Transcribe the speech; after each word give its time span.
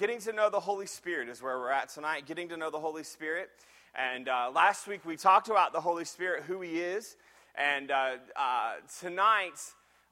getting 0.00 0.18
to 0.18 0.32
know 0.32 0.48
the 0.48 0.58
Holy 0.58 0.86
Spirit 0.86 1.28
is 1.28 1.42
where 1.42 1.58
we're 1.58 1.70
at 1.70 1.90
tonight, 1.90 2.24
getting 2.24 2.48
to 2.48 2.56
know 2.56 2.70
the 2.70 2.80
Holy 2.80 3.04
Spirit. 3.04 3.50
And 3.94 4.30
uh, 4.30 4.50
last 4.52 4.88
week 4.88 5.04
we 5.04 5.14
talked 5.14 5.50
about 5.50 5.74
the 5.74 5.80
Holy 5.82 6.06
Spirit, 6.06 6.44
who 6.44 6.62
He 6.62 6.80
is. 6.80 7.16
And 7.54 7.90
uh, 7.90 8.12
uh, 8.34 8.72
tonight 8.98 9.60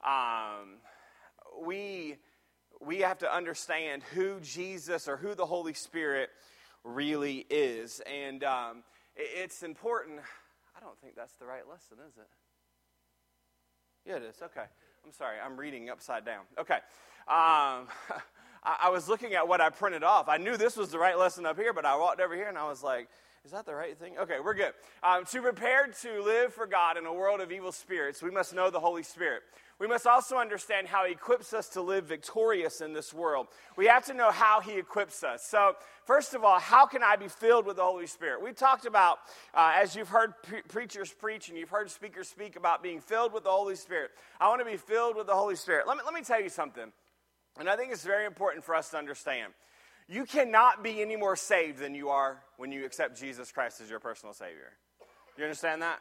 um, 0.06 0.77
we, 1.64 2.16
we 2.82 2.98
have 2.98 3.16
to 3.21 3.35
understand 3.35 4.03
who 4.14 4.40
Jesus 4.40 5.09
or 5.09 5.16
who 5.16 5.35
the 5.35 5.46
Holy 5.46 5.72
Spirit 5.72 6.29
really 6.85 7.47
is. 7.49 8.03
And 8.07 8.45
um, 8.45 8.83
it, 9.17 9.31
it's 9.43 9.63
important. 9.63 10.21
I 10.77 10.81
don't 10.81 11.01
think 11.01 11.17
that's 11.17 11.37
the 11.37 11.47
right 11.47 11.67
lesson, 11.67 11.97
is 12.07 12.19
it? 12.19 12.29
Yeah, 14.05 14.17
it 14.17 14.23
is. 14.25 14.37
Okay. 14.43 14.67
I'm 15.03 15.13
sorry. 15.13 15.37
I'm 15.43 15.57
reading 15.57 15.89
upside 15.89 16.27
down. 16.27 16.45
Okay. 16.59 16.79
Um, 17.27 17.89
I, 18.62 18.91
was 18.91 19.09
looking 19.09 19.34
at 19.34 19.47
what 19.47 19.61
I 19.61 19.70
printed 19.70 20.02
off. 20.02 20.29
I 20.29 20.37
knew 20.37 20.56
this 20.56 20.77
was 20.77 20.91
the 20.91 20.98
right 20.98 21.19
lesson 21.19 21.47
up 21.47 21.56
here, 21.56 21.73
but 21.73 21.84
I 21.84 21.96
walked 21.96 22.20
over 22.20 22.34
here 22.34 22.48
and 22.48 22.59
I 22.59 22.69
was 22.69 22.82
like, 22.82 23.09
is 23.45 23.52
that 23.52 23.65
the 23.65 23.74
right 23.74 23.96
thing? 23.96 24.19
Okay, 24.19 24.38
we're 24.45 24.55
good. 24.55 24.73
Um, 25.02 25.24
to 25.27 25.41
prepare 25.41 25.87
to 25.87 26.23
live 26.23 26.52
for 26.52 26.66
God 26.66 26.96
in 26.98 27.06
a 27.06 27.15
world 27.15 27.41
of 27.41 27.51
evil 27.51 27.73
spirits, 27.73 28.23
we 28.23 28.30
must 28.30 28.55
know 28.55 28.68
the 28.68 28.80
Holy 28.80 29.02
Spirit. 29.02 29.42
We 29.79 29.87
must 29.87 30.06
also 30.06 30.37
understand 30.37 30.88
how 30.88 31.06
He 31.06 31.12
equips 31.12 31.55
us 31.55 31.68
to 31.70 31.80
live 31.80 32.05
victorious 32.05 32.80
in 32.80 32.92
this 32.92 33.15
world. 33.15 33.46
We 33.77 33.87
have 33.87 34.05
to 34.06 34.15
know 34.15 34.32
how 34.32 34.60
He 34.60 34.77
equips 34.77 35.23
us. 35.23 35.46
So, 35.46 35.77
first 36.04 36.34
of 36.34 36.45
all, 36.45 36.59
how 36.59 36.84
can 36.84 37.02
I 37.02 37.16
be 37.16 37.29
filled 37.29 37.65
with 37.65 37.77
the 37.77 37.84
Holy 37.84 38.09
Spirit? 38.09 38.43
We 38.43 38.52
talked 38.52 38.87
about, 38.87 39.18
uh, 39.54 39.73
as 39.77 39.95
you've 39.95 40.09
heard 40.09 40.34
pre- 40.43 40.62
preachers 40.62 41.12
preach 41.12 41.48
and 41.48 41.56
you've 41.56 41.70
heard 41.70 41.90
speakers 41.90 42.29
speak 42.29 42.56
about 42.56 42.82
being 42.82 43.01
filled 43.01 43.32
with 43.32 43.45
the 43.45 43.51
Holy 43.51 43.77
Spirit. 43.77 44.10
I 44.40 44.48
want 44.48 44.60
to 44.60 44.70
be 44.70 44.77
filled 44.77 45.16
with 45.16 45.29
the 45.29 45.34
Holy 45.34 45.56
Spirit. 45.56 45.87
Let 45.87 45.96
me, 45.96 46.02
let 46.04 46.12
me 46.12 46.23
tell 46.23 46.43
you 46.43 46.48
something. 46.48 46.93
And 47.58 47.68
I 47.68 47.76
think 47.76 47.92
it's 47.92 48.04
very 48.04 48.24
important 48.24 48.64
for 48.64 48.74
us 48.74 48.90
to 48.90 48.96
understand. 48.96 49.52
You 50.08 50.24
cannot 50.24 50.82
be 50.82 51.02
any 51.02 51.16
more 51.16 51.36
saved 51.36 51.78
than 51.78 51.94
you 51.94 52.08
are 52.08 52.42
when 52.56 52.70
you 52.72 52.86
accept 52.86 53.18
Jesus 53.18 53.50
Christ 53.50 53.80
as 53.80 53.90
your 53.90 53.98
personal 53.98 54.32
Savior. 54.32 54.73
You 55.37 55.45
understand 55.45 55.82
that? 55.82 56.00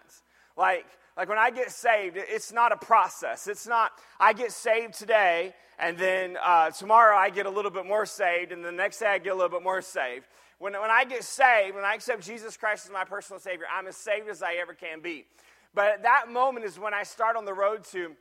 Like, 0.55 0.85
like 1.17 1.29
when 1.29 1.39
I 1.39 1.49
get 1.49 1.71
saved, 1.71 2.15
it's 2.17 2.51
not 2.51 2.71
a 2.71 2.77
process. 2.77 3.47
It's 3.47 3.67
not, 3.67 3.91
I 4.19 4.33
get 4.33 4.51
saved 4.51 4.93
today, 4.93 5.53
and 5.79 5.97
then 5.97 6.37
uh, 6.43 6.69
tomorrow 6.71 7.17
I 7.17 7.31
get 7.31 7.47
a 7.47 7.49
little 7.49 7.71
bit 7.71 7.85
more 7.85 8.05
saved, 8.05 8.51
and 8.51 8.63
the 8.63 8.71
next 8.71 8.99
day 8.99 9.07
I 9.07 9.17
get 9.17 9.33
a 9.33 9.35
little 9.35 9.49
bit 9.49 9.63
more 9.63 9.81
saved. 9.81 10.25
When, 10.59 10.73
when 10.73 10.89
I 10.89 11.05
get 11.05 11.23
saved, 11.23 11.75
when 11.75 11.85
I 11.85 11.93
accept 11.95 12.23
Jesus 12.23 12.55
Christ 12.55 12.85
as 12.85 12.91
my 12.91 13.03
personal 13.03 13.39
Savior, 13.39 13.65
I'm 13.71 13.87
as 13.87 13.97
saved 13.97 14.29
as 14.29 14.41
I 14.41 14.53
ever 14.55 14.73
can 14.73 15.01
be. 15.01 15.25
But 15.73 15.87
at 15.87 16.03
that 16.03 16.29
moment 16.31 16.65
is 16.65 16.79
when 16.79 16.93
I 16.93 17.03
start 17.03 17.35
on 17.35 17.45
the 17.45 17.53
road 17.53 17.83
to 17.91 18.15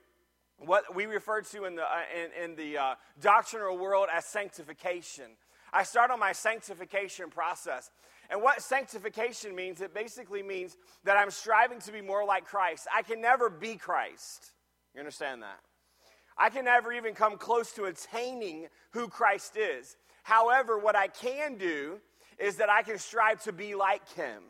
what 0.59 0.95
we 0.95 1.07
refer 1.07 1.43
to 1.43 1.65
in 1.65 1.77
the, 1.77 1.83
uh, 1.83 2.03
in, 2.15 2.51
in, 2.51 2.57
the 2.57 2.79
uh, 2.79 2.95
doctrinal 3.21 3.77
world 3.77 4.09
as 4.13 4.25
sanctification. 4.25 5.27
I 5.73 5.83
start 5.83 6.11
on 6.11 6.19
my 6.19 6.33
sanctification 6.33 7.29
process. 7.31 7.91
And 8.31 8.43
what 8.43 8.63
sanctification 8.63 9.55
means, 9.55 9.81
it 9.81 9.95
basically 9.95 10.43
means 10.43 10.77
that 11.05 11.17
I'm 11.17 11.31
striving 11.31 11.81
to 11.81 11.93
be 11.93 12.01
more 12.01 12.25
like 12.25 12.45
Christ. 12.45 12.89
I 12.95 13.03
can 13.03 13.21
never 13.21 13.51
be 13.51 13.77
Christ. 13.77 14.53
You 14.95 15.01
understand 15.01 15.43
that? 15.43 15.61
I 16.39 16.51
can 16.51 16.65
never 16.65 16.93
even 16.93 17.15
come 17.15 17.37
close 17.37 17.73
to 17.73 17.85
attaining 17.85 18.69
who 18.91 19.09
Christ 19.09 19.57
is. 19.57 19.97
However, 20.23 20.79
what 20.79 20.97
I 20.97 21.09
can 21.09 21.57
do 21.57 22.01
is 22.39 22.57
that 22.57 22.69
I 22.69 22.83
can 22.83 22.99
strive 22.99 23.43
to 23.45 23.53
be 23.53 23.75
like 23.75 24.07
him. 24.15 24.43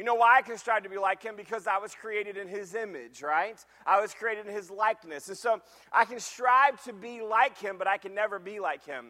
You 0.00 0.06
know 0.06 0.14
why 0.14 0.38
I 0.38 0.40
can 0.40 0.56
strive 0.56 0.84
to 0.84 0.88
be 0.88 0.96
like 0.96 1.22
him? 1.22 1.36
Because 1.36 1.66
I 1.66 1.76
was 1.76 1.94
created 1.94 2.38
in 2.38 2.48
his 2.48 2.74
image, 2.74 3.22
right? 3.22 3.62
I 3.84 4.00
was 4.00 4.14
created 4.14 4.46
in 4.46 4.54
his 4.54 4.70
likeness. 4.70 5.28
And 5.28 5.36
so 5.36 5.60
I 5.92 6.06
can 6.06 6.18
strive 6.18 6.82
to 6.84 6.94
be 6.94 7.20
like 7.20 7.58
him, 7.58 7.76
but 7.76 7.86
I 7.86 7.98
can 7.98 8.14
never 8.14 8.38
be 8.38 8.60
like 8.60 8.86
him. 8.86 9.08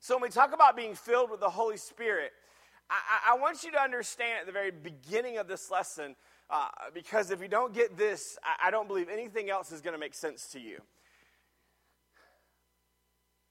So 0.00 0.16
when 0.16 0.22
we 0.22 0.28
talk 0.30 0.52
about 0.52 0.74
being 0.74 0.96
filled 0.96 1.30
with 1.30 1.38
the 1.38 1.50
Holy 1.50 1.76
Spirit, 1.76 2.32
I, 2.90 3.34
I 3.34 3.38
want 3.38 3.62
you 3.62 3.70
to 3.70 3.80
understand 3.80 4.40
at 4.40 4.46
the 4.46 4.50
very 4.50 4.72
beginning 4.72 5.38
of 5.38 5.46
this 5.46 5.70
lesson, 5.70 6.16
uh, 6.50 6.66
because 6.92 7.30
if 7.30 7.40
you 7.40 7.46
don't 7.46 7.72
get 7.72 7.96
this, 7.96 8.36
I, 8.42 8.66
I 8.66 8.70
don't 8.72 8.88
believe 8.88 9.08
anything 9.08 9.50
else 9.50 9.70
is 9.70 9.82
going 9.82 9.94
to 9.94 10.00
make 10.00 10.14
sense 10.14 10.48
to 10.48 10.58
you. 10.58 10.80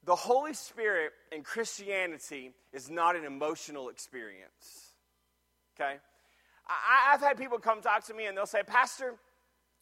The 0.03 0.15
Holy 0.15 0.53
Spirit 0.53 1.13
in 1.31 1.43
Christianity 1.43 2.51
is 2.73 2.89
not 2.89 3.15
an 3.15 3.23
emotional 3.23 3.87
experience. 3.87 4.89
Okay? 5.79 5.99
I, 6.67 7.13
I've 7.13 7.21
had 7.21 7.37
people 7.37 7.59
come 7.59 7.81
talk 7.81 8.05
to 8.05 8.13
me 8.13 8.25
and 8.25 8.37
they'll 8.37 8.45
say, 8.45 8.63
Pastor, 8.63 9.15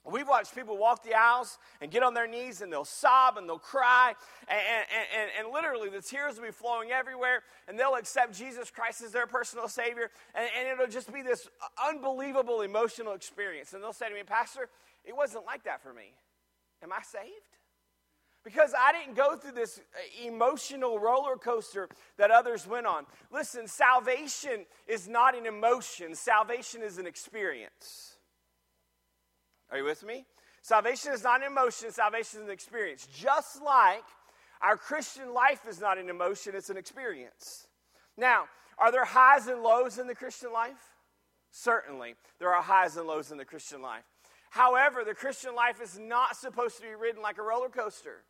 We've 0.09 0.28
watched 0.28 0.56
people 0.56 0.78
walk 0.78 1.03
the 1.03 1.13
aisles 1.13 1.57
and 1.81 1.91
get 1.91 2.03
on 2.03 2.13
their 2.13 2.28
knees 2.28 2.62
and 2.62 2.72
they'll 2.72 2.85
sob 2.85 3.38
and 3.38 3.50
they'll 3.50 3.59
cry 3.59 4.13
and, 4.47 4.59
and, 4.59 5.06
and, 5.13 5.31
and, 5.40 5.53
literally 5.53 5.90
the 5.90 6.01
tears 6.01 6.38
will 6.38 6.45
be 6.45 6.51
flowing 6.51 6.91
everywhere 6.91 7.44
and 7.67 7.78
they'll 7.78 7.95
accept 7.95 8.34
Jesus 8.34 8.72
Christ 8.72 9.03
as 9.03 9.12
their 9.12 9.28
personal 9.28 9.67
Savior 9.67 10.09
and, 10.34 10.47
and 10.57 10.67
it'll 10.69 10.90
just 10.90 11.12
be 11.13 11.22
this 11.22 11.50
unbelievable 11.85 12.62
emotional 12.62 13.13
experience. 13.13 13.73
And 13.73 13.84
they'll 13.84 13.91
say 13.91 14.07
to 14.07 14.16
me, 14.16 14.23
Pastor, 14.23 14.69
it 15.03 15.16
wasn't 15.16 15.46
like 15.46 15.63
that 15.63 15.84
for 15.84 15.94
me. 15.94 16.13
Am 16.81 16.94
I 16.94 17.01
saved? 17.03 17.49
Because 18.44 18.74
I 18.78 18.94
didn't 18.94 19.16
go 19.16 19.36
through 19.36 19.52
this 19.52 19.80
uh, 19.80 20.28
emotional 20.28 20.98
roller 20.98 21.36
coaster 21.36 21.90
that 22.18 22.32
others 22.32 22.66
went 22.66 22.86
on. 22.86 23.06
Listen, 23.32 23.68
salvation 23.68 24.66
is 24.88 25.08
not 25.08 25.38
an 25.38 25.46
emotion, 25.46 26.16
salvation 26.16 26.82
is 26.82 26.98
an 26.98 27.06
experience. 27.06 28.16
Are 29.72 29.78
you 29.78 29.84
with 29.84 30.04
me? 30.04 30.26
Salvation 30.62 31.14
is 31.14 31.24
not 31.24 31.42
an 31.42 31.48
emotion, 31.48 31.92
salvation 31.92 32.42
is 32.42 32.46
an 32.46 32.52
experience. 32.52 33.08
Just 33.14 33.62
like 33.62 34.04
our 34.62 34.78
Christian 34.78 35.34
life 35.34 35.62
is 35.68 35.80
not 35.80 35.98
an 35.98 36.10
emotion, 36.10 36.54
it's 36.56 36.70
an 36.70 36.78
experience. 36.78 37.68
Now, 38.18 38.46
are 38.78 38.92
there 38.92 39.06
highs 39.06 39.48
and 39.48 39.62
lows 39.62 40.00
in 40.00 40.08
the 40.08 40.16
Christian 40.16 40.52
life? 40.54 40.96
Certainly, 41.52 42.16
there 42.40 42.54
are 42.54 42.62
highs 42.62 42.96
and 42.98 43.08
lows 43.08 43.32
in 43.32 43.38
the 43.38 43.46
Christian 43.46 43.82
life. 43.82 44.04
However, 44.52 45.04
the 45.04 45.14
Christian 45.14 45.56
life 45.56 45.82
is 45.82 45.98
not 46.00 46.36
supposed 46.36 46.78
to 46.78 46.82
be 46.84 46.96
ridden 46.96 47.22
like 47.22 47.38
a 47.38 47.44
roller 47.44 47.70
coaster. 47.70 48.24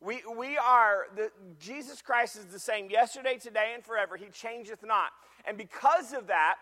We, 0.00 0.22
we 0.36 0.56
are, 0.56 1.06
the, 1.14 1.30
Jesus 1.58 2.00
Christ 2.00 2.36
is 2.36 2.46
the 2.46 2.58
same 2.58 2.88
yesterday, 2.88 3.36
today, 3.36 3.72
and 3.74 3.84
forever. 3.84 4.16
He 4.16 4.26
changeth 4.26 4.82
not. 4.82 5.10
And 5.46 5.58
because 5.58 6.12
of 6.12 6.28
that, 6.28 6.56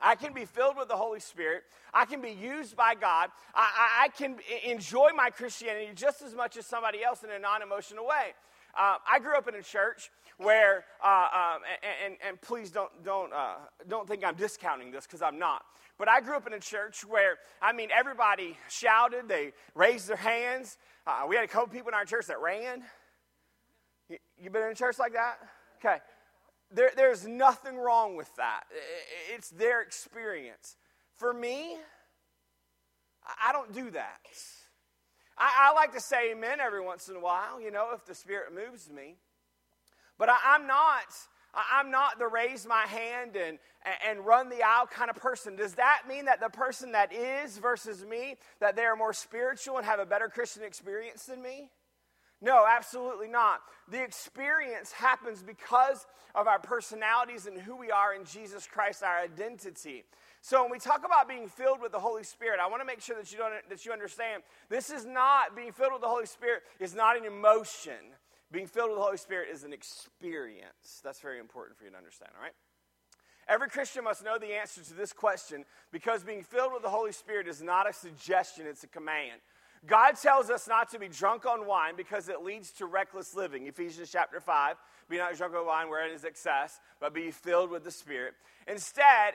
I 0.00 0.14
can 0.14 0.32
be 0.32 0.44
filled 0.44 0.76
with 0.76 0.88
the 0.88 0.96
Holy 0.96 1.20
Spirit. 1.20 1.62
I 1.92 2.04
can 2.04 2.20
be 2.20 2.30
used 2.30 2.76
by 2.76 2.94
God. 2.94 3.30
I, 3.54 3.60
I, 3.60 4.04
I 4.04 4.08
can 4.08 4.36
enjoy 4.64 5.10
my 5.16 5.30
Christianity 5.30 5.90
just 5.94 6.22
as 6.22 6.34
much 6.34 6.56
as 6.56 6.64
somebody 6.64 7.02
else 7.02 7.24
in 7.24 7.30
a 7.30 7.38
non 7.38 7.62
emotional 7.62 8.06
way. 8.06 8.34
Uh, 8.78 8.96
I 9.10 9.18
grew 9.18 9.36
up 9.36 9.48
in 9.48 9.56
a 9.56 9.62
church 9.62 10.10
where, 10.38 10.84
uh, 11.04 11.08
um, 11.56 11.62
and, 11.82 12.12
and, 12.12 12.16
and, 12.28 12.40
please 12.40 12.70
don't, 12.70 12.90
don't, 13.04 13.32
uh, 13.32 13.56
don't 13.88 14.08
think 14.08 14.24
I'm 14.24 14.36
discounting 14.36 14.92
this 14.92 15.06
because 15.06 15.22
I'm 15.22 15.38
not. 15.38 15.64
But 16.00 16.08
I 16.08 16.22
grew 16.22 16.34
up 16.34 16.46
in 16.46 16.54
a 16.54 16.58
church 16.58 17.04
where, 17.04 17.36
I 17.60 17.74
mean, 17.74 17.90
everybody 17.94 18.56
shouted, 18.70 19.28
they 19.28 19.52
raised 19.74 20.08
their 20.08 20.16
hands. 20.16 20.78
Uh, 21.06 21.26
we 21.28 21.36
had 21.36 21.44
a 21.44 21.48
couple 21.48 21.68
people 21.68 21.88
in 21.88 21.94
our 21.94 22.06
church 22.06 22.28
that 22.28 22.40
ran. 22.40 22.82
You, 24.08 24.16
you 24.42 24.48
been 24.48 24.62
in 24.62 24.70
a 24.70 24.74
church 24.74 24.98
like 24.98 25.12
that? 25.12 25.36
Okay. 25.76 25.98
There, 26.72 26.90
there's 26.96 27.26
nothing 27.26 27.76
wrong 27.76 28.16
with 28.16 28.34
that. 28.36 28.62
It's 29.30 29.50
their 29.50 29.82
experience. 29.82 30.78
For 31.16 31.34
me, 31.34 31.76
I 33.44 33.52
don't 33.52 33.74
do 33.74 33.90
that. 33.90 34.20
I, 35.36 35.68
I, 35.68 35.74
like 35.74 35.92
to 35.92 36.00
say 36.00 36.32
amen 36.32 36.60
every 36.60 36.80
once 36.80 37.10
in 37.10 37.16
a 37.16 37.20
while, 37.20 37.60
you 37.60 37.70
know, 37.70 37.88
if 37.94 38.06
the 38.06 38.14
Spirit 38.14 38.54
moves 38.54 38.88
me. 38.88 39.16
But 40.16 40.30
I, 40.30 40.54
am 40.54 40.66
not. 40.66 41.04
I'm 41.54 41.90
not 41.90 42.18
the 42.18 42.26
raise 42.26 42.66
my 42.66 42.86
hand 42.86 43.36
and, 43.36 43.58
and 44.08 44.24
run 44.24 44.48
the 44.48 44.62
aisle 44.62 44.86
kind 44.86 45.10
of 45.10 45.16
person. 45.16 45.56
Does 45.56 45.74
that 45.74 46.02
mean 46.08 46.26
that 46.26 46.40
the 46.40 46.48
person 46.48 46.92
that 46.92 47.12
is 47.12 47.58
versus 47.58 48.04
me, 48.04 48.36
that 48.60 48.76
they 48.76 48.82
are 48.82 48.96
more 48.96 49.12
spiritual 49.12 49.76
and 49.76 49.86
have 49.86 49.98
a 49.98 50.06
better 50.06 50.28
Christian 50.28 50.62
experience 50.62 51.24
than 51.24 51.42
me? 51.42 51.70
No, 52.42 52.64
absolutely 52.66 53.28
not. 53.28 53.60
The 53.90 54.02
experience 54.02 54.92
happens 54.92 55.42
because 55.42 56.06
of 56.34 56.46
our 56.46 56.58
personalities 56.58 57.46
and 57.46 57.58
who 57.58 57.76
we 57.76 57.90
are 57.90 58.14
in 58.14 58.24
Jesus 58.24 58.66
Christ, 58.66 59.02
our 59.02 59.18
identity. 59.18 60.04
So 60.40 60.62
when 60.62 60.70
we 60.70 60.78
talk 60.78 61.04
about 61.04 61.28
being 61.28 61.48
filled 61.48 61.82
with 61.82 61.92
the 61.92 61.98
Holy 61.98 62.22
Spirit, 62.22 62.60
I 62.62 62.68
want 62.68 62.80
to 62.80 62.86
make 62.86 63.02
sure 63.02 63.16
that 63.16 63.30
you 63.30 63.36
don't 63.36 63.52
that 63.68 63.84
you 63.84 63.92
understand 63.92 64.42
this 64.70 64.88
is 64.88 65.04
not 65.04 65.54
being 65.54 65.72
filled 65.72 65.92
with 65.92 66.00
the 66.00 66.08
Holy 66.08 66.24
Spirit 66.24 66.62
is 66.78 66.94
not 66.94 67.18
an 67.18 67.26
emotion. 67.26 68.14
Being 68.52 68.66
filled 68.66 68.90
with 68.90 68.98
the 68.98 69.04
Holy 69.04 69.16
Spirit 69.16 69.48
is 69.52 69.64
an 69.64 69.72
experience. 69.72 71.00
That's 71.04 71.20
very 71.20 71.38
important 71.38 71.78
for 71.78 71.84
you 71.84 71.90
to 71.90 71.96
understand, 71.96 72.32
all 72.36 72.42
right? 72.42 72.54
Every 73.48 73.68
Christian 73.68 74.04
must 74.04 74.24
know 74.24 74.38
the 74.38 74.54
answer 74.54 74.82
to 74.82 74.94
this 74.94 75.12
question 75.12 75.64
because 75.92 76.22
being 76.22 76.42
filled 76.42 76.72
with 76.72 76.82
the 76.82 76.88
Holy 76.88 77.12
Spirit 77.12 77.48
is 77.48 77.62
not 77.62 77.88
a 77.88 77.92
suggestion, 77.92 78.66
it's 78.66 78.84
a 78.84 78.88
command. 78.88 79.40
God 79.86 80.16
tells 80.16 80.50
us 80.50 80.68
not 80.68 80.90
to 80.90 80.98
be 80.98 81.08
drunk 81.08 81.46
on 81.46 81.66
wine 81.66 81.94
because 81.96 82.28
it 82.28 82.42
leads 82.42 82.70
to 82.72 82.86
reckless 82.86 83.34
living. 83.34 83.66
Ephesians 83.66 84.10
chapter 84.12 84.38
5. 84.38 84.76
Be 85.08 85.16
not 85.16 85.36
drunk 85.36 85.54
on 85.54 85.66
wine 85.66 85.88
wherein 85.88 86.12
is 86.12 86.24
excess, 86.24 86.80
but 87.00 87.14
be 87.14 87.30
filled 87.30 87.70
with 87.70 87.82
the 87.82 87.90
Spirit. 87.90 88.34
Instead, 88.68 89.34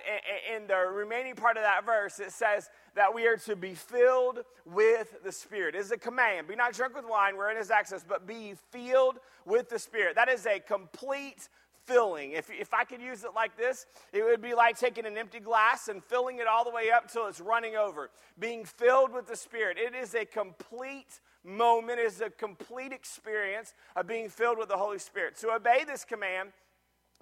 in 0.55 0.67
the 0.67 0.75
remaining 0.75 1.35
part 1.35 1.57
of 1.57 1.63
that 1.63 1.83
verse, 1.83 2.19
it 2.19 2.31
says 2.31 2.69
that 2.95 3.13
we 3.13 3.27
are 3.27 3.37
to 3.37 3.55
be 3.55 3.73
filled 3.73 4.39
with 4.65 5.23
the 5.23 5.31
Spirit. 5.31 5.75
It 5.75 5.79
is 5.79 5.91
a 5.91 5.97
command. 5.97 6.47
Be 6.47 6.55
not 6.55 6.73
drunk 6.73 6.95
with 6.95 7.05
wine 7.07 7.37
wherein 7.37 7.57
is 7.57 7.69
excess, 7.69 8.05
but 8.07 8.25
be 8.25 8.53
filled 8.71 9.17
with 9.45 9.69
the 9.69 9.79
Spirit. 9.79 10.15
That 10.15 10.29
is 10.29 10.45
a 10.45 10.59
complete 10.59 11.49
filling. 11.85 12.31
If, 12.31 12.49
if 12.49 12.73
I 12.73 12.83
could 12.83 13.01
use 13.01 13.23
it 13.23 13.31
like 13.35 13.57
this, 13.57 13.85
it 14.11 14.23
would 14.23 14.41
be 14.41 14.53
like 14.53 14.79
taking 14.79 15.05
an 15.05 15.17
empty 15.17 15.39
glass 15.39 15.87
and 15.87 16.03
filling 16.03 16.39
it 16.39 16.47
all 16.47 16.63
the 16.63 16.71
way 16.71 16.89
up 16.89 17.11
till 17.11 17.27
it's 17.27 17.39
running 17.39 17.75
over. 17.75 18.09
Being 18.39 18.65
filled 18.65 19.13
with 19.13 19.27
the 19.27 19.35
Spirit. 19.35 19.77
It 19.77 19.93
is 19.93 20.15
a 20.15 20.25
complete 20.25 21.19
moment, 21.43 21.99
it 21.99 22.07
is 22.07 22.21
a 22.21 22.29
complete 22.29 22.91
experience 22.91 23.73
of 23.95 24.07
being 24.07 24.29
filled 24.29 24.57
with 24.57 24.69
the 24.69 24.77
Holy 24.77 24.97
Spirit. 24.97 25.37
To 25.37 25.51
obey 25.51 25.83
this 25.85 26.03
command, 26.03 26.49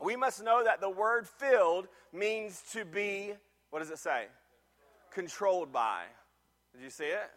we 0.01 0.15
must 0.15 0.41
know 0.43 0.63
that 0.63 0.81
the 0.81 0.89
word 0.89 1.27
filled 1.27 1.87
means 2.13 2.63
to 2.71 2.85
be, 2.85 3.33
what 3.69 3.79
does 3.79 3.89
it 3.89 3.99
say? 3.99 4.27
Controlled 5.13 5.71
by. 5.71 6.03
Did 6.73 6.83
you 6.83 6.89
see 6.89 7.05
it? 7.05 7.31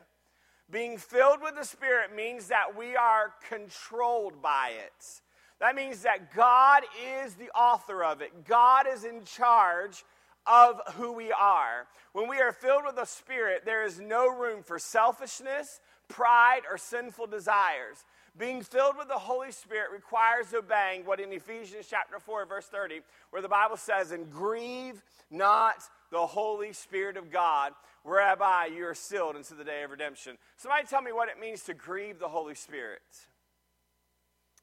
Being 0.70 0.98
filled 0.98 1.40
with 1.42 1.54
the 1.54 1.64
Spirit 1.64 2.14
means 2.14 2.48
that 2.48 2.76
we 2.76 2.96
are 2.96 3.34
controlled 3.48 4.42
by 4.42 4.72
it. 4.84 5.20
That 5.60 5.76
means 5.76 6.02
that 6.02 6.34
God 6.34 6.82
is 7.22 7.34
the 7.34 7.50
author 7.50 8.02
of 8.02 8.20
it. 8.20 8.44
God 8.46 8.86
is 8.92 9.04
in 9.04 9.24
charge 9.24 10.04
of 10.46 10.80
who 10.94 11.12
we 11.12 11.32
are. 11.32 11.86
When 12.12 12.28
we 12.28 12.40
are 12.40 12.52
filled 12.52 12.84
with 12.84 12.96
the 12.96 13.04
Spirit, 13.04 13.64
there 13.64 13.84
is 13.84 14.00
no 14.00 14.28
room 14.28 14.62
for 14.62 14.78
selfishness, 14.78 15.80
pride, 16.08 16.62
or 16.70 16.78
sinful 16.78 17.28
desires. 17.28 18.04
Being 18.38 18.62
filled 18.62 18.96
with 18.98 19.08
the 19.08 19.14
Holy 19.14 19.50
Spirit 19.50 19.90
requires 19.92 20.52
obeying 20.52 21.06
what 21.06 21.20
in 21.20 21.32
Ephesians 21.32 21.86
chapter 21.88 22.18
4, 22.18 22.44
verse 22.46 22.66
30, 22.66 23.00
where 23.30 23.40
the 23.40 23.48
Bible 23.48 23.76
says, 23.76 24.10
And 24.10 24.30
grieve 24.30 25.02
not 25.30 25.76
the 26.10 26.26
Holy 26.26 26.72
Spirit 26.72 27.16
of 27.16 27.30
God, 27.30 27.72
whereby 28.02 28.68
you 28.74 28.86
are 28.86 28.94
sealed 28.94 29.36
into 29.36 29.54
the 29.54 29.64
day 29.64 29.82
of 29.82 29.90
redemption. 29.90 30.36
Somebody 30.56 30.86
tell 30.86 31.02
me 31.02 31.12
what 31.12 31.28
it 31.28 31.40
means 31.40 31.62
to 31.62 31.74
grieve 31.74 32.18
the 32.18 32.28
Holy 32.28 32.54
Spirit. 32.54 33.00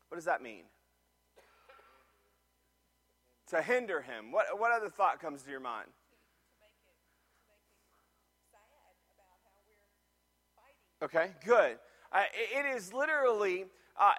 What 0.10 0.16
does 0.16 0.26
that 0.26 0.44
mean? 0.44 0.64
to 3.54 3.62
hinder 3.62 4.02
him. 4.02 4.32
What, 4.32 4.46
what 4.58 4.72
other 4.72 4.90
thought 4.90 5.22
comes 5.22 5.44
to 5.44 5.52
your 5.52 5.60
mind? 5.60 5.88
Okay, 11.04 11.32
good. 11.46 11.78
Uh, 12.14 12.22
it, 12.34 12.76
is 12.76 12.94
literally, 12.94 13.66
uh, 14.00 14.12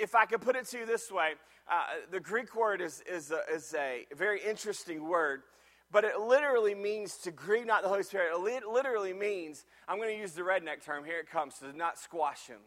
if 0.00 0.14
I 0.14 0.26
could 0.26 0.42
put 0.42 0.54
it 0.54 0.66
to 0.66 0.78
you 0.78 0.86
this 0.86 1.10
way, 1.10 1.32
uh, 1.70 1.84
the 2.10 2.20
Greek 2.20 2.54
word 2.54 2.82
is, 2.82 3.02
is, 3.10 3.30
a, 3.30 3.40
is 3.52 3.74
a 3.74 4.04
very 4.14 4.40
interesting 4.44 5.08
word, 5.08 5.42
but 5.90 6.04
it 6.04 6.20
literally 6.20 6.74
means 6.74 7.16
to 7.18 7.30
grieve 7.30 7.66
not 7.66 7.82
the 7.82 7.88
Holy 7.88 8.02
Spirit. 8.02 8.32
It 8.34 8.66
literally 8.66 9.14
means, 9.14 9.64
I'm 9.88 9.96
going 9.96 10.14
to 10.14 10.20
use 10.20 10.32
the 10.32 10.42
redneck 10.42 10.84
term, 10.84 11.04
here 11.04 11.18
it 11.18 11.30
comes, 11.30 11.54
to 11.60 11.74
not 11.74 11.98
squash 11.98 12.46
him. 12.46 12.60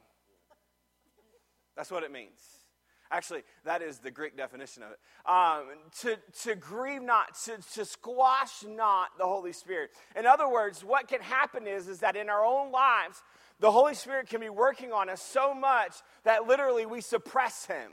That's 1.78 1.92
what 1.92 2.04
it 2.04 2.12
means. 2.12 2.40
Actually, 3.12 3.42
that 3.66 3.82
is 3.82 4.00
the 4.00 4.12
Greek 4.12 4.38
definition 4.38 4.84
of 4.84 4.92
it. 4.92 5.00
Um, 5.30 5.66
to, 6.02 6.18
to 6.44 6.56
grieve 6.56 7.02
not, 7.02 7.36
to, 7.46 7.58
to 7.74 7.86
squash 7.86 8.64
not 8.68 9.10
the 9.18 9.26
Holy 9.26 9.52
Spirit. 9.52 9.92
In 10.16 10.26
other 10.26 10.48
words, 10.48 10.84
what 10.84 11.08
can 11.08 11.22
happen 11.22 11.68
is, 11.68 11.88
is 11.88 12.00
that 12.00 12.16
in 12.16 12.30
our 12.30 12.46
own 12.46 12.72
lives, 12.72 13.24
the 13.60 13.72
Holy 13.72 13.94
Spirit 13.94 14.30
can 14.30 14.40
be 14.40 14.50
working 14.50 14.92
on 14.94 15.10
us 15.10 15.22
so 15.22 15.54
much 15.54 15.94
that 16.24 16.48
literally 16.48 16.86
we 16.86 17.02
suppress 17.02 17.66
Him. 17.66 17.92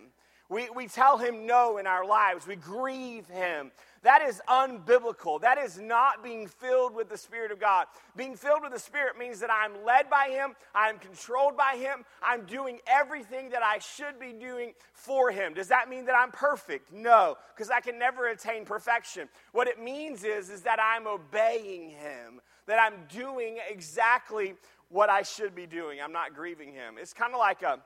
We, 0.49 0.71
we 0.71 0.87
tell 0.87 1.19
Him 1.19 1.47
no 1.47 1.79
in 1.79 1.87
our 1.89 2.07
lives. 2.07 2.47
We 2.47 2.55
grieve 2.55 3.27
Him. 3.27 3.73
That 4.03 4.23
is 4.23 4.41
unbiblical. 4.49 5.41
That 5.41 5.59
is 5.59 5.79
not 5.79 6.23
being 6.23 6.47
filled 6.47 6.95
with 6.95 7.09
the 7.09 7.19
Spirit 7.19 7.51
of 7.51 7.59
God. 7.59 7.87
Being 8.15 8.37
filled 8.37 8.63
with 8.63 8.73
the 8.73 8.79
Spirit 8.79 9.19
means 9.19 9.41
that 9.41 9.51
I'm 9.51 9.85
led 9.85 10.09
by 10.09 10.29
Him, 10.31 10.55
I'm 10.73 10.99
controlled 10.99 11.57
by 11.57 11.77
Him, 11.77 12.05
I'm 12.23 12.45
doing 12.45 12.79
everything 12.87 13.51
that 13.51 13.65
I 13.65 13.81
should 13.81 14.21
be 14.21 14.33
doing 14.33 14.75
for 14.93 15.33
Him. 15.33 15.55
Does 15.55 15.69
that 15.69 15.89
mean 15.89 16.05
that 16.05 16.15
I'm 16.15 16.31
perfect? 16.31 16.93
No, 16.93 17.37
because 17.53 17.71
I 17.71 17.81
can 17.81 17.99
never 17.99 18.29
attain 18.29 18.65
perfection. 18.65 19.29
What 19.51 19.67
it 19.67 19.83
means 19.83 20.23
is, 20.23 20.51
is 20.51 20.61
that 20.63 20.79
I'm 20.81 21.09
obeying 21.09 21.91
Him, 21.91 22.41
that 22.67 22.79
I'm 22.79 23.07
doing 23.09 23.59
exactly 23.69 24.55
what 24.89 25.11
I 25.11 25.23
should 25.23 25.55
be 25.55 25.67
doing. 25.67 26.01
I'm 26.03 26.13
not 26.13 26.35
grieving 26.35 26.73
Him. 26.73 26.97
It's 27.01 27.13
kind 27.13 27.33
of 27.33 27.39
like 27.39 27.63
a, 27.63 27.79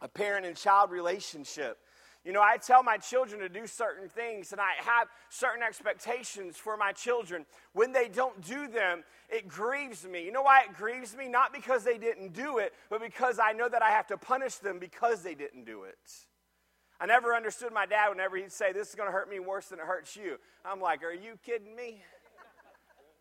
a 0.00 0.08
parent 0.08 0.46
and 0.46 0.56
child 0.56 0.90
relationship. 0.90 1.78
You 2.24 2.32
know, 2.32 2.42
I 2.42 2.56
tell 2.58 2.82
my 2.82 2.98
children 2.98 3.40
to 3.40 3.48
do 3.48 3.66
certain 3.66 4.08
things 4.08 4.52
and 4.52 4.60
I 4.60 4.72
have 4.84 5.08
certain 5.30 5.62
expectations 5.62 6.56
for 6.56 6.76
my 6.76 6.92
children. 6.92 7.46
When 7.72 7.92
they 7.92 8.08
don't 8.08 8.44
do 8.44 8.68
them, 8.68 9.04
it 9.30 9.48
grieves 9.48 10.04
me. 10.04 10.24
You 10.24 10.32
know 10.32 10.42
why 10.42 10.62
it 10.68 10.74
grieves 10.76 11.16
me? 11.16 11.28
Not 11.28 11.52
because 11.52 11.84
they 11.84 11.96
didn't 11.96 12.34
do 12.34 12.58
it, 12.58 12.74
but 12.90 13.00
because 13.00 13.38
I 13.38 13.52
know 13.52 13.68
that 13.68 13.82
I 13.82 13.90
have 13.90 14.08
to 14.08 14.18
punish 14.18 14.56
them 14.56 14.78
because 14.78 15.22
they 15.22 15.34
didn't 15.34 15.64
do 15.64 15.84
it. 15.84 15.96
I 17.00 17.06
never 17.06 17.34
understood 17.34 17.72
my 17.72 17.86
dad 17.86 18.08
whenever 18.08 18.36
he'd 18.36 18.50
say, 18.50 18.72
This 18.72 18.88
is 18.88 18.94
going 18.96 19.08
to 19.08 19.12
hurt 19.12 19.30
me 19.30 19.38
worse 19.38 19.68
than 19.68 19.78
it 19.78 19.86
hurts 19.86 20.16
you. 20.16 20.38
I'm 20.64 20.80
like, 20.80 21.04
Are 21.04 21.12
you 21.12 21.38
kidding 21.46 21.76
me? 21.76 22.02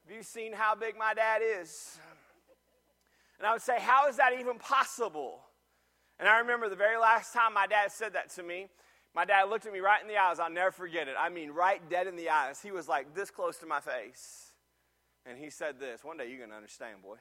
Have 0.08 0.16
you 0.16 0.24
seen 0.24 0.54
how 0.54 0.74
big 0.74 0.98
my 0.98 1.14
dad 1.14 1.42
is? 1.44 2.00
And 3.40 3.48
I 3.48 3.54
would 3.54 3.62
say, 3.62 3.80
How 3.80 4.08
is 4.08 4.18
that 4.18 4.34
even 4.40 4.58
possible? 4.58 5.42
And 6.20 6.28
I 6.28 6.40
remember 6.40 6.70
the 6.70 6.76
very 6.76 6.98
last 6.98 7.34
time 7.34 7.54
my 7.54 7.68
dad 7.68 7.92
said 7.92 8.14
that 8.14 8.32
to 8.32 8.44
me, 8.44 8.68
my 9.14 9.26
dad 9.26 9.50
looked 9.50 9.66
at 9.66 9.74
me 9.74 9.80
right 9.80 10.02
in 10.02 10.08
the 10.08 10.18
eyes. 10.18 10.40
I'll 10.40 10.50
never 10.50 10.72
forget 10.72 11.08
it. 11.08 11.16
I 11.20 11.30
mean, 11.30 11.52
right 11.52 11.82
dead 11.90 12.08
in 12.08 12.16
the 12.16 12.30
eyes. 12.30 12.62
He 12.62 12.72
was 12.72 12.88
like 12.88 13.14
this 13.16 13.30
close 13.30 13.58
to 13.58 13.66
my 13.66 13.80
face. 13.80 14.52
And 15.26 15.38
he 15.38 15.50
said 15.50 15.80
this 15.80 16.04
One 16.04 16.18
day 16.18 16.28
you're 16.30 16.38
going 16.38 16.50
to 16.50 16.56
understand, 16.56 17.02
boy. 17.02 17.18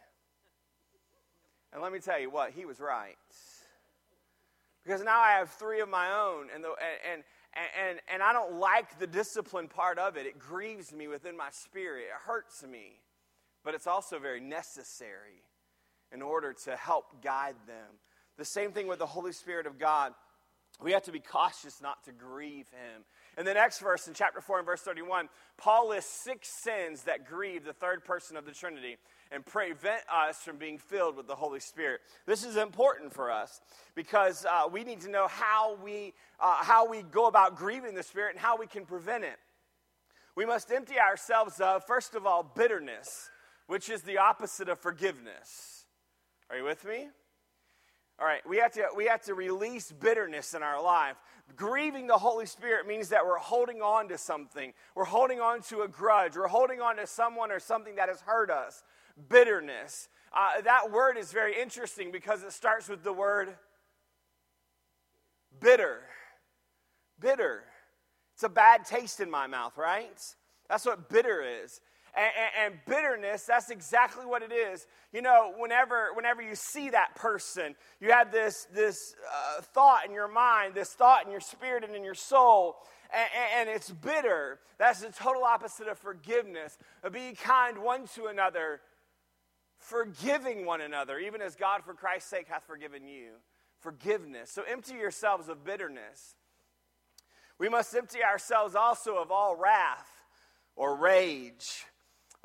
And 1.72 1.82
let 1.82 1.92
me 1.92 1.98
tell 1.98 2.18
you 2.20 2.30
what, 2.30 2.52
he 2.52 2.64
was 2.64 2.80
right. 2.80 3.16
Because 4.84 5.02
now 5.02 5.18
I 5.18 5.32
have 5.32 5.50
three 5.50 5.80
of 5.80 5.88
my 5.88 6.12
own, 6.12 6.46
and, 6.54 6.62
the, 6.62 6.68
and, 6.68 7.24
and, 7.54 7.88
and, 7.88 8.00
and 8.12 8.22
I 8.22 8.32
don't 8.32 8.54
like 8.60 9.00
the 9.00 9.06
discipline 9.06 9.66
part 9.66 9.98
of 9.98 10.16
it. 10.16 10.26
It 10.26 10.38
grieves 10.38 10.92
me 10.92 11.08
within 11.08 11.36
my 11.36 11.48
spirit, 11.50 12.04
it 12.04 12.26
hurts 12.26 12.62
me. 12.62 13.00
But 13.64 13.74
it's 13.74 13.88
also 13.88 14.20
very 14.20 14.40
necessary 14.40 15.42
in 16.12 16.22
order 16.22 16.54
to 16.64 16.76
help 16.76 17.22
guide 17.22 17.56
them. 17.66 17.98
The 18.38 18.44
same 18.44 18.72
thing 18.72 18.86
with 18.86 18.98
the 18.98 19.06
Holy 19.06 19.32
Spirit 19.32 19.66
of 19.66 19.78
God. 19.78 20.12
We 20.82 20.92
have 20.92 21.04
to 21.04 21.12
be 21.12 21.20
cautious 21.20 21.80
not 21.80 22.04
to 22.04 22.12
grieve 22.12 22.68
him. 22.68 23.04
In 23.38 23.46
the 23.46 23.54
next 23.54 23.78
verse, 23.78 24.08
in 24.08 24.14
chapter 24.14 24.40
4 24.40 24.58
and 24.58 24.66
verse 24.66 24.82
31, 24.82 25.28
Paul 25.56 25.88
lists 25.90 26.22
six 26.22 26.48
sins 26.48 27.04
that 27.04 27.26
grieve 27.26 27.64
the 27.64 27.72
third 27.72 28.04
person 28.04 28.36
of 28.36 28.44
the 28.44 28.52
Trinity 28.52 28.96
and 29.30 29.44
prevent 29.44 30.02
us 30.12 30.36
from 30.38 30.56
being 30.58 30.78
filled 30.78 31.16
with 31.16 31.26
the 31.26 31.34
Holy 31.34 31.60
Spirit. 31.60 32.00
This 32.26 32.44
is 32.44 32.56
important 32.56 33.12
for 33.12 33.30
us 33.30 33.60
because 33.94 34.44
uh, 34.44 34.68
we 34.70 34.84
need 34.84 35.00
to 35.02 35.10
know 35.10 35.28
how 35.28 35.76
we, 35.82 36.12
uh, 36.40 36.62
how 36.62 36.88
we 36.88 37.02
go 37.02 37.26
about 37.26 37.56
grieving 37.56 37.94
the 37.94 38.02
Spirit 38.02 38.34
and 38.34 38.40
how 38.40 38.56
we 38.58 38.66
can 38.66 38.84
prevent 38.84 39.24
it. 39.24 39.38
We 40.34 40.44
must 40.44 40.70
empty 40.70 40.98
ourselves 41.00 41.60
of, 41.60 41.84
first 41.86 42.14
of 42.14 42.26
all, 42.26 42.42
bitterness, 42.42 43.30
which 43.66 43.88
is 43.88 44.02
the 44.02 44.18
opposite 44.18 44.68
of 44.68 44.78
forgiveness. 44.78 45.75
Are 46.50 46.56
you 46.56 46.64
with 46.64 46.84
me? 46.84 47.08
All 48.18 48.26
right, 48.26 48.40
we 48.48 48.58
have 48.58 48.72
to 48.72 48.86
we 48.96 49.06
have 49.06 49.22
to 49.22 49.34
release 49.34 49.92
bitterness 49.92 50.54
in 50.54 50.62
our 50.62 50.82
life. 50.82 51.16
Grieving 51.54 52.06
the 52.06 52.16
Holy 52.16 52.46
Spirit 52.46 52.86
means 52.86 53.10
that 53.10 53.26
we're 53.26 53.36
holding 53.36 53.82
on 53.82 54.08
to 54.08 54.16
something. 54.16 54.72
We're 54.94 55.04
holding 55.04 55.40
on 55.40 55.60
to 55.62 55.82
a 55.82 55.88
grudge. 55.88 56.34
We're 56.34 56.48
holding 56.48 56.80
on 56.80 56.96
to 56.96 57.06
someone 57.06 57.52
or 57.52 57.60
something 57.60 57.96
that 57.96 58.08
has 58.08 58.20
hurt 58.22 58.50
us. 58.50 58.82
Bitterness. 59.28 60.08
Uh, 60.32 60.62
that 60.62 60.90
word 60.90 61.18
is 61.18 61.30
very 61.32 61.60
interesting 61.60 62.10
because 62.10 62.42
it 62.42 62.52
starts 62.52 62.88
with 62.88 63.04
the 63.04 63.12
word 63.12 63.54
bitter. 65.60 66.00
Bitter. 67.20 67.64
It's 68.34 68.44
a 68.44 68.48
bad 68.48 68.84
taste 68.86 69.20
in 69.20 69.30
my 69.30 69.46
mouth, 69.46 69.76
right? 69.76 70.20
That's 70.68 70.86
what 70.86 71.08
bitter 71.08 71.42
is 71.64 71.80
and, 72.16 72.72
and, 72.72 72.74
bitterness, 72.86 73.44
that's 73.44 73.70
exactly 73.70 74.24
what 74.24 74.42
it 74.42 74.52
is. 74.52 74.86
You 75.12 75.22
know, 75.22 75.52
whenever, 75.58 76.08
whenever 76.14 76.40
you 76.40 76.54
see 76.54 76.90
that 76.90 77.14
person, 77.14 77.74
you 78.00 78.10
have 78.10 78.32
this, 78.32 78.66
this 78.74 79.14
uh, 79.30 79.60
thought 79.60 80.06
in 80.06 80.12
your 80.12 80.28
mind, 80.28 80.74
this 80.74 80.90
thought 80.90 81.26
in 81.26 81.30
your 81.30 81.40
spirit 81.40 81.84
and 81.84 81.94
in 81.94 82.02
your 82.02 82.14
soul, 82.14 82.76
and, 83.12 83.68
and 83.68 83.68
it's 83.68 83.90
bitter. 83.90 84.60
That's 84.78 85.00
the 85.00 85.10
total 85.10 85.44
opposite 85.44 85.88
of 85.88 85.98
forgiveness. 85.98 86.78
Of 87.02 87.12
be 87.12 87.34
kind 87.34 87.78
one 87.78 88.06
to 88.14 88.26
another, 88.26 88.80
forgiving 89.78 90.64
one 90.64 90.80
another, 90.80 91.18
even 91.18 91.42
as 91.42 91.54
God, 91.54 91.82
for 91.84 91.92
Christ's 91.92 92.30
sake, 92.30 92.46
hath 92.48 92.64
forgiven 92.66 93.06
you. 93.06 93.32
Forgiveness. 93.80 94.50
So 94.50 94.62
empty 94.62 94.94
yourselves 94.94 95.48
of 95.48 95.64
bitterness. 95.64 96.34
We 97.58 97.68
must 97.68 97.94
empty 97.94 98.22
ourselves 98.24 98.74
also 98.74 99.16
of 99.16 99.30
all 99.30 99.54
wrath 99.54 100.08
or 100.76 100.96
rage 100.96 101.84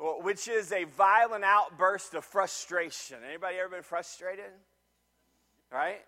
which 0.02 0.48
is 0.48 0.72
a 0.72 0.84
violent 0.84 1.44
outburst 1.44 2.14
of 2.14 2.24
frustration. 2.24 3.18
Anybody 3.28 3.58
ever 3.58 3.68
been 3.68 3.82
frustrated? 3.82 4.50
Right? 5.70 6.00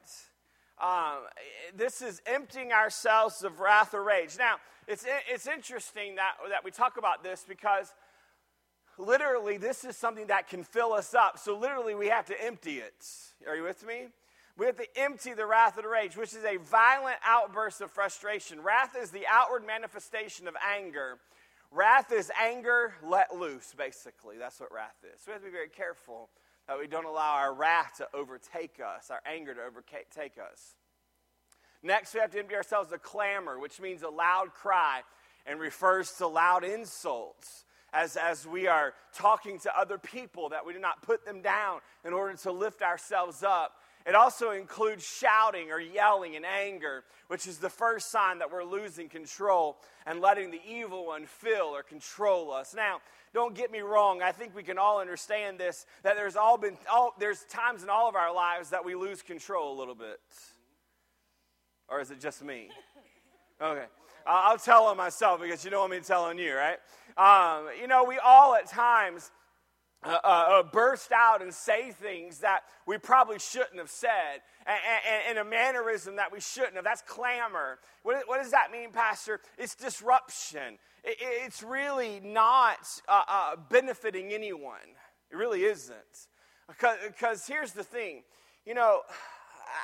Um, 0.82 1.18
this 1.76 2.02
is 2.02 2.20
emptying 2.26 2.72
ourselves 2.72 3.44
of 3.44 3.60
wrath 3.60 3.94
or 3.94 4.02
rage. 4.02 4.36
Now, 4.36 4.56
it's, 4.88 5.04
it's 5.28 5.46
interesting 5.46 6.16
that, 6.16 6.32
that 6.50 6.64
we 6.64 6.72
talk 6.72 6.96
about 6.98 7.22
this 7.22 7.44
because 7.48 7.94
literally 8.98 9.56
this 9.56 9.84
is 9.84 9.96
something 9.96 10.26
that 10.26 10.48
can 10.48 10.64
fill 10.64 10.92
us 10.92 11.14
up. 11.14 11.38
So, 11.38 11.56
literally, 11.56 11.94
we 11.94 12.08
have 12.08 12.26
to 12.26 12.44
empty 12.44 12.78
it. 12.78 13.06
Are 13.46 13.54
you 13.54 13.62
with 13.62 13.86
me? 13.86 14.08
We 14.56 14.66
have 14.66 14.76
to 14.76 14.86
empty 14.96 15.34
the 15.34 15.46
wrath 15.46 15.76
of 15.76 15.84
the 15.84 15.88
rage, 15.88 16.16
which 16.16 16.32
is 16.32 16.44
a 16.44 16.58
violent 16.58 17.16
outburst 17.24 17.80
of 17.80 17.90
frustration. 17.90 18.62
Wrath 18.62 18.96
is 19.00 19.10
the 19.10 19.24
outward 19.28 19.66
manifestation 19.66 20.46
of 20.46 20.54
anger. 20.76 21.18
Wrath 21.74 22.12
is 22.12 22.30
anger 22.40 22.94
let 23.02 23.36
loose, 23.36 23.74
basically. 23.76 24.38
That's 24.38 24.60
what 24.60 24.72
wrath 24.72 24.94
is. 25.02 25.20
So 25.20 25.24
we 25.26 25.32
have 25.32 25.42
to 25.42 25.46
be 25.48 25.52
very 25.52 25.68
careful 25.68 26.30
that 26.68 26.78
we 26.78 26.86
don't 26.86 27.04
allow 27.04 27.34
our 27.34 27.52
wrath 27.52 27.96
to 27.98 28.06
overtake 28.14 28.78
us, 28.80 29.10
our 29.10 29.20
anger 29.26 29.54
to 29.54 29.60
overtake 29.60 30.38
us. 30.38 30.76
Next, 31.82 32.14
we 32.14 32.20
have 32.20 32.30
to 32.30 32.38
empty 32.38 32.54
ourselves 32.54 32.92
of 32.92 33.02
clamor, 33.02 33.58
which 33.58 33.80
means 33.80 34.02
a 34.02 34.08
loud 34.08 34.54
cry 34.54 35.00
and 35.46 35.58
refers 35.58 36.12
to 36.12 36.28
loud 36.28 36.62
insults. 36.64 37.64
As, 37.92 38.16
as 38.16 38.46
we 38.46 38.66
are 38.66 38.94
talking 39.14 39.58
to 39.60 39.78
other 39.78 39.98
people, 39.98 40.50
that 40.50 40.64
we 40.64 40.72
do 40.72 40.78
not 40.78 41.02
put 41.02 41.24
them 41.24 41.42
down 41.42 41.80
in 42.04 42.12
order 42.12 42.36
to 42.38 42.52
lift 42.52 42.82
ourselves 42.82 43.42
up. 43.42 43.72
It 44.06 44.14
also 44.14 44.50
includes 44.50 45.02
shouting 45.02 45.70
or 45.70 45.80
yelling 45.80 46.34
in 46.34 46.44
anger, 46.44 47.04
which 47.28 47.46
is 47.46 47.56
the 47.56 47.70
first 47.70 48.10
sign 48.10 48.38
that 48.40 48.52
we're 48.52 48.64
losing 48.64 49.08
control 49.08 49.78
and 50.04 50.20
letting 50.20 50.50
the 50.50 50.60
evil 50.68 51.06
one 51.06 51.24
fill 51.24 51.68
or 51.68 51.82
control 51.82 52.52
us. 52.52 52.74
Now, 52.74 52.98
don't 53.32 53.54
get 53.54 53.72
me 53.72 53.80
wrong, 53.80 54.20
I 54.20 54.30
think 54.30 54.54
we 54.54 54.62
can 54.62 54.78
all 54.78 55.00
understand 55.00 55.58
this 55.58 55.86
that 56.02 56.16
there's 56.16 56.36
all 56.36 56.58
been 56.58 56.76
all, 56.90 57.14
there's 57.18 57.44
times 57.44 57.82
in 57.82 57.88
all 57.88 58.08
of 58.08 58.14
our 58.14 58.32
lives 58.32 58.70
that 58.70 58.84
we 58.84 58.94
lose 58.94 59.22
control 59.22 59.74
a 59.74 59.76
little 59.78 59.94
bit. 59.94 60.20
Or 61.88 62.00
is 62.00 62.10
it 62.10 62.20
just 62.20 62.44
me? 62.44 62.68
Okay. 63.60 63.86
I'll 64.26 64.58
tell 64.58 64.84
on 64.84 64.96
myself 64.96 65.40
because 65.40 65.64
you 65.64 65.70
don't 65.70 65.80
want 65.80 65.92
me 65.92 66.00
telling 66.00 66.38
you, 66.38 66.54
right? 66.54 66.78
Um, 67.16 67.68
you 67.78 67.86
know, 67.86 68.04
we 68.04 68.18
all 68.18 68.54
at 68.54 68.66
times 68.66 69.30
uh, 70.04 70.18
uh, 70.22 70.26
uh, 70.26 70.62
burst 70.62 71.12
out 71.12 71.40
and 71.40 71.52
say 71.52 71.90
things 71.90 72.40
that 72.40 72.60
we 72.86 72.98
probably 72.98 73.38
shouldn't 73.38 73.78
have 73.78 73.90
said, 73.90 74.42
and, 75.28 75.38
a 75.38 75.44
mannerism 75.44 76.16
that 76.16 76.30
we 76.30 76.40
shouldn't 76.40 76.74
have. 76.74 76.84
That's 76.84 77.02
clamor. 77.02 77.78
What, 78.02 78.24
what 78.26 78.42
does 78.42 78.50
that 78.50 78.70
mean, 78.70 78.92
Pastor? 78.92 79.40
It's 79.56 79.74
disruption. 79.74 80.78
It, 81.02 81.16
it's 81.20 81.62
really 81.62 82.20
not 82.22 82.78
uh, 83.08 83.22
uh, 83.26 83.56
benefiting 83.70 84.32
anyone. 84.32 84.76
It 85.30 85.36
really 85.36 85.64
isn't. 85.64 86.28
Because, 86.68 86.98
because 87.06 87.46
here's 87.46 87.72
the 87.72 87.84
thing 87.84 88.22
you 88.66 88.72
know, 88.72 89.00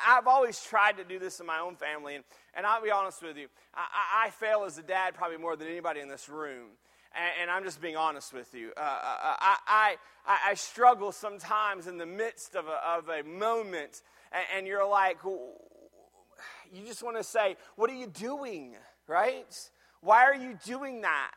I've 0.06 0.26
always 0.26 0.60
tried 0.62 0.96
to 0.96 1.04
do 1.04 1.18
this 1.18 1.40
in 1.40 1.46
my 1.46 1.58
own 1.60 1.76
family, 1.76 2.14
and, 2.14 2.24
and 2.54 2.64
I'll 2.64 2.82
be 2.82 2.90
honest 2.90 3.22
with 3.22 3.36
you, 3.36 3.48
I, 3.74 4.26
I 4.26 4.30
fail 4.30 4.64
as 4.64 4.78
a 4.78 4.82
dad 4.82 5.14
probably 5.14 5.36
more 5.36 5.56
than 5.56 5.68
anybody 5.68 6.00
in 6.00 6.08
this 6.08 6.28
room 6.28 6.68
and, 7.14 7.42
and 7.42 7.50
I'm 7.50 7.64
just 7.64 7.80
being 7.80 7.96
honest 7.96 8.32
with 8.32 8.54
you. 8.54 8.72
Uh, 8.76 8.80
uh, 8.80 8.84
uh 8.84 9.36
I, 9.40 9.96
I, 10.26 10.38
I, 10.50 10.54
struggle 10.54 11.12
sometimes 11.12 11.86
in 11.86 11.98
the 11.98 12.06
midst 12.06 12.54
of 12.54 12.66
a, 12.66 12.96
of 12.96 13.08
a 13.08 13.26
moment, 13.26 14.02
and, 14.32 14.44
and 14.56 14.66
you're 14.66 14.86
like, 14.88 15.18
you 15.24 16.86
just 16.86 17.02
want 17.02 17.16
to 17.16 17.24
say, 17.24 17.56
What 17.76 17.90
are 17.90 17.94
you 17.94 18.06
doing? 18.06 18.76
Right? 19.06 19.54
Why 20.00 20.24
are 20.24 20.36
you 20.36 20.58
doing 20.64 21.02
that? 21.02 21.30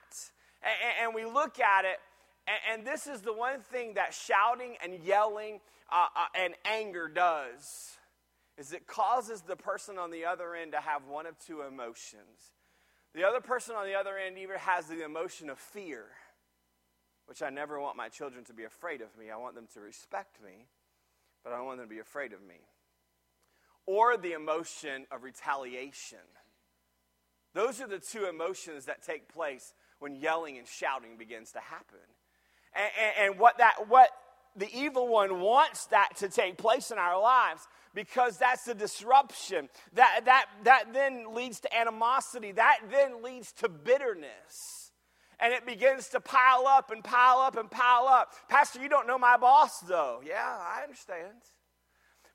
And, 0.62 1.08
and 1.08 1.16
we 1.16 1.26
look 1.26 1.60
at 1.60 1.86
it, 1.86 1.98
and, 2.48 2.80
and, 2.80 2.88
this 2.88 3.08
is 3.08 3.22
the 3.22 3.34
one 3.34 3.62
thing 3.62 3.96
that 3.96 4.14
shouting 4.14 4.76
and 4.84 5.04
yelling 5.04 5.60
uh, 5.92 6.06
uh, 6.16 6.26
and 6.36 6.54
anger 6.66 7.08
does 7.08 7.98
is 8.58 8.72
it 8.72 8.86
causes 8.86 9.42
the 9.42 9.56
person 9.56 9.98
on 9.98 10.12
the 10.12 10.26
other 10.26 10.56
end 10.56 10.74
to 10.74 10.80
have 10.80 11.08
one 11.08 11.26
of 11.26 11.38
two 11.40 11.62
emotions 11.62 12.54
the 13.14 13.24
other 13.24 13.42
person 13.42 13.76
on 13.76 13.86
the 13.86 13.96
other 13.96 14.18
end 14.18 14.38
either 14.38 14.58
has 14.58 14.88
the 14.88 15.04
emotion 15.04 15.50
of 15.50 15.60
fear, 15.60 16.06
which 17.28 17.42
I 17.42 17.50
never 17.50 17.80
want 17.80 17.96
my 17.96 18.10
children 18.10 18.44
to 18.46 18.54
be 18.54 18.64
afraid 18.64 19.02
of 19.02 19.16
me. 19.18 19.30
I 19.30 19.38
want 19.38 19.56
them 19.56 19.68
to 19.76 19.80
respect 19.80 20.42
me, 20.44 20.68
but 21.44 21.54
I 21.54 21.58
don't 21.58 21.66
want 21.66 21.80
them 21.80 21.88
to 21.88 21.94
be 21.94 22.00
afraid 22.00 22.34
of 22.34 22.42
me. 22.42 22.62
Or 23.86 24.18
the 24.18 24.34
emotion 24.34 25.06
of 25.12 25.24
retaliation. 25.24 26.20
Those 27.54 27.82
are 27.82 27.88
the 27.88 28.00
two 28.00 28.26
emotions 28.26 28.86
that 28.86 29.04
take 29.04 29.32
place 29.32 29.74
when 30.00 30.16
yelling 30.16 30.58
and 30.58 30.68
shouting 30.68 31.18
begins 31.18 31.52
to 31.52 31.60
happen. 31.60 32.00
And, 32.74 32.92
and, 33.00 33.32
and 33.32 33.40
what, 33.40 33.60
that, 33.60 33.88
what 33.88 34.10
the 34.56 34.70
evil 34.74 35.08
one 35.08 35.42
wants 35.42 35.88
that 35.88 36.18
to 36.18 36.30
take 36.30 36.58
place 36.58 36.92
in 36.92 36.98
our 36.98 37.20
lives 37.20 37.68
because 37.94 38.38
that's 38.38 38.66
the 38.66 38.74
disruption. 38.74 39.70
That, 39.94 40.22
that, 40.26 40.46
that 40.64 40.94
then 40.94 41.34
leads 41.34 41.60
to 41.62 41.76
animosity. 41.76 42.52
That 42.52 42.80
then 42.92 43.24
leads 43.24 43.52
to 43.54 43.70
bitterness. 43.70 44.92
And 45.40 45.54
it 45.54 45.66
begins 45.66 46.10
to 46.10 46.20
pile 46.20 46.66
up 46.68 46.92
and 46.92 47.04
pile 47.04 47.40
up 47.40 47.58
and 47.58 47.70
pile 47.70 48.08
up. 48.08 48.34
Pastor, 48.48 48.82
you 48.82 48.90
don't 48.90 49.08
know 49.08 49.18
my 49.18 49.38
boss, 49.38 49.80
though. 49.80 50.22
Yeah, 50.26 50.38
I 50.46 50.84
understand. 50.84 51.34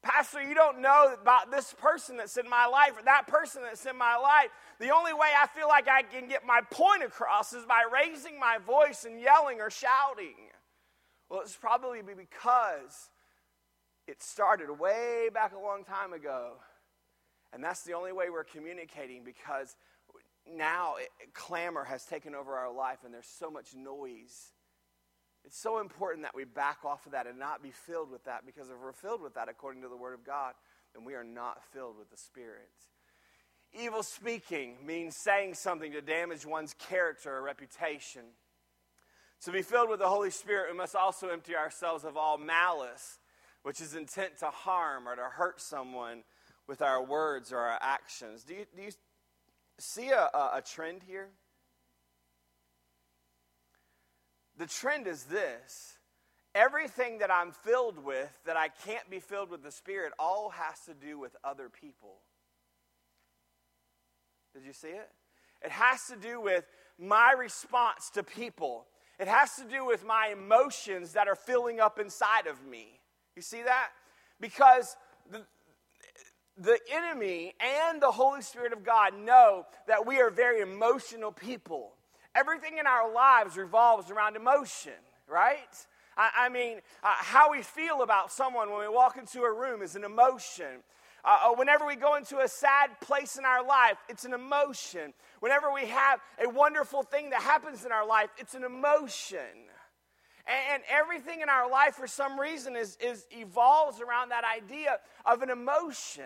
Pastor, 0.03 0.43
you 0.43 0.55
don't 0.55 0.81
know 0.81 1.15
about 1.21 1.51
this 1.51 1.75
person 1.75 2.17
that's 2.17 2.37
in 2.37 2.49
my 2.49 2.67
life 2.67 2.93
or 2.97 3.03
that 3.05 3.27
person 3.27 3.63
that's 3.63 3.85
in 3.85 3.97
my 3.97 4.17
life. 4.17 4.49
The 4.79 4.91
only 4.91 5.13
way 5.13 5.29
I 5.37 5.47
feel 5.49 5.67
like 5.67 5.89
I 5.89 6.03
can 6.03 6.29
get 6.29 6.47
my 6.47 6.61
point 6.71 7.03
across 7.03 7.53
is 7.53 7.65
by 7.65 7.83
raising 7.93 8.39
my 8.39 8.59
voice 8.65 9.05
and 9.05 9.21
yelling 9.21 9.61
or 9.61 9.71
shouting. 9.71 10.37
Well, 11.29 11.41
it's 11.41 11.57
probably 11.57 12.01
because 12.03 13.11
it 14.07 14.23
started 14.23 14.71
way 14.79 15.29
back 15.33 15.53
a 15.55 15.59
long 15.59 15.85
time 15.85 16.13
ago. 16.13 16.53
And 17.53 17.63
that's 17.63 17.83
the 17.83 17.93
only 17.93 18.13
way 18.13 18.31
we're 18.31 18.45
communicating 18.45 19.25
because 19.25 19.77
now 20.51 20.97
it, 20.97 21.09
clamor 21.35 21.85
has 21.85 22.05
taken 22.05 22.35
over 22.35 22.55
our 22.55 22.73
life 22.73 22.99
and 23.05 23.13
there's 23.13 23.27
so 23.27 23.51
much 23.51 23.75
noise. 23.75 24.53
It's 25.45 25.59
so 25.59 25.81
important 25.81 26.23
that 26.23 26.35
we 26.35 26.45
back 26.45 26.79
off 26.85 27.07
of 27.07 27.13
that 27.13 27.27
and 27.27 27.39
not 27.39 27.63
be 27.63 27.71
filled 27.71 28.11
with 28.11 28.25
that 28.25 28.45
because 28.45 28.69
if 28.69 28.77
we're 28.83 28.93
filled 28.93 29.23
with 29.23 29.35
that 29.35 29.49
according 29.49 29.83
to 29.83 29.89
the 29.89 29.97
Word 29.97 30.15
of 30.15 30.25
God, 30.25 30.55
then 30.95 31.05
we 31.05 31.15
are 31.15 31.25
not 31.25 31.63
filled 31.73 31.99
with 31.99 32.11
the 32.11 32.17
Spirit. 32.17 32.71
Evil 33.79 34.03
speaking 34.03 34.77
means 34.85 35.17
saying 35.17 35.55
something 35.55 35.93
to 35.93 36.01
damage 36.01 36.47
one's 36.47 36.75
character 36.75 37.37
or 37.37 37.43
reputation. 37.43 38.23
To 39.45 39.53
be 39.53 39.63
filled 39.63 39.89
with 39.89 40.01
the 40.01 40.09
Holy 40.09 40.31
Spirit, 40.31 40.73
we 40.73 40.77
must 40.77 40.97
also 40.97 41.29
empty 41.29 41.55
ourselves 41.55 42.05
of 42.05 42.17
all 42.17 42.39
malice, 42.39 43.19
which 43.63 43.81
is 43.81 43.95
intent 43.95 44.39
to 44.39 44.47
harm 44.47 45.09
or 45.09 45.15
to 45.15 45.23
hurt 45.23 45.61
someone 45.61 46.25
with 46.67 46.83
our 46.83 47.03
words 47.03 47.53
or 47.53 47.59
our 47.59 47.79
actions. 47.81 48.43
Do 48.43 48.55
you, 48.55 48.67
do 48.77 48.83
you 48.83 48.91
see 49.79 50.11
a, 50.11 50.29
a 50.35 50.63
trend 50.65 51.03
here? 51.07 51.29
The 54.57 54.67
trend 54.67 55.07
is 55.07 55.25
this 55.25 55.99
everything 56.55 57.19
that 57.19 57.31
I'm 57.31 57.53
filled 57.53 58.05
with 58.05 58.37
that 58.45 58.57
I 58.57 58.69
can't 58.69 59.09
be 59.09 59.21
filled 59.21 59.51
with 59.51 59.63
the 59.63 59.71
Spirit 59.71 60.13
all 60.19 60.51
has 60.51 60.81
to 60.87 60.95
do 60.95 61.19
with 61.19 61.37
other 61.45 61.69
people. 61.69 62.17
Did 64.53 64.65
you 64.65 64.73
see 64.73 64.89
it? 64.89 65.09
It 65.65 65.71
has 65.71 66.07
to 66.09 66.17
do 66.17 66.41
with 66.41 66.65
my 66.99 67.33
response 67.39 68.11
to 68.11 68.25
people. 68.25 68.87
It 69.19 69.29
has 69.29 69.57
to 69.57 69.65
do 69.65 69.85
with 69.85 70.05
my 70.07 70.29
emotions 70.33 71.15
that 71.15 71.27
are 71.27 71.35
filling 71.35 71.81
up 71.81 71.99
inside 71.99 72.47
of 72.47 72.65
me. 72.65 73.01
You 73.35 73.43
see 73.43 73.63
that? 73.63 73.89
Because 74.41 74.97
the, 75.31 75.45
the 76.57 76.79
enemy 76.93 77.55
and 77.61 78.01
the 78.01 78.11
Holy 78.13 78.43
Spirit 78.43 78.73
of 78.73 78.85
God 78.85 79.19
know 79.19 79.67
that 79.87 80.07
we 80.07 80.21
are 80.21 80.31
very 80.31 80.61
emotional 80.61 81.33
people. 81.33 81.93
Everything 82.35 82.79
in 82.79 82.87
our 82.87 83.13
lives 83.13 83.57
revolves 83.57 84.11
around 84.11 84.37
emotion, 84.37 84.93
right? 85.29 85.59
I, 86.17 86.31
I 86.37 86.49
mean, 86.49 86.79
uh, 87.03 87.15
how 87.17 87.51
we 87.51 87.63
feel 87.63 88.03
about 88.03 88.31
someone 88.31 88.71
when 88.71 88.81
we 88.81 88.89
walk 88.89 89.17
into 89.17 89.43
a 89.43 89.53
room 89.53 89.83
is 89.83 89.97
an 89.97 90.05
emotion. 90.05 90.83
Uh, 91.29 91.51
uh, 91.51 91.55
whenever 91.57 91.87
we 91.87 91.95
go 91.95 92.15
into 92.15 92.39
a 92.39 92.49
sad 92.49 92.99
place 93.03 93.37
in 93.37 93.45
our 93.45 93.63
life, 93.63 93.99
it's 94.09 94.25
an 94.25 94.33
emotion. 94.33 95.13
Whenever 95.41 95.71
we 95.71 95.87
have 95.87 96.21
a 96.43 96.49
wonderful 96.49 97.03
thing 97.03 97.29
that 97.31 97.43
happens 97.43 97.85
in 97.85 97.93
our 97.93 98.07
life, 98.07 98.31
it's 98.39 98.55
an 98.55 98.65
emotion. 98.65 99.69
And, 100.47 100.63
and 100.73 100.83
everything 100.89 101.43
in 101.43 101.51
our 101.51 101.71
life, 101.71 101.97
for 101.97 102.07
some 102.07 102.41
reason, 102.41 102.77
is, 102.77 102.97
is 102.99 103.27
evolves 103.31 104.01
around 104.01 104.31
that 104.31 104.45
idea 104.45 104.97
of 105.27 105.43
an 105.43 105.51
emotion. 105.51 106.25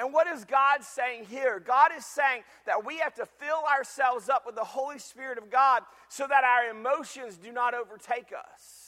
And 0.00 0.12
what 0.12 0.26
is 0.26 0.44
God 0.44 0.82
saying 0.82 1.26
here? 1.26 1.60
God 1.60 1.92
is 1.96 2.04
saying 2.04 2.42
that 2.66 2.84
we 2.84 2.98
have 2.98 3.14
to 3.14 3.24
fill 3.24 3.62
ourselves 3.72 4.28
up 4.28 4.44
with 4.44 4.56
the 4.56 4.64
Holy 4.64 4.98
Spirit 4.98 5.38
of 5.38 5.48
God 5.48 5.84
so 6.08 6.26
that 6.26 6.42
our 6.42 6.70
emotions 6.70 7.36
do 7.36 7.52
not 7.52 7.72
overtake 7.72 8.32
us. 8.36 8.85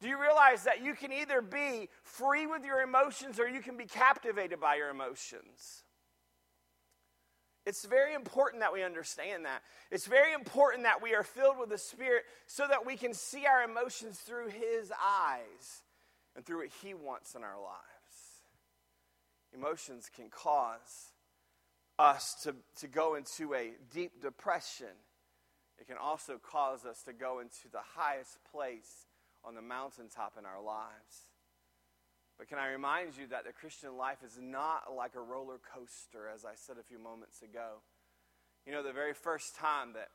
Do 0.00 0.08
you 0.08 0.20
realize 0.20 0.64
that 0.64 0.82
you 0.82 0.94
can 0.94 1.12
either 1.12 1.42
be 1.42 1.88
free 2.02 2.46
with 2.46 2.64
your 2.64 2.80
emotions 2.80 3.38
or 3.38 3.48
you 3.48 3.60
can 3.60 3.76
be 3.76 3.84
captivated 3.84 4.58
by 4.58 4.76
your 4.76 4.88
emotions? 4.88 5.84
It's 7.66 7.84
very 7.84 8.14
important 8.14 8.62
that 8.62 8.72
we 8.72 8.82
understand 8.82 9.44
that. 9.44 9.62
It's 9.90 10.06
very 10.06 10.32
important 10.32 10.84
that 10.84 11.02
we 11.02 11.14
are 11.14 11.22
filled 11.22 11.58
with 11.58 11.68
the 11.68 11.78
Spirit 11.78 12.24
so 12.46 12.66
that 12.66 12.86
we 12.86 12.96
can 12.96 13.12
see 13.12 13.44
our 13.44 13.62
emotions 13.62 14.18
through 14.18 14.48
His 14.48 14.90
eyes 14.90 15.82
and 16.34 16.44
through 16.44 16.58
what 16.58 16.70
He 16.82 16.94
wants 16.94 17.34
in 17.34 17.44
our 17.44 17.60
lives. 17.60 17.84
Emotions 19.52 20.10
can 20.14 20.30
cause 20.30 21.12
us 21.98 22.34
to, 22.44 22.54
to 22.78 22.88
go 22.88 23.16
into 23.16 23.52
a 23.52 23.72
deep 23.92 24.22
depression. 24.22 24.96
It 25.78 25.86
can 25.86 25.98
also 25.98 26.38
cause 26.38 26.86
us 26.86 27.02
to 27.02 27.12
go 27.12 27.40
into 27.40 27.68
the 27.70 27.82
highest 27.94 28.38
place 28.50 29.06
on 29.44 29.54
the 29.54 29.62
mountaintop 29.62 30.34
in 30.38 30.44
our 30.44 30.62
lives. 30.62 31.28
But 32.38 32.48
can 32.48 32.58
I 32.58 32.68
remind 32.68 33.18
you 33.18 33.26
that 33.28 33.44
the 33.44 33.52
Christian 33.52 33.96
life 33.96 34.18
is 34.24 34.38
not 34.40 34.94
like 34.96 35.14
a 35.14 35.20
roller 35.20 35.58
coaster, 35.74 36.28
as 36.32 36.44
I 36.44 36.52
said 36.54 36.76
a 36.80 36.82
few 36.82 36.98
moments 36.98 37.42
ago. 37.42 37.82
You 38.66 38.72
know, 38.72 38.82
the 38.82 38.92
very 38.92 39.12
first 39.12 39.56
time 39.56 39.92
that 39.92 40.08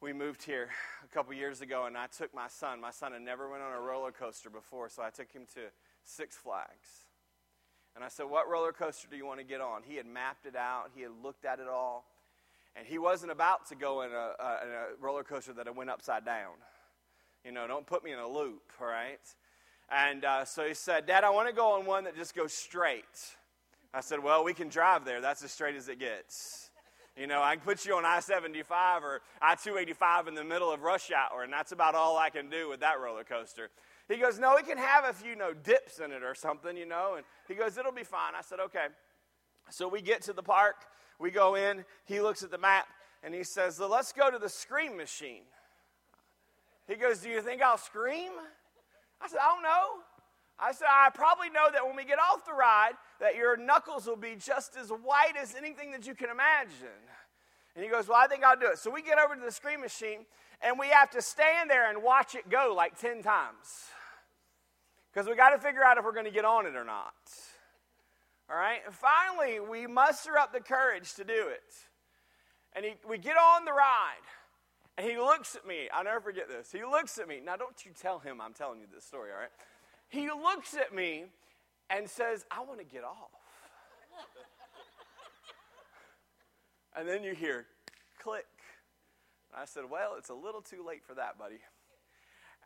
we 0.00 0.12
moved 0.12 0.44
here 0.44 0.68
a 1.04 1.08
couple 1.08 1.34
years 1.34 1.60
ago, 1.60 1.86
and 1.86 1.96
I 1.96 2.06
took 2.06 2.32
my 2.34 2.48
son. 2.48 2.80
My 2.80 2.90
son 2.90 3.12
had 3.12 3.22
never 3.22 3.50
went 3.50 3.62
on 3.62 3.72
a 3.72 3.80
roller 3.80 4.12
coaster 4.12 4.48
before, 4.48 4.88
so 4.88 5.02
I 5.02 5.10
took 5.10 5.30
him 5.32 5.42
to 5.54 5.60
Six 6.04 6.36
Flags. 6.36 7.06
And 7.94 8.04
I 8.04 8.08
said, 8.08 8.26
What 8.26 8.48
roller 8.48 8.72
coaster 8.72 9.08
do 9.10 9.16
you 9.16 9.26
want 9.26 9.40
to 9.40 9.44
get 9.44 9.60
on? 9.60 9.82
He 9.84 9.96
had 9.96 10.06
mapped 10.06 10.46
it 10.46 10.56
out, 10.56 10.90
he 10.94 11.02
had 11.02 11.10
looked 11.22 11.44
at 11.44 11.58
it 11.58 11.68
all, 11.68 12.06
and 12.76 12.86
he 12.86 12.98
wasn't 12.98 13.32
about 13.32 13.66
to 13.70 13.74
go 13.74 14.02
in 14.02 14.12
a, 14.12 14.32
a, 14.38 14.58
in 14.64 14.70
a 14.70 14.84
roller 15.00 15.24
coaster 15.24 15.52
that 15.52 15.74
went 15.74 15.90
upside 15.90 16.24
down. 16.24 16.52
You 17.44 17.52
know, 17.52 17.66
don't 17.66 17.86
put 17.86 18.04
me 18.04 18.12
in 18.12 18.18
a 18.18 18.28
loop, 18.28 18.72
right? 18.80 19.20
And 19.90 20.24
uh, 20.24 20.44
so 20.44 20.66
he 20.66 20.74
said, 20.74 21.06
Dad, 21.06 21.24
I 21.24 21.30
want 21.30 21.48
to 21.48 21.54
go 21.54 21.72
on 21.72 21.86
one 21.86 22.04
that 22.04 22.16
just 22.16 22.34
goes 22.34 22.52
straight. 22.52 23.04
I 23.92 24.00
said, 24.00 24.22
Well, 24.22 24.44
we 24.44 24.54
can 24.54 24.68
drive 24.68 25.04
there. 25.04 25.20
That's 25.20 25.42
as 25.42 25.50
straight 25.50 25.74
as 25.74 25.88
it 25.88 25.98
gets. 25.98 26.70
You 27.16 27.26
know, 27.26 27.42
I 27.42 27.56
can 27.56 27.64
put 27.64 27.84
you 27.84 27.96
on 27.96 28.04
I 28.04 28.20
75 28.20 29.02
or 29.02 29.20
I 29.42 29.54
285 29.54 30.28
in 30.28 30.34
the 30.34 30.44
middle 30.44 30.72
of 30.72 30.82
rush 30.82 31.10
hour, 31.10 31.42
and 31.42 31.52
that's 31.52 31.72
about 31.72 31.94
all 31.94 32.16
I 32.16 32.30
can 32.30 32.48
do 32.48 32.68
with 32.68 32.80
that 32.80 33.00
roller 33.00 33.24
coaster. 33.24 33.68
He 34.08 34.16
goes, 34.16 34.38
No, 34.38 34.54
we 34.56 34.62
can 34.62 34.78
have 34.78 35.04
a 35.04 35.12
few, 35.12 35.30
you 35.30 35.36
know, 35.36 35.52
dips 35.52 35.98
in 35.98 36.12
it 36.12 36.22
or 36.22 36.34
something, 36.34 36.76
you 36.76 36.86
know. 36.86 37.14
And 37.16 37.24
he 37.48 37.54
goes, 37.54 37.76
It'll 37.78 37.92
be 37.92 38.04
fine. 38.04 38.34
I 38.36 38.42
said, 38.42 38.60
Okay. 38.60 38.86
So 39.70 39.88
we 39.88 40.02
get 40.02 40.22
to 40.22 40.32
the 40.32 40.42
park, 40.42 40.76
we 41.18 41.30
go 41.30 41.54
in, 41.54 41.84
he 42.04 42.20
looks 42.20 42.42
at 42.42 42.50
the 42.50 42.58
map, 42.58 42.86
and 43.22 43.34
he 43.34 43.44
says, 43.44 43.80
Let's 43.80 44.12
go 44.12 44.30
to 44.30 44.38
the 44.38 44.48
scream 44.48 44.96
machine. 44.96 45.42
He 46.90 46.96
goes, 46.96 47.20
Do 47.20 47.28
you 47.28 47.40
think 47.40 47.62
I'll 47.62 47.78
scream? 47.78 48.32
I 49.20 49.28
said, 49.28 49.38
I 49.40 49.54
don't 49.54 49.62
know. 49.62 50.02
I 50.58 50.72
said, 50.72 50.88
I 50.90 51.08
probably 51.14 51.48
know 51.48 51.68
that 51.72 51.86
when 51.86 51.94
we 51.94 52.04
get 52.04 52.18
off 52.18 52.44
the 52.44 52.52
ride, 52.52 52.92
that 53.20 53.36
your 53.36 53.56
knuckles 53.56 54.06
will 54.06 54.16
be 54.16 54.34
just 54.36 54.76
as 54.76 54.88
white 54.88 55.34
as 55.40 55.54
anything 55.54 55.92
that 55.92 56.06
you 56.06 56.14
can 56.14 56.30
imagine. 56.30 57.00
And 57.76 57.84
he 57.84 57.90
goes, 57.90 58.08
Well, 58.08 58.18
I 58.20 58.26
think 58.26 58.42
I'll 58.42 58.58
do 58.58 58.66
it. 58.66 58.78
So 58.78 58.90
we 58.90 59.02
get 59.02 59.18
over 59.18 59.36
to 59.36 59.40
the 59.40 59.52
scream 59.52 59.80
machine, 59.80 60.26
and 60.60 60.80
we 60.80 60.88
have 60.88 61.10
to 61.10 61.22
stand 61.22 61.70
there 61.70 61.88
and 61.88 62.02
watch 62.02 62.34
it 62.34 62.50
go 62.50 62.74
like 62.76 62.98
10 62.98 63.22
times. 63.22 63.86
Because 65.12 65.28
we 65.28 65.36
got 65.36 65.50
to 65.50 65.58
figure 65.58 65.84
out 65.84 65.96
if 65.96 66.04
we're 66.04 66.12
going 66.12 66.24
to 66.24 66.32
get 66.32 66.44
on 66.44 66.66
it 66.66 66.74
or 66.74 66.84
not. 66.84 67.14
All 68.50 68.56
right? 68.56 68.80
Finally, 68.90 69.60
we 69.60 69.86
muster 69.86 70.36
up 70.36 70.52
the 70.52 70.60
courage 70.60 71.14
to 71.14 71.24
do 71.24 71.48
it. 71.48 71.62
And 72.74 72.84
he, 72.84 72.94
we 73.08 73.16
get 73.16 73.36
on 73.36 73.64
the 73.64 73.72
ride. 73.72 74.26
And 75.00 75.08
he 75.08 75.16
looks 75.16 75.56
at 75.56 75.66
me. 75.66 75.88
I'll 75.94 76.04
never 76.04 76.20
forget 76.20 76.46
this. 76.46 76.70
He 76.70 76.84
looks 76.84 77.16
at 77.16 77.26
me. 77.26 77.40
Now, 77.42 77.56
don't 77.56 77.86
you 77.86 77.92
tell 77.98 78.18
him 78.18 78.38
I'm 78.38 78.52
telling 78.52 78.80
you 78.80 78.86
this 78.92 79.02
story, 79.02 79.30
all 79.32 79.38
right? 79.38 79.48
He 80.10 80.28
looks 80.28 80.74
at 80.74 80.94
me 80.94 81.24
and 81.88 82.06
says, 82.06 82.44
I 82.50 82.60
want 82.60 82.80
to 82.80 82.84
get 82.84 83.02
off. 83.02 83.30
and 86.98 87.08
then 87.08 87.24
you 87.24 87.34
hear 87.34 87.64
click. 88.18 88.44
And 89.54 89.62
I 89.62 89.64
said, 89.64 89.84
Well, 89.90 90.16
it's 90.18 90.28
a 90.28 90.34
little 90.34 90.60
too 90.60 90.84
late 90.86 91.02
for 91.02 91.14
that, 91.14 91.38
buddy. 91.38 91.60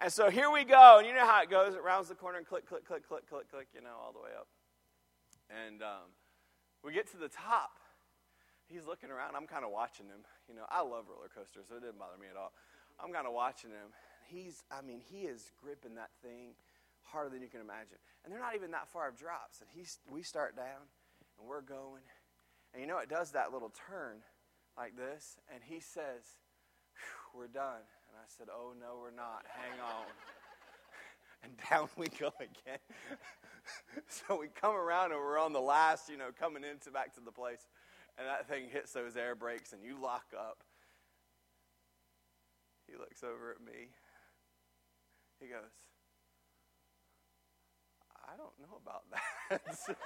And 0.03 0.13
so 0.13 0.29
here 0.29 0.51
we 0.51 0.65
go. 0.65 0.97
And 0.99 1.07
you 1.07 1.15
know 1.15 1.25
how 1.25 1.41
it 1.41 1.51
goes. 1.51 1.77
It 1.77 1.85
rounds 1.85 2.09
the 2.09 2.17
corner 2.17 2.39
and 2.39 2.47
click, 2.47 2.67
click, 2.67 2.85
click, 2.85 3.07
click, 3.07 3.29
click, 3.29 3.49
click, 3.49 3.69
you 3.73 3.81
know, 3.81 3.95
all 4.05 4.13
the 4.13 4.19
way 4.19 4.31
up. 4.37 4.49
And 5.65 5.83
um, 5.83 6.11
we 6.83 6.93
get 6.93 7.09
to 7.13 7.17
the 7.17 7.29
top 7.29 7.79
he's 8.75 8.87
looking 8.91 9.11
around. 9.15 9.39
I'm 9.39 9.47
kind 9.47 9.65
of 9.65 9.71
watching 9.71 10.11
him. 10.11 10.27
You 10.51 10.59
know, 10.59 10.67
I 10.67 10.83
love 10.83 11.07
roller 11.07 11.31
coasters, 11.31 11.71
so 11.71 11.79
it 11.79 11.87
didn't 11.87 12.03
bother 12.03 12.19
me 12.19 12.27
at 12.27 12.35
all. 12.35 12.51
I'm 12.99 13.15
kind 13.15 13.27
of 13.27 13.33
watching 13.33 13.71
him. 13.71 13.95
He's, 14.27 14.67
I 14.67 14.83
mean, 14.83 14.99
he 14.99 15.31
is 15.31 15.55
gripping 15.63 15.95
that 15.95 16.11
thing 16.19 16.59
harder 17.07 17.31
than 17.31 17.41
you 17.41 17.49
can 17.49 17.61
imagine. 17.61 18.03
And 18.25 18.33
they're 18.35 18.43
not 18.43 18.59
even 18.59 18.73
that 18.73 18.91
far 18.91 19.09
of 19.09 19.17
drops. 19.17 19.63
And 19.63 19.71
he's, 19.71 20.03
we 20.11 20.23
start 20.23 20.57
down, 20.57 20.91
and 21.39 21.47
we're 21.47 21.63
going. 21.63 22.03
And 22.73 22.83
you 22.83 22.89
know, 22.89 22.99
it 22.99 23.09
does 23.09 23.31
that 23.33 23.53
little 23.53 23.71
turn 23.87 24.19
like 24.77 24.97
this. 24.97 25.39
And 25.55 25.63
he 25.63 25.79
says, 25.79 26.27
We're 27.35 27.47
done. 27.47 27.87
And 28.11 28.19
I 28.19 28.27
said, 28.27 28.49
Oh, 28.51 28.75
no, 28.75 28.99
we're 29.01 29.15
not. 29.15 29.47
Hang 29.47 29.79
on. 29.79 30.07
and 31.45 31.53
down 31.71 31.89
we 31.97 32.09
go 32.09 32.33
again. 32.41 32.83
so 34.09 34.41
we 34.41 34.49
come 34.49 34.75
around, 34.75 35.13
and 35.13 35.21
we're 35.21 35.39
on 35.39 35.53
the 35.53 35.61
last, 35.61 36.09
you 36.09 36.17
know, 36.17 36.31
coming 36.39 36.65
into 36.65 36.91
back 36.91 37.15
to 37.15 37.21
the 37.21 37.33
place 37.33 37.69
and 38.19 38.27
that 38.27 38.49
thing 38.49 38.69
hits 38.71 38.93
those 38.93 39.17
air 39.17 39.35
brakes 39.35 39.73
and 39.73 39.83
you 39.83 40.01
lock 40.01 40.27
up. 40.37 40.63
He 42.87 42.97
looks 42.97 43.23
over 43.25 43.51
at 43.51 43.61
me. 43.65 43.89
He 45.41 45.47
goes, 45.47 45.73
I 48.29 48.37
don't 48.37 48.55
know 48.61 48.79
about 48.81 49.05
that. 49.11 49.61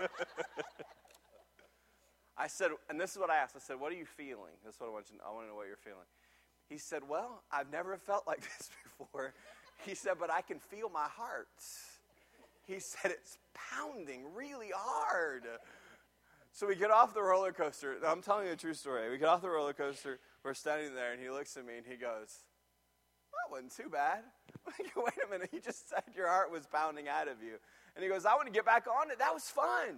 I 2.38 2.46
said, 2.46 2.70
and 2.88 3.00
this 3.00 3.12
is 3.12 3.18
what 3.18 3.30
I 3.30 3.36
asked. 3.36 3.56
I 3.56 3.58
said, 3.58 3.80
What 3.80 3.92
are 3.92 3.96
you 3.96 4.06
feeling? 4.06 4.54
This 4.64 4.74
is 4.74 4.80
what 4.80 4.88
I 4.88 4.92
want 4.92 5.06
you 5.10 5.18
to 5.18 5.24
know. 5.24 5.30
I 5.30 5.34
want 5.34 5.46
to 5.46 5.50
know 5.50 5.56
what 5.56 5.66
you're 5.66 5.76
feeling. 5.76 6.06
He 6.68 6.78
said, 6.78 7.02
Well, 7.08 7.42
I've 7.50 7.70
never 7.70 7.96
felt 7.96 8.26
like 8.26 8.40
this 8.58 8.70
before. 8.98 9.34
He 9.84 9.94
said, 9.94 10.14
But 10.20 10.32
I 10.32 10.40
can 10.42 10.58
feel 10.58 10.88
my 10.88 11.06
heart. 11.08 11.48
He 12.66 12.78
said, 12.78 13.10
It's 13.10 13.38
pounding 13.54 14.34
really 14.34 14.70
hard. 14.74 15.44
So 16.52 16.66
we 16.66 16.74
get 16.74 16.90
off 16.90 17.14
the 17.14 17.22
roller 17.22 17.52
coaster. 17.52 17.96
I'm 18.06 18.22
telling 18.22 18.46
you 18.46 18.52
a 18.52 18.56
true 18.56 18.74
story. 18.74 19.10
We 19.10 19.18
get 19.18 19.28
off 19.28 19.42
the 19.42 19.50
roller 19.50 19.72
coaster. 19.72 20.18
We're 20.44 20.54
standing 20.54 20.94
there, 20.94 21.12
and 21.12 21.20
he 21.20 21.30
looks 21.30 21.56
at 21.56 21.66
me 21.66 21.76
and 21.76 21.86
he 21.86 21.96
goes, 21.96 22.44
That 23.32 23.50
wasn't 23.50 23.76
too 23.76 23.88
bad. 23.88 24.24
Wait 24.96 25.14
a 25.26 25.30
minute. 25.30 25.50
You 25.52 25.60
just 25.60 25.88
said 25.88 26.02
your 26.14 26.28
heart 26.28 26.50
was 26.50 26.66
pounding 26.66 27.08
out 27.08 27.28
of 27.28 27.42
you. 27.42 27.54
And 27.94 28.02
he 28.02 28.10
goes, 28.10 28.26
I 28.26 28.34
want 28.34 28.46
to 28.46 28.52
get 28.52 28.64
back 28.64 28.86
on 28.86 29.10
it. 29.10 29.18
That 29.18 29.32
was 29.32 29.44
fun. 29.44 29.96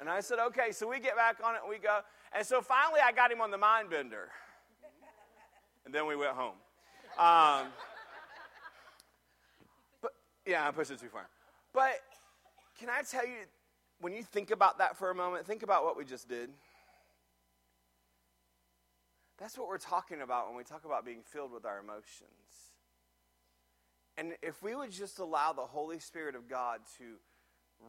And 0.00 0.08
I 0.08 0.20
said, 0.20 0.38
Okay. 0.38 0.72
So 0.72 0.88
we 0.88 1.00
get 1.00 1.16
back 1.16 1.38
on 1.44 1.54
it 1.54 1.60
and 1.62 1.70
we 1.70 1.78
go. 1.78 2.00
And 2.36 2.46
so 2.46 2.60
finally, 2.60 3.00
I 3.04 3.12
got 3.12 3.32
him 3.32 3.40
on 3.40 3.50
the 3.50 3.58
mind 3.58 3.90
bender. 3.90 4.28
And 5.84 5.94
then 5.94 6.06
we 6.06 6.16
went 6.16 6.32
home. 6.32 6.56
Um, 7.18 7.66
but 10.02 10.12
yeah, 10.46 10.68
I 10.68 10.70
pushed 10.70 10.90
it 10.90 11.00
too 11.00 11.08
far. 11.08 11.26
But 11.72 12.00
can 12.78 12.88
I 12.90 13.02
tell 13.02 13.26
you, 13.26 13.38
when 14.00 14.12
you 14.12 14.22
think 14.22 14.50
about 14.50 14.78
that 14.78 14.96
for 14.96 15.10
a 15.10 15.14
moment, 15.14 15.46
think 15.46 15.62
about 15.62 15.84
what 15.84 15.96
we 15.96 16.04
just 16.04 16.28
did. 16.28 16.50
That's 19.38 19.56
what 19.56 19.68
we're 19.68 19.78
talking 19.78 20.20
about 20.20 20.48
when 20.48 20.56
we 20.56 20.64
talk 20.64 20.84
about 20.84 21.04
being 21.04 21.22
filled 21.22 21.52
with 21.52 21.64
our 21.64 21.78
emotions. 21.78 22.72
And 24.16 24.32
if 24.42 24.62
we 24.62 24.74
would 24.74 24.90
just 24.90 25.20
allow 25.20 25.52
the 25.52 25.62
Holy 25.62 26.00
Spirit 26.00 26.34
of 26.34 26.48
God 26.48 26.80
to 26.98 27.04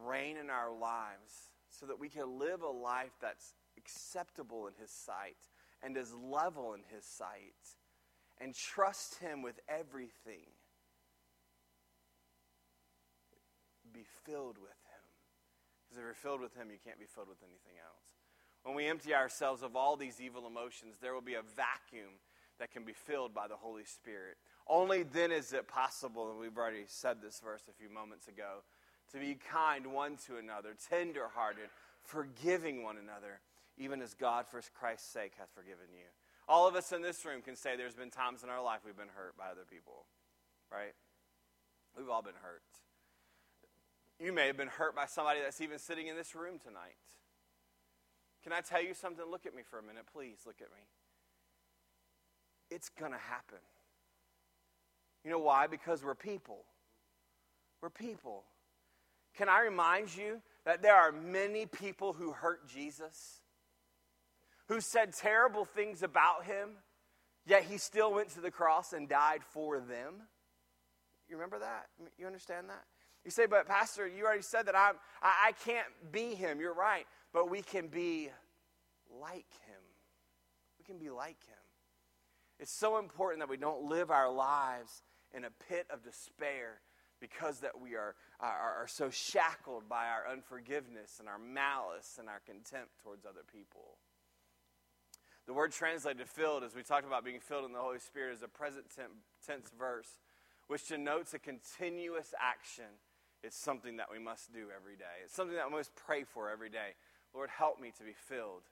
reign 0.06 0.36
in 0.36 0.48
our 0.48 0.72
lives 0.72 1.50
so 1.70 1.86
that 1.86 1.98
we 1.98 2.08
can 2.08 2.38
live 2.38 2.62
a 2.62 2.68
life 2.68 3.12
that's 3.20 3.54
acceptable 3.76 4.68
in 4.68 4.74
His 4.80 4.90
sight 4.90 5.36
and 5.82 5.96
is 5.96 6.14
level 6.14 6.74
in 6.74 6.82
His 6.94 7.04
sight 7.04 7.54
and 8.40 8.54
trust 8.54 9.18
Him 9.18 9.42
with 9.42 9.58
everything, 9.68 10.46
be 13.92 14.04
filled 14.24 14.58
with 14.58 14.79
because 15.90 15.98
if 15.98 16.06
you're 16.06 16.14
filled 16.14 16.40
with 16.40 16.54
Him, 16.54 16.70
you 16.70 16.78
can't 16.78 17.00
be 17.00 17.06
filled 17.06 17.28
with 17.28 17.42
anything 17.42 17.74
else. 17.82 18.14
When 18.62 18.76
we 18.76 18.86
empty 18.86 19.12
ourselves 19.12 19.62
of 19.62 19.74
all 19.74 19.96
these 19.96 20.20
evil 20.20 20.46
emotions, 20.46 20.96
there 21.02 21.14
will 21.14 21.20
be 21.20 21.34
a 21.34 21.42
vacuum 21.42 22.22
that 22.60 22.70
can 22.70 22.84
be 22.84 22.92
filled 22.92 23.34
by 23.34 23.48
the 23.48 23.56
Holy 23.56 23.84
Spirit. 23.84 24.36
Only 24.68 25.02
then 25.02 25.32
is 25.32 25.52
it 25.52 25.66
possible, 25.66 26.30
and 26.30 26.38
we've 26.38 26.56
already 26.56 26.84
said 26.86 27.16
this 27.20 27.40
verse 27.42 27.62
a 27.68 27.72
few 27.72 27.92
moments 27.92 28.28
ago, 28.28 28.62
to 29.12 29.18
be 29.18 29.34
kind 29.34 29.88
one 29.88 30.16
to 30.28 30.36
another, 30.36 30.76
tenderhearted, 30.88 31.70
forgiving 32.04 32.84
one 32.84 32.96
another, 32.96 33.40
even 33.76 34.00
as 34.00 34.14
God, 34.14 34.46
for 34.46 34.60
Christ's 34.78 35.10
sake, 35.10 35.32
hath 35.38 35.48
forgiven 35.54 35.90
you. 35.90 36.06
All 36.46 36.68
of 36.68 36.76
us 36.76 36.92
in 36.92 37.02
this 37.02 37.24
room 37.24 37.42
can 37.42 37.56
say 37.56 37.76
there's 37.76 37.94
been 37.94 38.10
times 38.10 38.44
in 38.44 38.50
our 38.50 38.62
life 38.62 38.80
we've 38.84 38.96
been 38.96 39.08
hurt 39.16 39.36
by 39.36 39.48
other 39.50 39.64
people, 39.68 40.04
right? 40.70 40.94
We've 41.96 42.08
all 42.08 42.22
been 42.22 42.38
hurt. 42.40 42.62
You 44.22 44.32
may 44.32 44.46
have 44.46 44.56
been 44.56 44.68
hurt 44.68 44.94
by 44.94 45.06
somebody 45.06 45.40
that's 45.42 45.60
even 45.60 45.78
sitting 45.78 46.06
in 46.06 46.16
this 46.16 46.34
room 46.34 46.58
tonight. 46.58 46.96
Can 48.42 48.52
I 48.52 48.60
tell 48.60 48.82
you 48.82 48.94
something? 48.94 49.24
Look 49.30 49.46
at 49.46 49.54
me 49.54 49.62
for 49.68 49.78
a 49.78 49.82
minute. 49.82 50.04
Please 50.12 50.38
look 50.46 50.56
at 50.60 50.68
me. 50.68 50.82
It's 52.70 52.88
going 52.90 53.12
to 53.12 53.18
happen. 53.18 53.58
You 55.24 55.30
know 55.30 55.38
why? 55.38 55.66
Because 55.66 56.04
we're 56.04 56.14
people. 56.14 56.64
We're 57.80 57.90
people. 57.90 58.44
Can 59.36 59.48
I 59.48 59.62
remind 59.62 60.14
you 60.14 60.40
that 60.64 60.82
there 60.82 60.94
are 60.94 61.12
many 61.12 61.66
people 61.66 62.12
who 62.12 62.32
hurt 62.32 62.68
Jesus? 62.68 63.40
who 64.70 64.80
said 64.80 65.12
terrible 65.12 65.64
things 65.64 66.04
about 66.04 66.44
him, 66.44 66.68
yet 67.44 67.64
he 67.64 67.76
still 67.76 68.14
went 68.14 68.28
to 68.30 68.40
the 68.40 68.52
cross 68.52 68.92
and 68.92 69.08
died 69.08 69.40
for 69.42 69.80
them. 69.80 70.14
You 71.28 71.34
remember 71.34 71.58
that? 71.58 71.86
You 72.16 72.26
understand 72.26 72.68
that? 72.68 72.84
You 73.24 73.30
say, 73.30 73.46
but 73.46 73.66
Pastor, 73.66 74.08
you 74.08 74.24
already 74.24 74.42
said 74.42 74.66
that 74.66 74.76
I'm, 74.76 74.94
I, 75.22 75.48
I 75.48 75.52
can't 75.64 75.86
be 76.10 76.34
him. 76.34 76.60
You're 76.60 76.74
right. 76.74 77.06
But 77.32 77.50
we 77.50 77.62
can 77.62 77.88
be 77.88 78.30
like 79.20 79.46
him. 79.66 79.82
We 80.78 80.84
can 80.84 80.98
be 80.98 81.10
like 81.10 81.42
him. 81.46 81.56
It's 82.58 82.72
so 82.72 82.98
important 82.98 83.40
that 83.40 83.48
we 83.48 83.56
don't 83.56 83.84
live 83.84 84.10
our 84.10 84.30
lives 84.30 85.02
in 85.34 85.44
a 85.44 85.50
pit 85.68 85.86
of 85.90 86.02
despair 86.02 86.80
because 87.20 87.60
that 87.60 87.78
we 87.80 87.94
are, 87.94 88.14
are, 88.40 88.82
are 88.82 88.88
so 88.88 89.10
shackled 89.10 89.88
by 89.88 90.06
our 90.06 90.30
unforgiveness 90.30 91.16
and 91.20 91.28
our 91.28 91.38
malice 91.38 92.16
and 92.18 92.28
our 92.28 92.40
contempt 92.46 92.98
towards 93.02 93.26
other 93.26 93.44
people. 93.52 93.98
The 95.46 95.52
word 95.52 95.72
translated 95.72 96.28
filled, 96.28 96.64
as 96.64 96.74
we 96.74 96.82
talked 96.82 97.06
about 97.06 97.24
being 97.24 97.40
filled 97.40 97.64
in 97.64 97.72
the 97.72 97.78
Holy 97.78 97.98
Spirit, 97.98 98.36
is 98.36 98.42
a 98.42 98.48
present 98.48 98.86
tense 99.46 99.70
verse, 99.78 100.08
which 100.68 100.88
denotes 100.88 101.34
a 101.34 101.38
continuous 101.38 102.32
action. 102.40 102.84
It's 103.42 103.56
something 103.56 103.96
that 103.96 104.10
we 104.10 104.18
must 104.18 104.52
do 104.52 104.66
every 104.74 104.96
day. 104.96 105.24
It's 105.24 105.34
something 105.34 105.56
that 105.56 105.70
we 105.70 105.76
must 105.76 105.94
pray 105.96 106.24
for 106.24 106.50
every 106.50 106.68
day. 106.68 106.94
Lord, 107.34 107.50
help 107.50 107.80
me 107.80 107.92
to 107.96 108.04
be 108.04 108.12
filled 108.12 108.62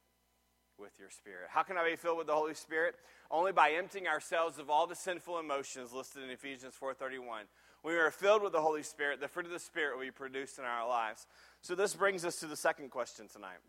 with 0.78 0.92
your 0.98 1.10
spirit. 1.10 1.48
How 1.50 1.62
can 1.62 1.76
I 1.76 1.88
be 1.88 1.96
filled 1.96 2.18
with 2.18 2.26
the 2.26 2.34
Holy 2.34 2.54
Spirit? 2.54 2.94
Only 3.30 3.52
by 3.52 3.70
emptying 3.72 4.06
ourselves 4.06 4.58
of 4.58 4.70
all 4.70 4.86
the 4.86 4.94
sinful 4.94 5.38
emotions 5.38 5.92
listed 5.92 6.22
in 6.22 6.30
Ephesians 6.30 6.74
4:31. 6.74 7.48
When 7.82 7.94
we 7.94 8.00
are 8.00 8.10
filled 8.10 8.42
with 8.42 8.52
the 8.52 8.62
Holy 8.62 8.82
Spirit, 8.82 9.20
the 9.20 9.28
fruit 9.28 9.46
of 9.46 9.52
the 9.52 9.58
Spirit 9.58 9.96
will 9.96 10.04
be 10.04 10.10
produced 10.10 10.58
in 10.58 10.64
our 10.64 10.86
lives. 10.86 11.26
So 11.62 11.74
this 11.74 11.94
brings 11.94 12.24
us 12.24 12.40
to 12.40 12.46
the 12.46 12.56
second 12.56 12.90
question 12.90 13.28
tonight. 13.28 13.60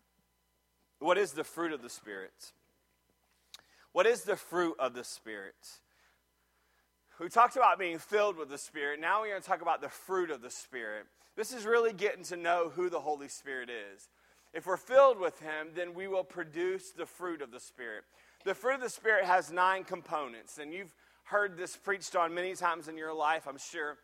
What 0.98 1.18
is 1.18 1.32
the 1.32 1.44
fruit 1.44 1.72
of 1.72 1.82
the 1.82 1.88
Spirit? 1.88 2.52
What 3.92 4.06
is 4.06 4.22
the 4.22 4.36
fruit 4.36 4.76
of 4.78 4.94
the 4.94 5.04
Spirit? 5.04 5.80
We 7.20 7.28
talked 7.28 7.56
about 7.56 7.78
being 7.78 7.98
filled 7.98 8.38
with 8.38 8.48
the 8.48 8.56
Spirit. 8.56 8.98
Now 8.98 9.20
we're 9.20 9.28
going 9.28 9.42
to 9.42 9.46
talk 9.46 9.60
about 9.60 9.82
the 9.82 9.90
fruit 9.90 10.30
of 10.30 10.40
the 10.40 10.48
Spirit. 10.48 11.04
This 11.36 11.52
is 11.52 11.66
really 11.66 11.92
getting 11.92 12.24
to 12.24 12.36
know 12.36 12.72
who 12.74 12.88
the 12.88 13.00
Holy 13.00 13.28
Spirit 13.28 13.68
is. 13.68 14.08
If 14.54 14.66
we're 14.66 14.78
filled 14.78 15.20
with 15.20 15.38
Him, 15.38 15.68
then 15.74 15.92
we 15.92 16.08
will 16.08 16.24
produce 16.24 16.92
the 16.92 17.04
fruit 17.04 17.42
of 17.42 17.50
the 17.50 17.60
Spirit. 17.60 18.04
The 18.46 18.54
fruit 18.54 18.76
of 18.76 18.80
the 18.80 18.88
Spirit 18.88 19.26
has 19.26 19.52
nine 19.52 19.84
components, 19.84 20.56
and 20.56 20.72
you've 20.72 20.94
heard 21.24 21.58
this 21.58 21.76
preached 21.76 22.16
on 22.16 22.32
many 22.32 22.54
times 22.54 22.88
in 22.88 22.96
your 22.96 23.12
life, 23.12 23.46
I'm 23.46 23.58
sure. 23.58 23.98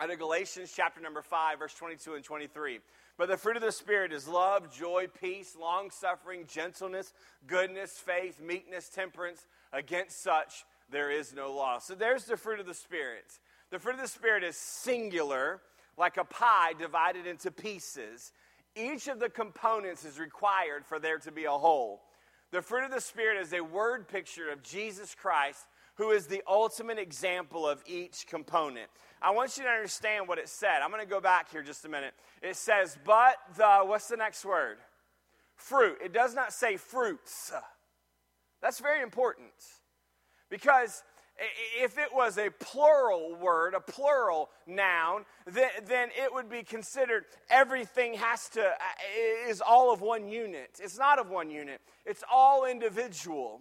Out 0.00 0.12
of 0.12 0.18
Galatians 0.20 0.72
chapter 0.74 1.00
number 1.00 1.22
5, 1.22 1.58
verse 1.58 1.74
22 1.74 2.14
and 2.14 2.24
23. 2.24 2.78
But 3.16 3.28
the 3.28 3.36
fruit 3.36 3.56
of 3.56 3.62
the 3.62 3.72
Spirit 3.72 4.12
is 4.12 4.28
love, 4.28 4.72
joy, 4.72 5.08
peace, 5.20 5.56
long 5.60 5.90
suffering, 5.90 6.44
gentleness, 6.46 7.12
goodness, 7.48 7.98
faith, 7.98 8.40
meekness, 8.40 8.88
temperance. 8.88 9.44
Against 9.72 10.22
such 10.22 10.64
there 10.90 11.10
is 11.10 11.34
no 11.34 11.52
law. 11.52 11.78
So 11.78 11.94
there's 11.94 12.24
the 12.24 12.36
fruit 12.36 12.60
of 12.60 12.66
the 12.66 12.74
Spirit. 12.74 13.38
The 13.70 13.78
fruit 13.78 13.96
of 13.96 14.00
the 14.00 14.08
Spirit 14.08 14.44
is 14.44 14.56
singular, 14.56 15.60
like 15.96 16.16
a 16.16 16.24
pie 16.24 16.72
divided 16.78 17.26
into 17.26 17.50
pieces. 17.50 18.32
Each 18.74 19.08
of 19.08 19.18
the 19.18 19.28
components 19.28 20.04
is 20.04 20.18
required 20.18 20.86
for 20.86 20.98
there 20.98 21.18
to 21.18 21.32
be 21.32 21.44
a 21.44 21.50
whole. 21.50 22.02
The 22.50 22.62
fruit 22.62 22.84
of 22.84 22.90
the 22.90 23.00
Spirit 23.00 23.40
is 23.40 23.52
a 23.52 23.60
word 23.60 24.08
picture 24.08 24.50
of 24.50 24.62
Jesus 24.62 25.14
Christ, 25.14 25.66
who 25.96 26.12
is 26.12 26.26
the 26.26 26.42
ultimate 26.48 26.98
example 26.98 27.68
of 27.68 27.82
each 27.86 28.26
component. 28.26 28.88
I 29.20 29.32
want 29.32 29.58
you 29.58 29.64
to 29.64 29.68
understand 29.68 30.28
what 30.28 30.38
it 30.38 30.48
said. 30.48 30.80
I'm 30.82 30.90
going 30.90 31.04
to 31.04 31.10
go 31.10 31.20
back 31.20 31.50
here 31.50 31.62
just 31.62 31.84
a 31.84 31.88
minute. 31.88 32.14
It 32.40 32.56
says, 32.56 32.96
but 33.04 33.36
the, 33.56 33.80
what's 33.82 34.08
the 34.08 34.16
next 34.16 34.44
word? 34.44 34.78
Fruit. 35.56 35.98
It 36.02 36.12
does 36.14 36.34
not 36.34 36.52
say 36.52 36.76
fruits. 36.76 37.52
That's 38.62 38.78
very 38.78 39.02
important 39.02 39.50
because 40.50 41.02
if 41.80 41.98
it 41.98 42.12
was 42.12 42.36
a 42.36 42.50
plural 42.50 43.36
word, 43.36 43.74
a 43.74 43.80
plural 43.80 44.50
noun, 44.66 45.24
then, 45.46 45.68
then 45.86 46.08
it 46.16 46.34
would 46.34 46.50
be 46.50 46.62
considered 46.62 47.24
everything 47.48 48.14
has 48.14 48.48
to, 48.50 48.62
uh, 48.62 49.48
is 49.48 49.60
all 49.60 49.92
of 49.92 50.00
one 50.00 50.28
unit. 50.28 50.80
It's 50.82 50.98
not 50.98 51.18
of 51.18 51.30
one 51.30 51.50
unit, 51.50 51.80
it's 52.04 52.24
all 52.30 52.64
individual. 52.64 53.60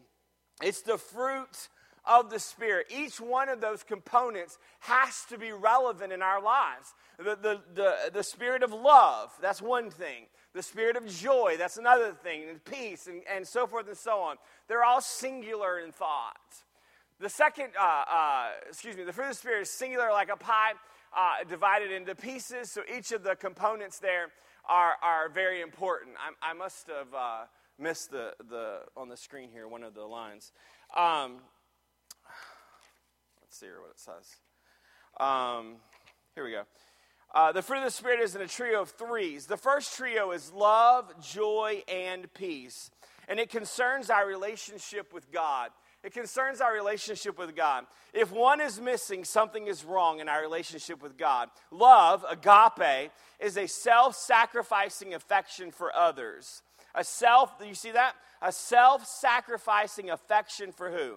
It's 0.60 0.82
the 0.82 0.98
fruit 0.98 1.70
of 2.04 2.32
the 2.32 2.40
Spirit. 2.40 2.88
Each 2.90 3.22
one 3.22 3.48
of 3.48 3.62
those 3.62 3.84
components 3.84 4.58
has 4.80 5.24
to 5.30 5.38
be 5.38 5.52
relevant 5.52 6.12
in 6.12 6.24
our 6.24 6.42
lives. 6.42 6.96
The, 7.20 7.36
the, 7.36 7.62
the, 7.76 7.96
the 8.12 8.24
spirit 8.24 8.64
of 8.64 8.72
love, 8.72 9.32
that's 9.42 9.62
one 9.62 9.92
thing. 9.92 10.26
The 10.54 10.64
spirit 10.64 10.96
of 10.96 11.08
joy, 11.08 11.56
that's 11.58 11.78
another 11.78 12.14
thing. 12.14 12.50
And 12.50 12.64
peace, 12.64 13.06
and, 13.06 13.22
and 13.32 13.48
so 13.48 13.68
forth 13.68 13.88
and 13.88 13.98
so 13.98 14.20
on. 14.20 14.38
They're 14.68 14.84
all 14.84 15.02
singular 15.02 15.80
in 15.80 15.92
thought. 15.92 16.64
The 17.20 17.30
second, 17.30 17.70
uh, 17.80 17.84
uh, 17.84 18.50
excuse 18.70 18.96
me, 18.96 19.04
the 19.04 19.12
fruit 19.12 19.26
of 19.26 19.32
the 19.32 19.38
Spirit 19.38 19.62
is 19.64 19.72
singular 19.72 20.12
like 20.12 20.30
a 20.30 20.38
pie, 20.38 20.74
uh, 21.16 21.44
divided 21.50 21.92
into 21.92 22.14
pieces. 22.14 22.72
So 22.72 22.82
each 22.96 23.12
of 23.12 23.24
the 23.24 23.36
components 23.36 23.98
there 23.98 24.28
are, 24.70 24.94
are 25.02 25.28
very 25.30 25.62
important. 25.62 26.16
I, 26.20 26.52
I 26.52 26.54
must 26.54 26.88
have 26.88 27.12
uh, 27.16 27.46
missed 27.80 28.12
the, 28.12 28.34
the, 28.50 28.82
on 28.96 29.10
the 29.10 29.18
screen 29.18 29.50
here, 29.52 29.68
one 29.68 29.82
of 29.82 29.96
the 29.96 30.04
lines. 30.04 30.52
Um, 30.96 31.38
let's 33.42 33.58
see 33.60 33.66
here 33.66 33.82
what 33.82 33.90
it 33.90 34.00
says. 34.00 34.36
Um, 35.20 35.78
here 36.36 36.44
we 36.44 36.52
go. 36.52 36.64
Uh, 37.34 37.52
the 37.52 37.64
fruit 37.64 37.80
of 37.80 37.86
the 37.86 37.92
Spirit 37.92 38.20
is 38.20 38.36
in 38.36 38.42
a 38.42 38.48
trio 38.48 38.84
of 38.84 38.92
threes. 38.92 39.48
The 39.48 39.58
first 39.58 39.98
trio 39.98 40.32
is 40.34 40.52
love, 40.54 41.12
joy, 41.20 41.82
and 41.88 42.32
peace. 42.36 42.92
And 43.28 43.40
it 43.40 43.50
concerns 43.50 44.12
our 44.12 44.28
relationship 44.28 45.14
with 45.14 45.32
God. 45.32 45.72
It 46.04 46.14
concerns 46.14 46.62
our 46.62 46.74
relationship 46.74 47.38
with 47.38 47.56
God. 47.56 47.86
If 48.14 48.32
one 48.32 48.62
is 48.62 48.80
missing, 48.80 49.24
something 49.24 49.68
is 49.68 49.84
wrong 49.84 50.20
in 50.20 50.30
our 50.30 50.42
relationship 50.42 51.02
with 51.02 51.18
God. 51.18 51.50
Love, 51.72 52.24
agape, 52.30 53.12
is 53.40 53.58
a 53.58 53.68
self 53.68 54.16
sacrificing 54.16 55.14
affection 55.14 55.72
for 55.72 55.94
others. 55.96 56.62
A 56.96 57.04
self, 57.04 57.52
you 57.66 57.74
see 57.74 57.92
that? 57.92 58.16
A 58.42 58.52
self 58.52 59.06
sacrificing 59.06 60.10
affection 60.10 60.72
for 60.72 60.92
who? 60.92 61.16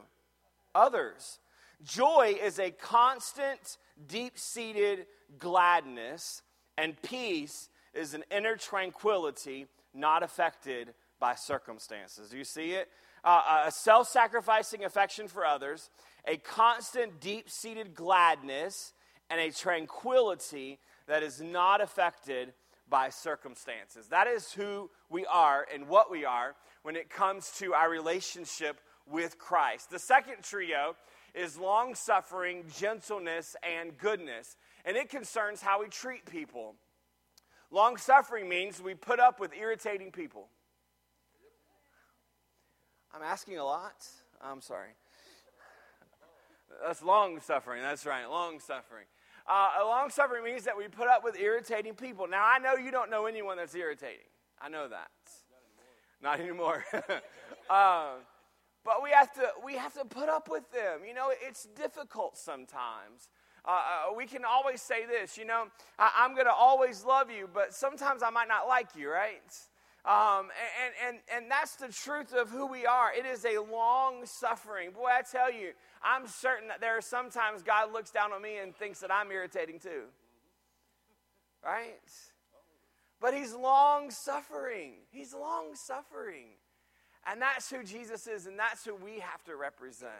Others. 0.74 1.38
Joy 1.82 2.36
is 2.42 2.58
a 2.58 2.70
constant, 2.70 3.78
deep 4.06 4.38
seated 4.38 5.06
gladness, 5.38 6.42
and 6.76 7.00
peace 7.02 7.68
is 7.94 8.14
an 8.14 8.24
inner 8.30 8.56
tranquility 8.56 9.66
not 9.94 10.22
affected 10.22 10.94
by 11.18 11.34
circumstances. 11.34 12.30
Do 12.30 12.38
you 12.38 12.44
see 12.44 12.72
it? 12.72 12.88
Uh, 13.24 13.64
a 13.66 13.70
self 13.70 14.08
sacrificing 14.08 14.84
affection 14.84 15.28
for 15.28 15.44
others, 15.44 15.90
a 16.26 16.36
constant, 16.36 17.20
deep 17.20 17.48
seated 17.50 17.94
gladness, 17.94 18.92
and 19.28 19.40
a 19.40 19.50
tranquility 19.50 20.78
that 21.06 21.22
is 21.22 21.40
not 21.40 21.80
affected 21.80 22.52
by 22.88 23.08
circumstances. 23.08 24.08
That 24.08 24.26
is 24.26 24.52
who 24.52 24.90
we 25.08 25.24
are 25.26 25.66
and 25.72 25.88
what 25.88 26.10
we 26.10 26.24
are 26.24 26.54
when 26.82 26.96
it 26.96 27.08
comes 27.08 27.52
to 27.58 27.72
our 27.72 27.88
relationship 27.88 28.80
with 29.06 29.38
Christ. 29.38 29.90
The 29.90 29.98
second 29.98 30.42
trio 30.42 30.96
is 31.34 31.58
long 31.58 31.94
suffering, 31.94 32.64
gentleness, 32.76 33.54
and 33.62 33.96
goodness, 33.96 34.56
and 34.84 34.96
it 34.96 35.08
concerns 35.08 35.62
how 35.62 35.80
we 35.80 35.88
treat 35.88 36.26
people. 36.26 36.74
Long 37.70 37.96
suffering 37.96 38.48
means 38.48 38.82
we 38.82 38.94
put 38.94 39.20
up 39.20 39.38
with 39.38 39.52
irritating 39.54 40.10
people. 40.10 40.48
I'm 43.14 43.22
asking 43.22 43.58
a 43.58 43.64
lot. 43.64 44.06
I'm 44.42 44.60
sorry. 44.60 44.90
That's 46.86 47.02
long 47.02 47.40
suffering. 47.40 47.82
That's 47.82 48.06
right, 48.06 48.28
long 48.28 48.60
suffering. 48.60 49.06
Uh, 49.46 49.84
long 49.84 50.10
suffering 50.10 50.44
means 50.44 50.64
that 50.64 50.76
we 50.76 50.86
put 50.88 51.08
up 51.08 51.24
with 51.24 51.38
irritating 51.38 51.94
people. 51.94 52.28
Now, 52.28 52.44
I 52.46 52.58
know 52.58 52.74
you 52.74 52.90
don't 52.90 53.10
know 53.10 53.26
anyone 53.26 53.56
that's 53.56 53.74
irritating. 53.74 54.28
I 54.60 54.68
know 54.68 54.88
that. 54.88 55.10
Not 56.22 56.38
anymore. 56.40 56.84
Not 56.92 57.04
anymore. 57.10 57.20
uh, 57.68 58.12
but 58.84 59.02
we 59.02 59.10
have 59.10 59.32
to 59.34 59.48
we 59.64 59.74
have 59.74 59.94
to 59.94 60.04
put 60.04 60.28
up 60.28 60.48
with 60.48 60.70
them. 60.70 61.00
You 61.06 61.14
know, 61.14 61.32
it's 61.32 61.66
difficult 61.76 62.36
sometimes. 62.36 63.28
Uh, 63.64 63.70
uh, 63.70 64.14
we 64.16 64.26
can 64.26 64.44
always 64.44 64.80
say 64.80 65.04
this, 65.04 65.36
you 65.36 65.44
know, 65.44 65.66
I, 65.98 66.24
am 66.24 66.32
going 66.32 66.46
to 66.46 66.52
always 66.52 67.04
love 67.04 67.30
you, 67.30 67.46
but 67.52 67.74
sometimes 67.74 68.22
I 68.22 68.30
might 68.30 68.48
not 68.48 68.66
like 68.66 68.88
you, 68.96 69.10
right? 69.10 69.42
Um, 70.04 70.48
and, 70.82 70.94
and, 71.06 71.18
and 71.34 71.50
that's 71.50 71.76
the 71.76 71.88
truth 71.88 72.32
of 72.32 72.48
who 72.50 72.66
we 72.66 72.86
are. 72.86 73.12
It 73.12 73.26
is 73.26 73.44
a 73.44 73.60
long 73.60 74.24
suffering. 74.24 74.92
Boy, 74.92 75.08
I 75.12 75.22
tell 75.30 75.52
you, 75.52 75.72
I'm 76.02 76.26
certain 76.26 76.68
that 76.68 76.80
there 76.80 76.96
are 76.96 77.02
sometimes 77.02 77.62
God 77.62 77.92
looks 77.92 78.10
down 78.10 78.32
on 78.32 78.40
me 78.40 78.58
and 78.58 78.74
thinks 78.74 79.00
that 79.00 79.12
I'm 79.12 79.30
irritating 79.30 79.78
too. 79.78 80.04
Right? 81.62 82.00
But 83.20 83.34
He's 83.34 83.54
long 83.54 84.10
suffering. 84.10 84.94
He's 85.10 85.34
long 85.34 85.74
suffering. 85.74 86.46
And 87.26 87.42
that's 87.42 87.70
who 87.70 87.84
Jesus 87.84 88.26
is, 88.26 88.46
and 88.46 88.58
that's 88.58 88.84
who 88.84 88.94
we 88.94 89.18
have 89.18 89.44
to 89.44 89.54
represent. 89.54 90.10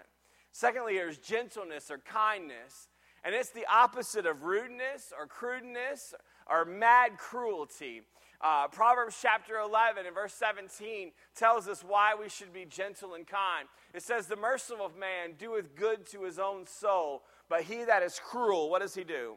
Secondly, 0.52 0.94
there's 0.94 1.16
gentleness 1.16 1.90
or 1.90 1.98
kindness. 1.98 2.88
And 3.24 3.34
it's 3.34 3.50
the 3.50 3.66
opposite 3.66 4.26
of 4.26 4.44
rudeness 4.44 5.12
or 5.18 5.26
crudeness 5.26 6.14
or 6.48 6.64
mad 6.64 7.18
cruelty. 7.18 8.02
Uh, 8.42 8.68
Proverbs 8.68 9.18
chapter 9.20 9.58
11 9.58 10.06
and 10.06 10.14
verse 10.14 10.32
17 10.32 11.12
tells 11.34 11.68
us 11.68 11.84
why 11.86 12.14
we 12.18 12.28
should 12.28 12.54
be 12.54 12.64
gentle 12.64 13.14
and 13.14 13.26
kind. 13.26 13.68
It 13.92 14.02
says, 14.02 14.26
The 14.26 14.36
merciful 14.36 14.90
man 14.98 15.34
doeth 15.38 15.74
good 15.74 16.06
to 16.06 16.22
his 16.22 16.38
own 16.38 16.66
soul, 16.66 17.22
but 17.50 17.62
he 17.62 17.84
that 17.84 18.02
is 18.02 18.18
cruel, 18.18 18.70
what 18.70 18.80
does 18.80 18.94
he 18.94 19.04
do? 19.04 19.34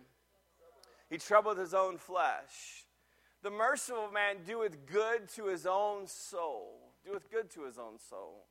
He 1.10 1.18
troubleth 1.18 1.58
his 1.58 1.74
own 1.74 1.98
flesh. 1.98 2.86
The 3.42 3.52
merciful 3.52 4.10
man 4.10 4.38
doeth 4.48 4.86
good 4.86 5.28
to 5.36 5.48
his 5.48 5.66
own 5.66 6.08
soul. 6.08 6.80
Doeth 7.06 7.30
good 7.30 7.50
to 7.52 7.66
his 7.66 7.78
own 7.78 8.00
soul. 8.00 8.46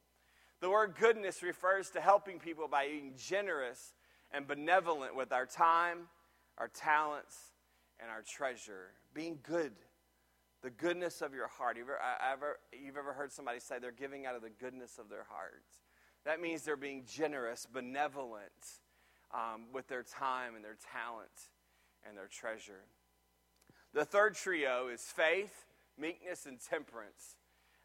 The 0.61 0.69
word 0.69 0.95
goodness 1.01 1.43
refers 1.43 1.88
to 1.91 2.01
helping 2.01 2.38
people 2.38 2.69
by 2.69 2.87
being 2.87 3.15
generous 3.17 3.95
and 4.33 4.47
benevolent 4.47 5.17
with 5.17 5.33
our 5.33 5.47
time, 5.47 6.09
our 6.59 6.69
talents, 6.69 7.37
and 7.99 8.11
our 8.11 8.23
treasure. 8.23 8.91
Being 9.15 9.38
good. 9.43 9.73
The 10.62 10.70
goodness 10.70 11.22
of 11.22 11.35
your 11.35 11.48
heart. 11.48 11.77
You've 11.77 11.88
ever, 11.88 12.59
you've 12.72 12.96
ever 12.96 13.12
heard 13.12 13.33
somebody 13.33 13.59
say 13.59 13.79
they're 13.81 13.90
giving 13.90 14.27
out 14.27 14.37
of 14.37 14.42
the 14.42 14.51
goodness 14.51 14.98
of 14.98 15.09
their 15.09 15.27
hearts? 15.29 15.81
That 16.25 16.40
means 16.40 16.62
they're 16.62 16.77
being 16.77 17.05
generous, 17.05 17.66
benevolent 17.66 18.42
um, 19.35 19.64
with 19.72 19.88
their 19.88 20.05
time 20.05 20.55
and 20.55 20.64
their 20.64 20.77
talent 20.92 21.31
and 22.07 22.16
their 22.16 22.29
treasure. 22.29 22.85
The 23.92 24.05
third 24.05 24.35
trio 24.35 24.88
is 24.88 25.03
faith, 25.03 25.66
meekness, 25.98 26.46
and 26.46 26.59
temperance. 26.61 27.37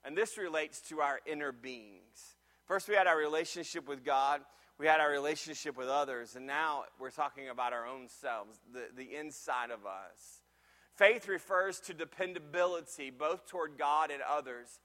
And 0.06 0.16
this 0.16 0.38
relates 0.38 0.80
to 0.90 1.02
our 1.02 1.20
inner 1.26 1.52
beings. 1.52 2.36
First, 2.66 2.88
we 2.88 2.96
had 2.96 3.08
our 3.08 3.18
relationship 3.18 3.88
with 3.88 4.06
God, 4.06 4.42
we 4.78 4.86
had 4.86 5.00
our 5.00 5.10
relationship 5.10 5.78
with 5.78 5.88
others, 5.88 6.36
and 6.36 6.46
now 6.46 6.84
we're 7.00 7.10
talking 7.10 7.50
about 7.50 7.74
our 7.74 7.88
own 7.88 8.08
selves, 8.08 8.60
the, 8.72 8.86
the 8.96 9.16
inside 9.16 9.72
of 9.72 9.86
us. 9.86 10.42
Faith 10.98 11.28
refers 11.28 11.80
to 11.82 11.94
dependability, 11.94 13.12
both 13.12 13.46
toward 13.46 13.78
God 13.78 14.10
and 14.10 14.22
others. 14.28 14.80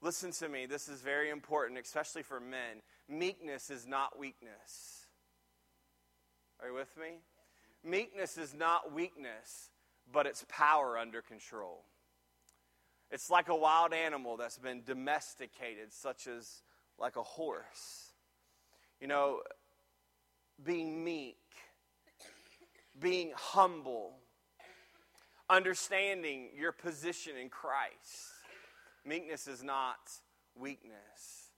Listen 0.00 0.30
to 0.30 0.48
me, 0.48 0.66
this 0.66 0.88
is 0.88 1.00
very 1.00 1.30
important, 1.30 1.80
especially 1.80 2.22
for 2.22 2.38
men. 2.38 2.82
Meekness 3.08 3.68
is 3.68 3.84
not 3.84 4.16
weakness. 4.16 5.06
Are 6.60 6.68
you 6.68 6.74
with 6.74 6.96
me? 6.96 7.18
Meekness 7.82 8.38
is 8.38 8.54
not 8.54 8.92
weakness, 8.92 9.70
but 10.12 10.26
it's 10.26 10.44
power 10.48 10.96
under 10.96 11.22
control. 11.22 11.84
It's 13.10 13.28
like 13.28 13.48
a 13.48 13.56
wild 13.56 13.92
animal 13.92 14.36
that's 14.36 14.58
been 14.58 14.84
domesticated, 14.84 15.92
such 15.92 16.28
as 16.28 16.62
like 17.00 17.16
a 17.16 17.22
horse. 17.22 18.12
You 19.00 19.08
know, 19.08 19.40
being 20.64 21.02
meek, 21.02 21.38
being 23.00 23.32
humble, 23.34 24.18
understanding 25.50 26.48
your 26.56 26.72
position 26.72 27.36
in 27.36 27.48
Christ. 27.48 28.32
Meekness 29.04 29.46
is 29.48 29.62
not 29.62 29.98
weakness. 30.54 31.50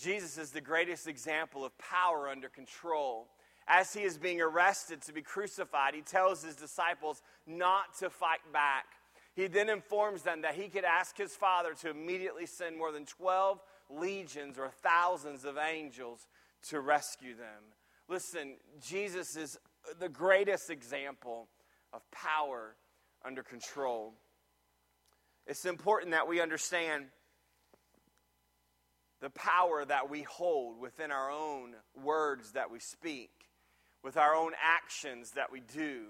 Jesus 0.00 0.38
is 0.38 0.50
the 0.50 0.60
greatest 0.60 1.06
example 1.06 1.64
of 1.64 1.76
power 1.76 2.28
under 2.28 2.48
control. 2.48 3.28
As 3.68 3.92
he 3.92 4.02
is 4.02 4.16
being 4.16 4.40
arrested 4.40 5.02
to 5.02 5.12
be 5.12 5.22
crucified, 5.22 5.94
he 5.94 6.00
tells 6.00 6.42
his 6.42 6.56
disciples 6.56 7.22
not 7.46 7.98
to 7.98 8.08
fight 8.08 8.40
back. 8.52 8.86
He 9.34 9.46
then 9.46 9.68
informs 9.68 10.22
them 10.22 10.42
that 10.42 10.54
he 10.54 10.68
could 10.68 10.84
ask 10.84 11.16
his 11.16 11.36
Father 11.36 11.74
to 11.82 11.90
immediately 11.90 12.46
send 12.46 12.76
more 12.76 12.92
than 12.92 13.04
12 13.04 13.60
legions 13.90 14.58
or 14.58 14.70
thousands 14.82 15.44
of 15.44 15.56
angels 15.58 16.26
to 16.68 16.80
rescue 16.80 17.36
them. 17.36 17.62
Listen, 18.08 18.56
Jesus 18.80 19.36
is 19.36 19.58
the 19.98 20.08
greatest 20.08 20.70
example 20.70 21.48
of 21.92 22.02
power 22.10 22.74
under 23.24 23.42
control. 23.42 24.14
It's 25.46 25.64
important 25.64 26.12
that 26.12 26.28
we 26.28 26.40
understand 26.40 27.06
the 29.20 29.30
power 29.30 29.84
that 29.84 30.08
we 30.08 30.22
hold 30.22 30.80
within 30.80 31.10
our 31.10 31.30
own 31.30 31.74
words 32.02 32.52
that 32.52 32.70
we 32.70 32.78
speak, 32.78 33.30
with 34.02 34.16
our 34.16 34.34
own 34.34 34.52
actions 34.62 35.32
that 35.32 35.52
we 35.52 35.60
do. 35.60 36.06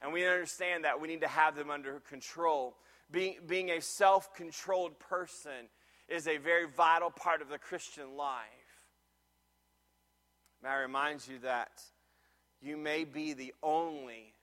And 0.00 0.12
we 0.12 0.26
understand 0.26 0.84
that 0.84 1.00
we 1.00 1.08
need 1.08 1.20
to 1.22 1.28
have 1.28 1.56
them 1.56 1.70
under 1.70 2.00
control. 2.00 2.76
Being, 3.10 3.36
being 3.46 3.70
a 3.70 3.80
self 3.80 4.34
controlled 4.34 4.98
person 4.98 5.68
is 6.08 6.26
a 6.26 6.38
very 6.38 6.66
vital 6.66 7.10
part 7.10 7.42
of 7.42 7.48
the 7.48 7.58
Christian 7.58 8.16
life. 8.16 8.44
May 10.62 10.70
I 10.70 10.76
remind 10.76 11.26
you 11.28 11.38
that 11.40 11.70
you 12.60 12.76
may 12.76 13.04
be 13.04 13.34
the 13.34 13.54
only 13.62 14.34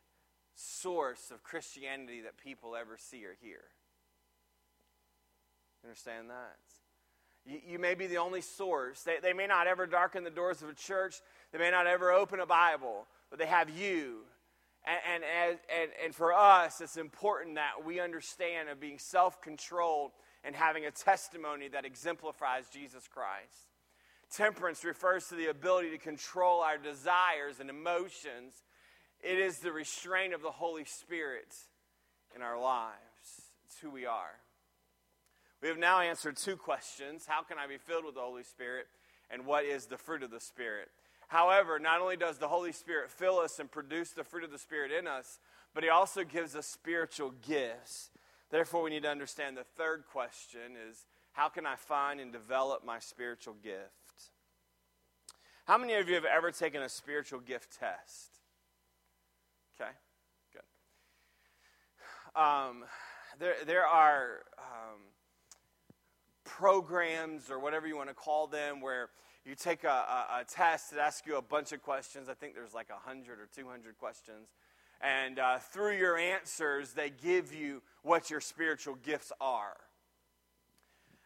source 0.55 1.31
of 1.31 1.43
Christianity 1.43 2.21
that 2.21 2.37
people 2.37 2.75
ever 2.75 2.97
see 2.97 3.25
or 3.25 3.35
hear. 3.41 3.61
Understand 5.83 6.29
that? 6.29 6.57
You, 7.45 7.59
you, 7.73 7.79
may 7.79 7.93
be 7.93 8.07
the 8.07 8.17
only 8.17 8.41
source. 8.41 9.03
They, 9.03 9.17
they 9.21 9.33
may 9.33 9.47
not 9.47 9.67
ever 9.67 9.85
darken 9.85 10.23
the 10.23 10.31
doors 10.31 10.61
of 10.61 10.69
a 10.69 10.73
church, 10.73 11.21
they 11.51 11.59
may 11.59 11.69
not 11.69 11.85
ever 11.85 12.11
open 12.11 12.39
a 12.39 12.45
Bible, 12.45 13.05
but 13.29 13.37
they 13.37 13.45
have 13.45 13.69
you. 13.69 14.21
And, 14.85 15.23
and, 15.23 15.57
and, 15.81 15.91
and 16.03 16.15
for 16.15 16.33
us, 16.33 16.79
it's 16.79 16.97
important 16.97 17.55
that 17.55 17.85
we 17.85 17.99
understand 17.99 18.69
of 18.69 18.79
being 18.79 18.99
self 18.99 19.41
controlled 19.41 20.11
and 20.43 20.55
having 20.55 20.85
a 20.85 20.91
testimony 20.91 21.67
that 21.69 21.85
exemplifies 21.85 22.69
Jesus 22.71 23.07
Christ. 23.07 23.69
Temperance 24.31 24.83
refers 24.83 25.27
to 25.27 25.35
the 25.35 25.47
ability 25.47 25.91
to 25.91 25.97
control 25.97 26.61
our 26.61 26.77
desires 26.77 27.59
and 27.59 27.69
emotions. 27.69 28.63
It 29.23 29.39
is 29.39 29.59
the 29.59 29.71
restraint 29.71 30.33
of 30.33 30.41
the 30.41 30.51
Holy 30.51 30.85
Spirit 30.85 31.53
in 32.35 32.41
our 32.41 32.59
lives. 32.59 32.95
It's 33.65 33.79
who 33.79 33.89
we 33.89 34.05
are. 34.05 34.39
We 35.61 35.69
have 35.69 35.77
now 35.77 35.99
answered 35.99 36.37
two 36.37 36.57
questions 36.57 37.25
How 37.27 37.41
can 37.41 37.57
I 37.57 37.67
be 37.67 37.77
filled 37.77 38.05
with 38.05 38.15
the 38.15 38.21
Holy 38.21 38.43
Spirit? 38.43 38.87
And 39.31 39.45
what 39.45 39.65
is 39.65 39.87
the 39.87 39.97
fruit 39.97 40.21
of 40.21 40.29
the 40.29 40.39
Spirit? 40.39 40.89
However, 41.27 41.79
not 41.79 42.01
only 42.01 42.17
does 42.17 42.37
the 42.37 42.47
Holy 42.47 42.71
Spirit 42.71 43.09
fill 43.09 43.39
us 43.39 43.57
and 43.57 43.71
produce 43.71 44.11
the 44.11 44.23
fruit 44.23 44.43
of 44.43 44.51
the 44.51 44.59
Spirit 44.59 44.91
in 44.91 45.07
us, 45.07 45.39
but 45.73 45.83
He 45.83 45.89
also 45.89 46.23
gives 46.23 46.55
us 46.55 46.67
spiritual 46.67 47.33
gifts. 47.47 48.11
Therefore, 48.51 48.83
we 48.83 48.91
need 48.91 49.03
to 49.03 49.09
understand 49.09 49.57
the 49.57 49.65
third 49.75 50.03
question 50.11 50.77
is 50.87 51.05
how 51.33 51.49
can 51.49 51.65
I 51.65 51.75
find 51.75 52.19
and 52.19 52.31
develop 52.31 52.85
my 52.85 52.99
spiritual 52.99 53.55
gift? 53.61 54.29
How 55.65 55.79
many 55.79 55.95
of 55.95 56.07
you 56.07 56.15
have 56.15 56.25
ever 56.25 56.51
taken 56.51 56.83
a 56.83 56.89
spiritual 56.89 57.39
gift 57.39 57.79
test? 57.79 58.34
Okay, 59.79 59.91
good. 60.53 62.41
Um, 62.41 62.85
there, 63.39 63.55
there 63.65 63.85
are 63.85 64.43
um, 64.57 65.01
programs 66.45 67.51
or 67.51 67.59
whatever 67.59 67.85
you 67.87 67.97
want 67.97 68.07
to 68.07 68.15
call 68.15 68.47
them 68.47 68.79
where 68.79 69.09
you 69.45 69.53
take 69.53 69.83
a, 69.83 69.87
a, 69.87 70.39
a, 70.41 70.43
test 70.45 70.91
that 70.91 70.99
asks 70.99 71.27
you 71.27 71.37
a 71.37 71.41
bunch 71.41 71.73
of 71.73 71.83
questions. 71.83 72.29
I 72.29 72.33
think 72.33 72.55
there's 72.55 72.73
like 72.73 72.89
100 72.89 73.39
or 73.39 73.49
200 73.53 73.97
questions. 73.97 74.47
And 75.01 75.39
uh, 75.39 75.59
through 75.59 75.97
your 75.97 76.17
answers, 76.17 76.93
they 76.93 77.09
give 77.09 77.53
you 77.53 77.81
what 78.01 78.29
your 78.29 78.39
spiritual 78.39 78.95
gifts 78.95 79.33
are. 79.41 79.75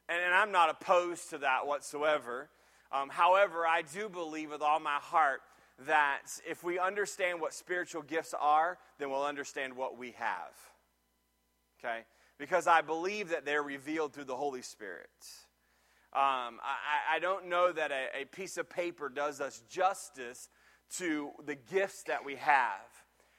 And, 0.09 0.19
and 0.21 0.33
I'm 0.33 0.51
not 0.51 0.69
opposed 0.69 1.29
to 1.29 1.38
that 1.39 1.67
whatsoever. 1.67 2.49
Um, 2.91 3.09
however, 3.09 3.67
I 3.67 3.83
do 3.83 4.09
believe 4.09 4.49
with 4.49 4.63
all 4.63 4.79
my 4.79 4.97
heart 4.99 5.41
that 5.87 6.23
if 6.47 6.63
we 6.63 6.77
understand 6.77 7.39
what 7.39 7.53
spiritual 7.53 8.01
gifts 8.01 8.33
are, 8.39 8.77
then 8.97 9.09
we'll 9.09 9.25
understand 9.25 9.75
what 9.75 9.97
we 9.97 10.11
have. 10.11 10.53
Okay? 11.79 12.01
Because 12.37 12.67
I 12.67 12.81
believe 12.81 13.29
that 13.29 13.45
they're 13.45 13.63
revealed 13.63 14.13
through 14.13 14.25
the 14.25 14.35
Holy 14.35 14.61
Spirit. 14.61 15.09
Um, 16.11 16.59
I, 16.63 17.17
I, 17.17 17.19
don't 17.19 17.49
know 17.49 17.71
that 17.71 17.91
a, 17.91 18.21
a 18.23 18.25
piece 18.25 18.57
of 18.57 18.67
paper 18.67 19.09
does 19.09 19.39
us 19.39 19.61
justice 19.69 20.49
to 20.97 21.29
the 21.45 21.53
gifts 21.53 22.01
that 22.07 22.25
we 22.25 22.35
have. 22.37 22.81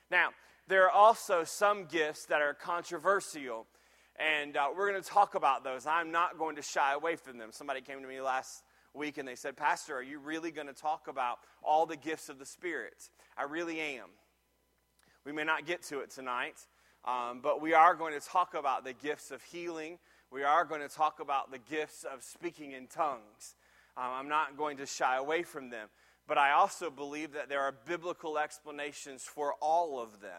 Now, 0.08 0.28
there 0.68 0.84
are 0.84 0.90
also 0.90 1.42
some 1.42 1.86
gifts 1.86 2.26
that 2.26 2.40
are 2.40 2.54
controversial, 2.54 3.66
and 4.14 4.56
uh, 4.56 4.68
we're 4.76 4.88
going 4.88 5.02
to 5.02 5.08
talk 5.08 5.34
about 5.34 5.64
those. 5.64 5.84
I'm 5.84 6.12
not 6.12 6.38
going 6.38 6.54
to 6.56 6.62
shy 6.62 6.92
away 6.92 7.16
from 7.16 7.38
them. 7.38 7.48
Somebody 7.50 7.80
came 7.80 8.00
to 8.02 8.06
me 8.06 8.20
last 8.20 8.62
week 8.94 9.18
and 9.18 9.26
they 9.26 9.34
said, 9.34 9.56
Pastor, 9.56 9.96
are 9.96 10.02
you 10.02 10.18
really 10.18 10.50
going 10.50 10.66
to 10.66 10.72
talk 10.72 11.08
about 11.08 11.38
all 11.62 11.86
the 11.86 11.96
gifts 11.96 12.28
of 12.28 12.38
the 12.38 12.46
Spirit? 12.46 13.08
I 13.36 13.44
really 13.44 13.80
am. 13.80 14.08
We 15.24 15.32
may 15.32 15.44
not 15.44 15.66
get 15.66 15.82
to 15.84 16.00
it 16.00 16.10
tonight, 16.10 16.56
um, 17.04 17.40
but 17.42 17.60
we 17.60 17.74
are 17.74 17.94
going 17.94 18.18
to 18.18 18.26
talk 18.26 18.54
about 18.54 18.84
the 18.84 18.92
gifts 18.92 19.30
of 19.30 19.42
healing. 19.42 19.98
We 20.30 20.44
are 20.44 20.64
going 20.64 20.80
to 20.80 20.88
talk 20.88 21.20
about 21.20 21.50
the 21.50 21.58
gifts 21.58 22.04
of 22.04 22.22
speaking 22.22 22.72
in 22.72 22.86
tongues. 22.86 23.54
Um, 23.96 24.12
I'm 24.12 24.28
not 24.28 24.56
going 24.56 24.78
to 24.78 24.86
shy 24.86 25.16
away 25.16 25.42
from 25.42 25.70
them. 25.70 25.88
But 26.26 26.38
I 26.38 26.52
also 26.52 26.90
believe 26.90 27.32
that 27.32 27.48
there 27.48 27.60
are 27.60 27.74
biblical 27.86 28.38
explanations 28.38 29.24
for 29.24 29.54
all 29.60 30.00
of 30.00 30.20
them. 30.20 30.30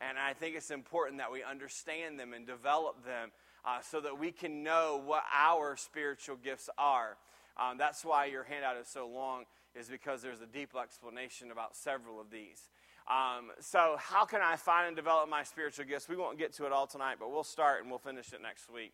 And 0.00 0.18
I 0.18 0.32
think 0.32 0.56
it's 0.56 0.70
important 0.70 1.18
that 1.18 1.30
we 1.30 1.42
understand 1.42 2.18
them 2.18 2.32
and 2.32 2.46
develop 2.46 3.04
them 3.04 3.30
uh, 3.64 3.80
so 3.82 4.00
that 4.00 4.18
we 4.18 4.32
can 4.32 4.62
know 4.62 5.00
what 5.04 5.22
our 5.36 5.76
spiritual 5.76 6.36
gifts 6.36 6.70
are. 6.78 7.18
Um, 7.60 7.76
that's 7.78 8.04
why 8.04 8.26
your 8.26 8.44
handout 8.44 8.76
is 8.76 8.88
so 8.88 9.06
long, 9.06 9.44
is 9.74 9.88
because 9.88 10.22
there's 10.22 10.40
a 10.40 10.46
deep 10.46 10.70
explanation 10.80 11.50
about 11.50 11.76
several 11.76 12.20
of 12.20 12.30
these. 12.30 12.70
Um, 13.06 13.50
so, 13.60 13.96
how 13.98 14.24
can 14.24 14.40
I 14.40 14.56
find 14.56 14.86
and 14.86 14.96
develop 14.96 15.28
my 15.28 15.42
spiritual 15.42 15.84
gifts? 15.84 16.08
We 16.08 16.16
won't 16.16 16.38
get 16.38 16.52
to 16.54 16.66
it 16.66 16.72
all 16.72 16.86
tonight, 16.86 17.16
but 17.18 17.30
we'll 17.30 17.44
start 17.44 17.82
and 17.82 17.90
we'll 17.90 17.98
finish 17.98 18.32
it 18.32 18.40
next 18.40 18.72
week. 18.72 18.92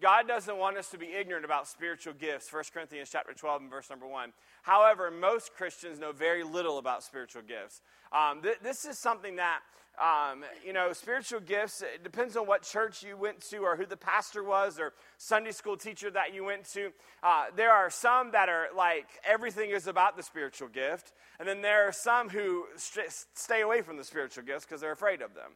God 0.00 0.28
doesn't 0.28 0.56
want 0.56 0.76
us 0.76 0.90
to 0.90 0.98
be 0.98 1.06
ignorant 1.06 1.44
about 1.44 1.66
spiritual 1.66 2.12
gifts. 2.12 2.52
1 2.52 2.64
Corinthians 2.72 3.08
chapter 3.10 3.32
12 3.32 3.62
and 3.62 3.70
verse 3.70 3.90
number 3.90 4.06
1. 4.06 4.32
However, 4.62 5.10
most 5.10 5.54
Christians 5.54 5.98
know 5.98 6.12
very 6.12 6.44
little 6.44 6.78
about 6.78 7.02
spiritual 7.02 7.42
gifts. 7.42 7.82
Um, 8.12 8.40
th- 8.40 8.58
this 8.62 8.84
is 8.84 8.96
something 8.96 9.36
that, 9.36 9.60
um, 10.00 10.44
you 10.64 10.72
know, 10.72 10.92
spiritual 10.92 11.40
gifts, 11.40 11.82
it 11.82 12.02
depends 12.02 12.36
on 12.36 12.46
what 12.46 12.62
church 12.62 13.02
you 13.02 13.16
went 13.16 13.40
to 13.50 13.58
or 13.58 13.76
who 13.76 13.86
the 13.86 13.96
pastor 13.96 14.42
was 14.42 14.78
or 14.78 14.92
Sunday 15.16 15.52
school 15.52 15.76
teacher 15.76 16.10
that 16.10 16.34
you 16.34 16.44
went 16.44 16.64
to. 16.72 16.90
Uh, 17.22 17.46
there 17.56 17.72
are 17.72 17.90
some 17.90 18.30
that 18.32 18.48
are 18.48 18.68
like 18.76 19.06
everything 19.24 19.70
is 19.70 19.86
about 19.86 20.16
the 20.16 20.22
spiritual 20.22 20.68
gift. 20.68 21.12
And 21.38 21.48
then 21.48 21.62
there 21.62 21.86
are 21.88 21.92
some 21.92 22.28
who 22.28 22.66
st- 22.76 23.12
stay 23.34 23.62
away 23.62 23.82
from 23.82 23.96
the 23.96 24.04
spiritual 24.04 24.44
gifts 24.44 24.64
because 24.64 24.80
they're 24.80 24.92
afraid 24.92 25.22
of 25.22 25.34
them. 25.34 25.52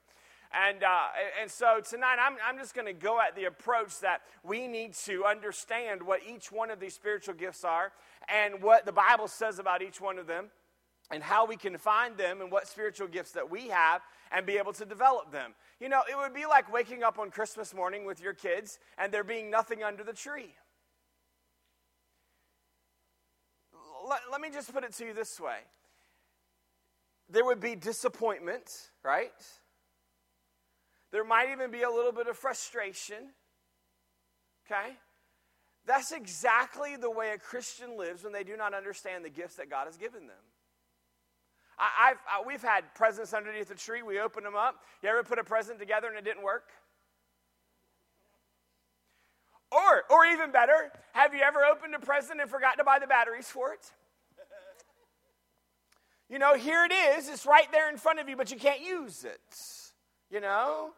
And, 0.54 0.84
uh, 0.84 1.06
and 1.40 1.50
so 1.50 1.80
tonight, 1.80 2.16
I'm, 2.20 2.36
I'm 2.46 2.58
just 2.58 2.74
going 2.74 2.86
to 2.86 2.92
go 2.92 3.18
at 3.20 3.34
the 3.34 3.44
approach 3.44 4.00
that 4.00 4.20
we 4.44 4.68
need 4.68 4.92
to 5.06 5.24
understand 5.24 6.02
what 6.02 6.20
each 6.28 6.52
one 6.52 6.70
of 6.70 6.78
these 6.78 6.94
spiritual 6.94 7.34
gifts 7.34 7.64
are 7.64 7.92
and 8.28 8.62
what 8.62 8.84
the 8.84 8.92
Bible 8.92 9.28
says 9.28 9.58
about 9.58 9.80
each 9.80 10.00
one 10.00 10.18
of 10.18 10.26
them 10.26 10.50
and 11.12 11.22
how 11.22 11.46
we 11.46 11.56
can 11.56 11.76
find 11.76 12.16
them 12.16 12.40
and 12.40 12.50
what 12.50 12.66
spiritual 12.66 13.06
gifts 13.06 13.32
that 13.32 13.50
we 13.50 13.68
have 13.68 14.02
and 14.32 14.46
be 14.46 14.56
able 14.56 14.72
to 14.72 14.84
develop 14.84 15.30
them. 15.30 15.52
You 15.78 15.88
know, 15.88 16.02
it 16.10 16.16
would 16.16 16.34
be 16.34 16.46
like 16.46 16.72
waking 16.72 17.02
up 17.02 17.18
on 17.18 17.30
Christmas 17.30 17.74
morning 17.74 18.04
with 18.04 18.20
your 18.20 18.32
kids 18.32 18.78
and 18.98 19.12
there 19.12 19.22
being 19.22 19.50
nothing 19.50 19.82
under 19.84 20.02
the 20.02 20.14
tree. 20.14 20.54
Let, 24.08 24.20
let 24.30 24.40
me 24.40 24.50
just 24.50 24.72
put 24.72 24.82
it 24.84 24.92
to 24.94 25.06
you 25.06 25.14
this 25.14 25.38
way 25.38 25.58
there 27.28 27.44
would 27.44 27.60
be 27.60 27.74
disappointment, 27.74 28.70
right? 29.02 29.32
There 31.12 31.24
might 31.24 31.50
even 31.50 31.70
be 31.70 31.82
a 31.82 31.90
little 31.90 32.12
bit 32.12 32.26
of 32.26 32.36
frustration. 32.36 33.30
Okay? 34.66 34.96
That's 35.86 36.12
exactly 36.12 36.96
the 36.96 37.10
way 37.10 37.30
a 37.30 37.38
Christian 37.38 37.98
lives 37.98 38.22
when 38.22 38.32
they 38.32 38.44
do 38.44 38.56
not 38.56 38.74
understand 38.74 39.24
the 39.24 39.30
gifts 39.30 39.56
that 39.56 39.68
God 39.68 39.86
has 39.86 39.96
given 39.96 40.26
them. 40.26 40.36
I, 41.84 42.12
uh, 42.12 42.42
we've 42.46 42.62
had 42.62 42.94
presents 42.94 43.34
underneath 43.34 43.68
the 43.68 43.74
tree. 43.74 44.02
We 44.02 44.20
open 44.20 44.44
them 44.44 44.54
up. 44.54 44.84
You 45.02 45.08
ever 45.08 45.22
put 45.22 45.38
a 45.38 45.44
present 45.44 45.78
together 45.78 46.08
and 46.08 46.16
it 46.16 46.24
didn't 46.24 46.44
work? 46.44 46.70
Or, 49.72 50.04
or 50.10 50.26
even 50.26 50.52
better, 50.52 50.92
have 51.12 51.34
you 51.34 51.40
ever 51.40 51.64
opened 51.64 51.94
a 51.94 51.98
present 51.98 52.40
and 52.40 52.48
forgot 52.48 52.76
to 52.78 52.84
buy 52.84 52.98
the 52.98 53.06
batteries 53.06 53.48
for 53.48 53.72
it? 53.72 53.90
You 56.28 56.38
know, 56.38 56.54
here 56.54 56.84
it 56.84 56.92
is. 56.92 57.28
It's 57.28 57.46
right 57.46 57.70
there 57.72 57.90
in 57.90 57.96
front 57.96 58.18
of 58.18 58.28
you, 58.28 58.36
but 58.36 58.50
you 58.50 58.58
can't 58.58 58.80
use 58.80 59.24
it. 59.24 59.40
You 60.30 60.40
know? 60.40 60.92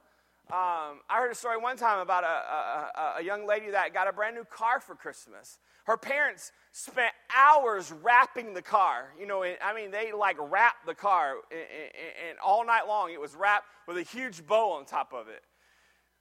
Um, 0.51 1.01
I 1.09 1.19
heard 1.19 1.33
a 1.33 1.35
story 1.35 1.57
one 1.57 1.77
time 1.77 2.01
about 2.01 2.23
a, 2.23 2.27
a, 2.27 3.15
a, 3.19 3.23
young 3.23 3.47
lady 3.47 3.71
that 3.71 3.95
got 3.95 4.09
a 4.09 4.13
brand 4.13 4.37
new 4.37 4.45
car 4.45 4.79
for 4.79 4.95
Christmas. 4.95 5.59
Her 5.85 5.97
parents 5.97 6.53
spent 6.73 7.13
hours 7.35 7.93
wrapping 8.03 8.55
the 8.55 8.63
car. 8.63 9.13
You 9.19 9.27
know, 9.27 9.43
I 9.43 9.75
mean, 9.75 9.91
they 9.91 10.13
like 10.13 10.37
wrapped 10.41 10.87
the 10.87 10.95
car, 10.95 11.37
and, 11.51 12.39
all 12.45 12.65
night 12.67 12.87
long 12.89 13.13
it 13.13 13.21
was 13.21 13.35
wrapped 13.35 13.67
with 13.87 13.97
a 13.97 14.03
huge 14.03 14.47
bow 14.47 14.73
on 14.73 14.85
top 14.85 15.13
of 15.13 15.29
it. 15.29 15.43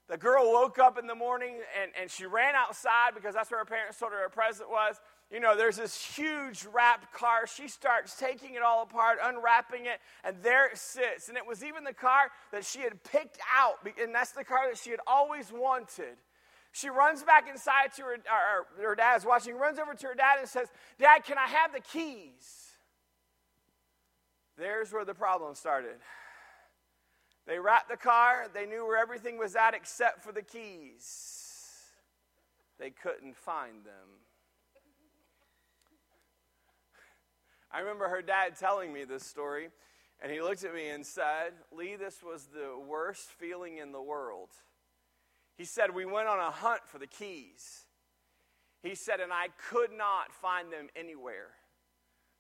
The 0.10 0.18
girl 0.18 0.52
woke 0.52 0.80
up 0.80 1.00
in 1.00 1.08
the 1.08 1.16
morning 1.16 1.56
and, 1.82 1.92
and 2.00 2.12
she 2.12 2.26
ran 2.26 2.56
outside 2.56 3.16
because 3.16 3.34
that's 3.34 3.50
where 3.50 3.60
her 3.60 3.66
parents 3.66 3.98
told 3.98 4.12
her 4.12 4.20
her 4.20 4.30
present 4.30 4.70
was 4.70 5.00
you 5.34 5.40
know, 5.40 5.58
there's 5.58 5.78
this 5.78 6.00
huge 6.16 6.66
wrapped 6.72 7.12
car. 7.12 7.48
She 7.48 7.68
starts 7.68 8.16
taking 8.20 8.54
it 8.54 8.62
all 8.62 8.84
apart, 8.84 9.18
unwrapping 9.22 9.88
it, 9.88 10.00
and 10.24 10.36
there 10.44 10.68
it 10.68 10.78
sits. 10.78 11.28
And 11.28 11.38
it 11.38 11.46
was 11.46 11.64
even 11.64 11.84
the 11.84 11.94
car 11.94 12.30
that 12.52 12.64
she 12.64 12.82
had 12.82 13.04
picked 13.04 13.40
out, 13.52 13.78
and 14.00 14.14
that's 14.14 14.32
the 14.32 14.44
car 14.44 14.70
that 14.70 14.78
she 14.78 14.92
had 14.92 15.00
always 15.08 15.52
wanted. 15.52 16.18
She 16.74 16.90
runs 16.90 17.24
back 17.24 17.48
inside 17.48 17.94
to 17.98 18.02
her, 18.02 18.14
or 18.16 18.84
her 18.84 18.96
dad's 18.96 19.24
watching, 19.24 19.56
runs 19.56 19.78
over 19.78 19.94
to 19.94 20.08
her 20.08 20.16
dad 20.16 20.40
and 20.40 20.50
says, 20.50 20.70
Dad, 21.00 21.24
can 21.24 21.38
I 21.38 21.48
have 21.48 21.72
the 21.72 21.80
keys? 21.80 22.72
There's 24.58 24.92
where 24.92 25.06
the 25.06 25.14
problem 25.14 25.54
started. 25.54 25.98
They 27.46 27.60
wrapped 27.60 27.90
the 27.90 27.98
car, 27.98 28.48
they 28.52 28.66
knew 28.66 28.88
where 28.88 28.98
everything 28.98 29.38
was 29.38 29.56
at 29.56 29.76
except 29.76 30.24
for 30.24 30.32
the 30.32 30.42
keys. 30.42 31.52
They 32.80 32.90
couldn't 32.90 33.38
find 33.38 33.86
them. 33.86 34.10
I 37.72 37.82
remember 37.82 38.08
her 38.08 38.24
dad 38.24 38.58
telling 38.60 38.92
me 38.92 39.04
this 39.04 39.24
story, 39.24 39.70
and 40.20 40.32
he 40.32 40.42
looked 40.42 40.64
at 40.64 40.74
me 40.74 40.90
and 40.90 41.06
said, 41.06 41.54
Lee, 41.72 41.98
this 41.98 42.24
was 42.24 42.48
the 42.48 42.80
worst 42.80 43.30
feeling 43.30 43.78
in 43.78 43.92
the 43.92 44.02
world. 44.02 44.50
He 45.58 45.66
said, 45.66 45.94
We 45.94 46.06
went 46.06 46.28
on 46.28 46.40
a 46.40 46.52
hunt 46.52 46.82
for 46.86 47.00
the 47.00 47.08
keys. 47.08 47.86
He 48.84 48.96
said, 48.96 49.22
and 49.22 49.32
I 49.32 49.48
could 49.70 49.92
not 49.98 50.34
find 50.34 50.72
them 50.72 50.90
anywhere. 50.96 51.52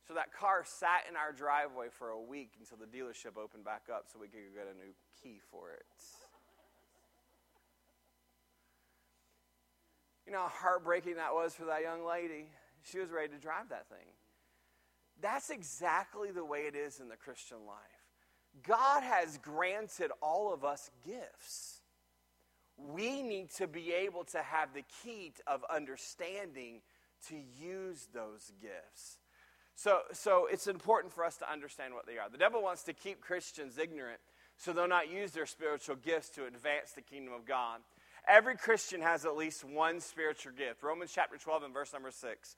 So 0.05 0.13
that 0.15 0.33
car 0.33 0.63
sat 0.65 1.05
in 1.09 1.15
our 1.15 1.31
driveway 1.31 1.87
for 1.89 2.09
a 2.09 2.19
week 2.21 2.51
until 2.59 2.77
the 2.77 2.85
dealership 2.85 3.41
opened 3.41 3.63
back 3.63 3.83
up 3.91 4.07
so 4.11 4.19
we 4.19 4.27
could 4.27 4.53
get 4.53 4.67
a 4.67 4.77
new 4.77 4.91
key 5.21 5.39
for 5.49 5.71
it. 5.71 5.85
You 10.27 10.33
know 10.33 10.39
how 10.39 10.49
heartbreaking 10.49 11.15
that 11.15 11.33
was 11.33 11.55
for 11.55 11.65
that 11.65 11.81
young 11.81 12.05
lady? 12.05 12.47
She 12.83 12.99
was 12.99 13.09
ready 13.09 13.29
to 13.29 13.39
drive 13.39 13.69
that 13.69 13.87
thing. 13.87 14.07
That's 15.21 15.49
exactly 15.49 16.31
the 16.31 16.43
way 16.43 16.61
it 16.61 16.75
is 16.75 16.99
in 16.99 17.07
the 17.07 17.15
Christian 17.15 17.65
life. 17.65 17.77
God 18.67 19.03
has 19.03 19.37
granted 19.37 20.11
all 20.21 20.53
of 20.53 20.65
us 20.65 20.91
gifts. 21.05 21.79
We 22.91 23.21
need 23.21 23.49
to 23.55 23.67
be 23.67 23.93
able 23.93 24.25
to 24.25 24.39
have 24.39 24.73
the 24.73 24.83
key 25.03 25.33
of 25.47 25.63
understanding 25.69 26.81
to 27.29 27.35
use 27.35 28.07
those 28.13 28.51
gifts. 28.61 29.19
So, 29.75 29.99
so 30.11 30.47
it's 30.51 30.67
important 30.67 31.13
for 31.13 31.23
us 31.23 31.37
to 31.37 31.51
understand 31.51 31.93
what 31.93 32.05
they 32.05 32.17
are. 32.17 32.29
The 32.29 32.37
devil 32.37 32.61
wants 32.61 32.83
to 32.83 32.93
keep 32.93 33.21
Christians 33.21 33.77
ignorant 33.77 34.19
so 34.57 34.71
they'll 34.71 34.87
not 34.87 35.11
use 35.11 35.31
their 35.31 35.45
spiritual 35.45 35.95
gifts 35.95 36.29
to 36.31 36.45
advance 36.45 36.91
the 36.91 37.01
kingdom 37.01 37.33
of 37.33 37.45
God. 37.45 37.79
Every 38.27 38.55
Christian 38.55 39.01
has 39.01 39.25
at 39.25 39.35
least 39.35 39.63
one 39.63 39.99
spiritual 39.99 40.53
gift. 40.53 40.83
Romans 40.83 41.11
chapter 41.13 41.37
12 41.37 41.63
and 41.63 41.73
verse 41.73 41.91
number 41.91 42.11
6. 42.11 42.55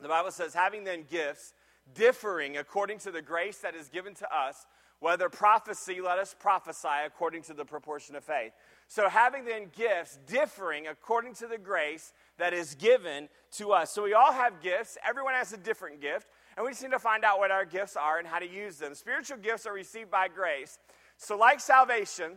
The 0.00 0.08
Bible 0.08 0.30
says, 0.30 0.54
having 0.54 0.84
then 0.84 1.04
gifts 1.08 1.52
differing 1.94 2.56
according 2.56 2.98
to 3.00 3.10
the 3.10 3.22
grace 3.22 3.58
that 3.58 3.74
is 3.74 3.88
given 3.88 4.14
to 4.14 4.34
us, 4.34 4.66
whether 5.00 5.28
prophecy, 5.28 6.00
let 6.00 6.18
us 6.18 6.34
prophesy 6.38 6.88
according 7.04 7.42
to 7.42 7.54
the 7.54 7.64
proportion 7.64 8.16
of 8.16 8.24
faith. 8.24 8.52
So, 8.92 9.08
having 9.08 9.46
then 9.46 9.70
gifts 9.74 10.18
differing 10.26 10.86
according 10.86 11.32
to 11.36 11.46
the 11.46 11.56
grace 11.56 12.12
that 12.36 12.52
is 12.52 12.74
given 12.74 13.30
to 13.52 13.72
us. 13.72 13.90
So, 13.90 14.02
we 14.02 14.12
all 14.12 14.34
have 14.34 14.60
gifts, 14.60 14.98
everyone 15.02 15.32
has 15.32 15.50
a 15.54 15.56
different 15.56 16.02
gift, 16.02 16.26
and 16.54 16.66
we 16.66 16.72
just 16.72 16.82
need 16.82 16.90
to 16.90 16.98
find 16.98 17.24
out 17.24 17.38
what 17.38 17.50
our 17.50 17.64
gifts 17.64 17.96
are 17.96 18.18
and 18.18 18.28
how 18.28 18.38
to 18.38 18.46
use 18.46 18.76
them. 18.76 18.94
Spiritual 18.94 19.38
gifts 19.38 19.64
are 19.64 19.72
received 19.72 20.10
by 20.10 20.28
grace. 20.28 20.78
So, 21.16 21.38
like 21.38 21.60
salvation, 21.60 22.32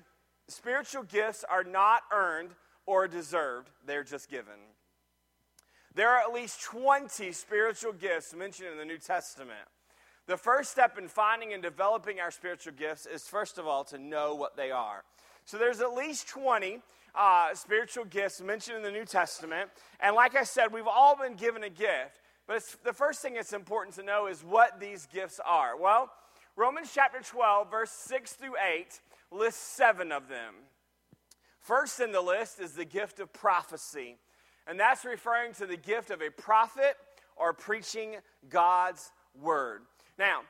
spiritual 0.48 1.04
gifts 1.04 1.44
are 1.44 1.66
not 1.66 2.04
earned 2.14 2.52
or 2.86 3.10
deserved, 3.10 3.70
they're 3.86 4.06
just 4.06 4.30
given. 4.30 4.54
There 5.94 6.10
are 6.10 6.20
at 6.20 6.34
least 6.34 6.62
20 6.62 7.34
spiritual 7.34 7.92
gifts 7.92 8.34
mentioned 8.34 8.70
in 8.70 8.78
the 8.78 8.86
New 8.86 8.98
Testament. 8.98 9.68
The 10.26 10.38
first 10.38 10.72
step 10.72 10.98
in 10.98 11.10
finding 11.10 11.52
and 11.52 11.62
developing 11.62 12.22
our 12.22 12.32
spiritual 12.32 12.74
gifts 12.78 13.06
is, 13.06 13.28
first 13.28 13.58
of 13.58 13.68
all, 13.68 13.84
to 13.84 13.98
know 13.98 14.36
what 14.36 14.56
they 14.56 14.72
are. 14.72 15.04
So 15.46 15.58
there's 15.58 15.82
at 15.82 15.94
least 15.94 16.28
20 16.28 16.80
uh, 17.16 17.54
spiritual 17.54 18.06
gifts 18.06 18.42
mentioned 18.42 18.78
in 18.78 18.84
the 18.84 18.92
New 18.92 19.06
Testament. 19.06 19.70
And 20.00 20.16
like 20.16 20.36
I 20.36 20.44
said, 20.44 20.74
we've 20.74 20.88
all 20.88 21.16
been 21.16 21.36
given 21.36 21.64
a 21.64 21.70
gift. 21.70 22.20
But 22.48 22.64
the 22.84 22.94
first 22.94 23.22
thing 23.22 23.36
that's 23.36 23.54
important 23.54 23.96
to 23.96 24.04
know 24.04 24.28
is 24.28 24.44
what 24.44 24.80
these 24.80 25.08
gifts 25.08 25.40
are. 25.46 25.80
Well, 25.80 26.12
Romans 26.56 26.92
chapter 26.94 27.20
12, 27.22 27.72
verse 27.72 27.92
6 27.92 28.34
through 28.34 28.56
8, 28.58 29.00
lists 29.32 29.62
seven 29.62 30.12
of 30.12 30.28
them. 30.28 30.54
First 31.60 32.00
in 32.00 32.12
the 32.12 32.22
list 32.22 32.60
is 32.60 32.74
the 32.74 32.86
gift 32.86 33.20
of 33.20 33.34
prophecy 33.34 34.18
and 34.68 34.80
that's 34.80 35.06
referring 35.06 35.54
to 35.54 35.66
the 35.66 35.78
gift 35.78 36.10
of 36.10 36.22
a 36.22 36.30
prophet 36.30 36.96
or 37.36 37.54
preaching 37.54 38.16
God's 38.50 39.12
word. 39.40 39.82
Now, 40.18 40.42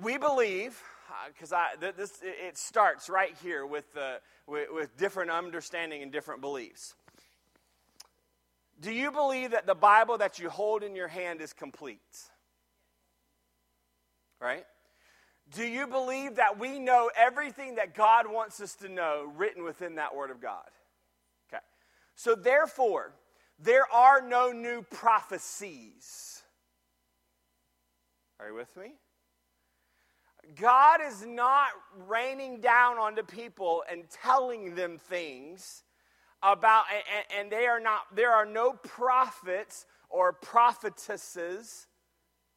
we 0.00 0.16
believe, 0.16 0.80
because 1.28 1.52
uh, 1.52 1.64
this 1.96 2.20
it 2.22 2.56
starts 2.56 3.08
right 3.08 3.34
here 3.42 3.66
with, 3.66 3.84
uh, 3.96 4.16
with, 4.46 4.68
with 4.72 4.96
different 4.96 5.30
understanding 5.30 6.02
and 6.02 6.12
different 6.12 6.40
beliefs. 6.40 6.94
Do 8.80 8.92
you 8.92 9.10
believe 9.12 9.52
that 9.52 9.66
the 9.66 9.74
Bible 9.74 10.18
that 10.18 10.38
you 10.38 10.50
hold 10.50 10.82
in 10.82 10.96
your 10.96 11.08
hand 11.08 11.40
is 11.40 11.52
complete? 11.52 12.00
Right? 14.40 14.64
Do 15.54 15.64
you 15.64 15.86
believe 15.86 16.36
that 16.36 16.58
we 16.58 16.78
know 16.78 17.10
everything 17.16 17.76
that 17.76 17.94
God 17.94 18.26
wants 18.30 18.60
us 18.60 18.74
to 18.76 18.88
know 18.88 19.30
written 19.36 19.62
within 19.62 19.96
that 19.96 20.14
Word 20.14 20.30
of 20.30 20.40
God? 20.40 20.68
Okay. 21.48 21.62
So, 22.14 22.34
therefore, 22.34 23.12
there 23.58 23.90
are 23.92 24.26
no 24.26 24.52
new 24.52 24.82
prophecies. 24.82 26.42
Are 28.40 28.48
you 28.48 28.54
with 28.54 28.74
me? 28.76 28.94
God 30.60 31.00
is 31.06 31.24
not 31.26 31.68
raining 32.06 32.60
down 32.60 32.98
onto 32.98 33.22
people 33.22 33.82
and 33.90 34.04
telling 34.10 34.74
them 34.74 34.98
things 34.98 35.82
about, 36.42 36.84
and, 36.92 37.40
and 37.40 37.52
they 37.52 37.66
are 37.66 37.80
not, 37.80 38.02
there 38.14 38.32
are 38.32 38.46
no 38.46 38.72
prophets 38.72 39.86
or 40.10 40.32
prophetesses, 40.32 41.86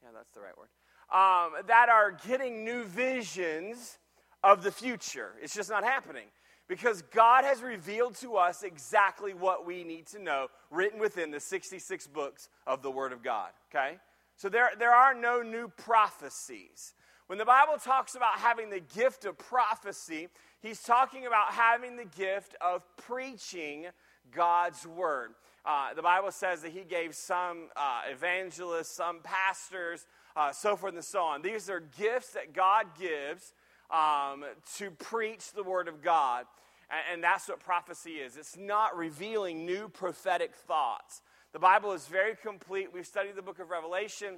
yeah, 0.04 0.10
that's 0.14 0.32
the 0.32 0.42
right 0.42 0.58
word, 0.58 0.70
um, 1.12 1.66
that 1.68 1.90
are 1.90 2.12
getting 2.28 2.64
new 2.64 2.84
visions 2.84 3.98
of 4.44 4.64
the 4.64 4.72
future. 4.72 5.32
It's 5.42 5.56
just 5.56 5.70
not 5.70 5.84
happening. 5.84 6.28
Because 6.68 7.02
God 7.02 7.46
has 7.46 7.62
revealed 7.62 8.16
to 8.16 8.36
us 8.36 8.62
exactly 8.62 9.34
what 9.34 9.66
we 9.66 9.86
need 9.86 10.06
to 10.08 10.20
know, 10.20 10.48
written 10.70 11.00
within 11.00 11.32
the 11.32 11.40
66 11.40 12.08
books 12.08 12.50
of 12.66 12.82
the 12.82 12.92
Word 12.92 13.14
of 13.14 13.24
God. 13.24 13.52
Okay? 13.72 13.98
So 14.36 14.50
there, 14.50 14.72
there 14.78 14.94
are 14.94 15.16
no 15.16 15.42
new 15.42 15.70
prophecies. 15.70 16.94
When 17.28 17.38
the 17.38 17.45
Bible 17.45 17.73
talks 17.78 18.15
about 18.15 18.39
having 18.39 18.69
the 18.69 18.80
gift 18.80 19.25
of 19.25 19.38
prophecy, 19.38 20.30
he's 20.61 20.82
talking 20.82 21.25
about 21.25 21.51
having 21.51 21.97
the 21.97 22.05
gift 22.05 22.55
of 22.61 22.84
preaching 22.95 23.88
God's 24.34 24.88
Word. 24.88 25.32
Uh, 25.65 25.93
the 25.93 26.01
Bible 26.01 26.32
says 26.32 26.61
that 26.61 26.71
he 26.71 26.84
gave 26.84 27.13
some 27.13 27.67
uh, 27.75 28.03
evangelists, 28.09 28.91
some 28.95 29.19
pastors, 29.23 30.05
uh, 30.38 30.53
so 30.53 30.78
forth 30.78 30.93
and 30.93 31.03
so 31.03 31.19
on. 31.19 31.41
These 31.41 31.69
are 31.69 31.82
gifts 31.82 32.30
that 32.32 32.53
God 32.53 32.86
gives 32.97 33.53
um, 33.91 34.45
to 34.78 34.91
preach 34.91 35.51
the 35.51 35.63
Word 35.63 35.89
of 35.89 36.01
God. 36.01 36.45
And, 36.89 37.15
and 37.15 37.23
that's 37.23 37.49
what 37.49 37.59
prophecy 37.59 38.11
is 38.11 38.38
it's 38.38 38.55
not 38.55 38.95
revealing 38.95 39.65
new 39.65 39.89
prophetic 39.89 40.55
thoughts. 40.55 41.21
The 41.51 41.59
Bible 41.59 41.91
is 41.91 42.07
very 42.07 42.36
complete. 42.36 42.93
We've 42.93 43.05
studied 43.05 43.36
the 43.36 43.41
book 43.41 43.59
of 43.59 43.69
Revelation. 43.69 44.36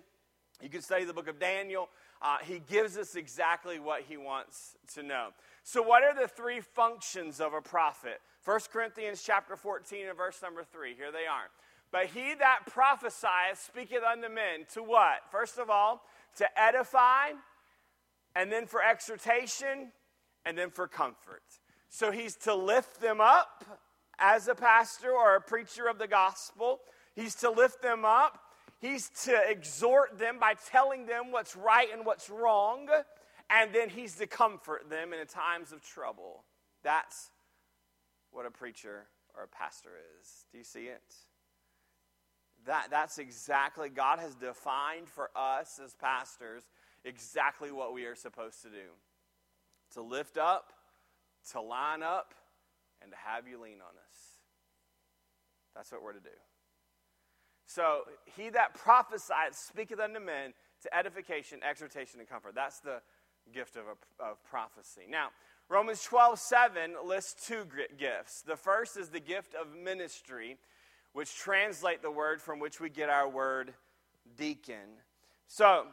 You 0.62 0.70
can 0.70 0.82
study 0.82 1.06
the 1.06 1.14
book 1.14 1.28
of 1.28 1.40
Daniel. 1.40 1.90
Uh, 2.22 2.38
he 2.44 2.60
gives 2.60 2.98
us 2.98 3.16
exactly 3.16 3.80
what 3.80 4.04
he 4.08 4.18
wants 4.18 4.76
to 4.94 5.04
know. 5.04 5.30
So, 5.64 5.82
what 5.82 6.04
are 6.04 6.14
the 6.14 6.28
three 6.28 6.60
functions 6.60 7.40
of 7.40 7.54
a 7.54 7.62
prophet? 7.62 8.20
1 8.44 8.60
Corinthians 8.72 9.22
chapter 9.26 9.56
14 9.56 10.08
and 10.08 10.18
verse 10.18 10.42
number 10.42 10.64
3. 10.64 10.96
Here 10.96 11.12
they 11.12 11.28
are. 11.28 11.50
But 11.92 12.08
he 12.08 12.36
that 12.36 12.62
prophesieth 12.68 13.60
speaketh 13.64 14.04
unto 14.04 14.30
men 14.30 14.66
to 14.74 14.84
what? 14.84 15.20
First 15.32 15.58
of 15.58 15.70
all, 15.70 16.02
to 16.38 16.46
edify, 16.60 17.32
and 18.36 18.52
then 18.52 18.68
for 18.68 18.84
exhortation, 18.84 19.92
and 20.46 20.58
then 20.58 20.70
for 20.70 20.88
comfort. 20.88 21.44
So 21.90 22.12
he's 22.12 22.36
to 22.38 22.54
lift 22.54 23.02
them 23.02 23.20
up 23.20 23.66
as 24.20 24.48
a 24.48 24.56
pastor 24.56 25.12
or 25.12 25.36
a 25.36 25.42
preacher 25.42 25.88
of 25.88 25.98
the 25.98 26.08
gospel. 26.08 26.80
He's 27.16 27.36
to 27.36 27.50
lift 27.50 27.82
them 27.82 28.06
up. 28.06 28.40
He's 28.80 29.10
to 29.26 29.38
exhort 29.50 30.18
them 30.18 30.40
by 30.40 30.54
telling 30.72 31.06
them 31.06 31.32
what's 31.32 31.56
right 31.56 31.90
and 31.94 32.06
what's 32.06 32.30
wrong. 32.30 32.88
And 33.50 33.74
then 33.74 33.90
he's 33.90 34.16
to 34.16 34.28
comfort 34.28 34.90
them 34.90 35.12
in 35.12 35.20
times 35.26 35.72
of 35.72 35.84
trouble. 35.84 36.44
That's 36.84 37.32
what 38.32 38.46
a 38.46 38.52
preacher 38.52 39.08
or 39.36 39.44
a 39.44 39.48
pastor 39.48 39.90
is. 40.22 40.46
Do 40.52 40.58
you 40.58 40.64
see 40.64 40.86
it? 40.86 41.14
That, 42.66 42.88
that's 42.90 43.18
exactly, 43.18 43.90
God 43.90 44.20
has 44.20 44.36
defined 44.36 45.08
for 45.10 45.30
us 45.36 45.80
as 45.84 45.94
pastors 45.96 46.64
exactly 47.04 47.72
what 47.72 47.94
we 47.94 48.06
are 48.06 48.16
supposed 48.16 48.62
to 48.64 48.70
do 48.70 48.90
to 49.94 50.02
lift 50.02 50.38
up, 50.38 50.72
to 51.52 51.60
line 51.60 52.04
up, 52.04 52.36
and 53.02 53.12
to 53.12 53.18
have 53.18 53.48
you 53.48 53.60
lean 53.60 53.78
on 53.82 53.96
us. 54.08 54.18
That's 55.76 55.92
what 55.92 56.04
we're 56.04 56.14
to 56.14 56.20
do. 56.20 56.30
So, 57.70 58.02
he 58.36 58.50
that 58.50 58.74
prophesieth 58.74 59.54
speaketh 59.54 60.00
unto 60.00 60.20
men 60.20 60.54
to 60.82 60.98
edification, 60.98 61.60
exhortation, 61.62 62.20
and 62.20 62.28
comfort. 62.28 62.56
That's 62.56 62.80
the 62.80 63.00
gift 63.54 63.76
of, 63.76 63.84
a, 63.84 64.24
of 64.24 64.44
prophecy. 64.44 65.04
Now, 65.08 65.28
Romans 65.70 66.02
12, 66.02 66.40
7 66.40 66.96
lists 67.06 67.48
two 67.48 67.68
gifts. 67.96 68.42
The 68.42 68.56
first 68.56 68.98
is 68.98 69.10
the 69.10 69.20
gift 69.20 69.54
of 69.54 69.68
ministry, 69.78 70.58
which 71.14 71.36
translate 71.36 72.02
the 72.02 72.10
word 72.10 72.42
from 72.42 72.58
which 72.58 72.80
we 72.80 72.90
get 72.90 73.08
our 73.08 73.30
word 73.30 73.76
deacon. 74.36 74.98
So, 75.48 75.86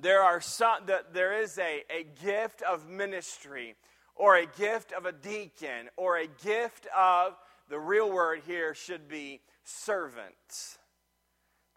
there 0.00 0.22
are 0.22 0.40
some 0.40 0.86
there 1.12 1.42
is 1.42 1.58
a, 1.58 1.82
a 1.90 2.04
gift 2.22 2.62
of 2.62 2.88
ministry 2.88 3.74
or 4.14 4.36
a 4.36 4.46
gift 4.46 4.92
of 4.92 5.06
a 5.06 5.12
deacon 5.12 5.90
or 5.96 6.18
a 6.18 6.28
gift 6.44 6.86
of 6.96 7.34
the 7.68 7.80
real 7.80 8.12
word 8.12 8.42
here 8.46 8.74
should 8.74 9.08
be 9.08 9.40
servant 9.64 10.78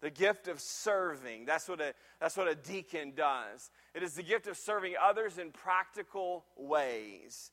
the 0.00 0.10
gift 0.10 0.48
of 0.48 0.60
serving 0.60 1.44
that's 1.44 1.68
what 1.68 1.80
a 1.80 1.94
that's 2.20 2.36
what 2.36 2.48
a 2.48 2.54
deacon 2.54 3.12
does. 3.16 3.70
It 3.94 4.02
is 4.02 4.14
the 4.14 4.22
gift 4.22 4.46
of 4.46 4.56
serving 4.56 4.94
others 5.00 5.38
in 5.38 5.50
practical 5.50 6.44
ways. 6.56 7.50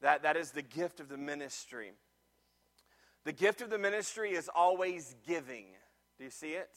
That 0.00 0.22
that 0.22 0.36
is 0.36 0.50
the 0.50 0.62
gift 0.62 1.00
of 1.00 1.08
the 1.08 1.16
ministry. 1.16 1.92
The 3.24 3.32
gift 3.32 3.60
of 3.60 3.70
the 3.70 3.78
ministry 3.78 4.32
is 4.32 4.48
always 4.54 5.16
giving. 5.26 5.66
Do 6.18 6.24
you 6.24 6.30
see 6.30 6.52
it? 6.52 6.70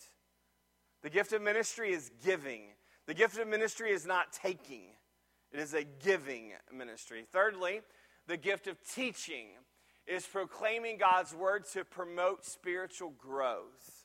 The 1.02 1.10
gift 1.10 1.32
of 1.32 1.42
ministry 1.42 1.94
is 1.94 2.12
giving. 2.26 2.64
The 3.06 3.14
gift 3.14 3.40
of 3.40 3.48
ministry 3.48 3.92
is 3.92 4.06
not 4.06 4.34
taking, 4.34 4.84
it 5.52 5.60
is 5.60 5.74
a 5.74 5.84
giving 5.84 6.52
ministry. 6.72 7.26
Thirdly, 7.32 7.82
the 8.28 8.38
gift 8.38 8.68
of 8.68 8.78
teaching 8.94 9.48
is 10.06 10.26
proclaiming 10.28 10.98
God's 10.98 11.34
word 11.34 11.66
to 11.74 11.84
promote 11.84 12.46
spiritual 12.46 13.12
growth. 13.18 13.99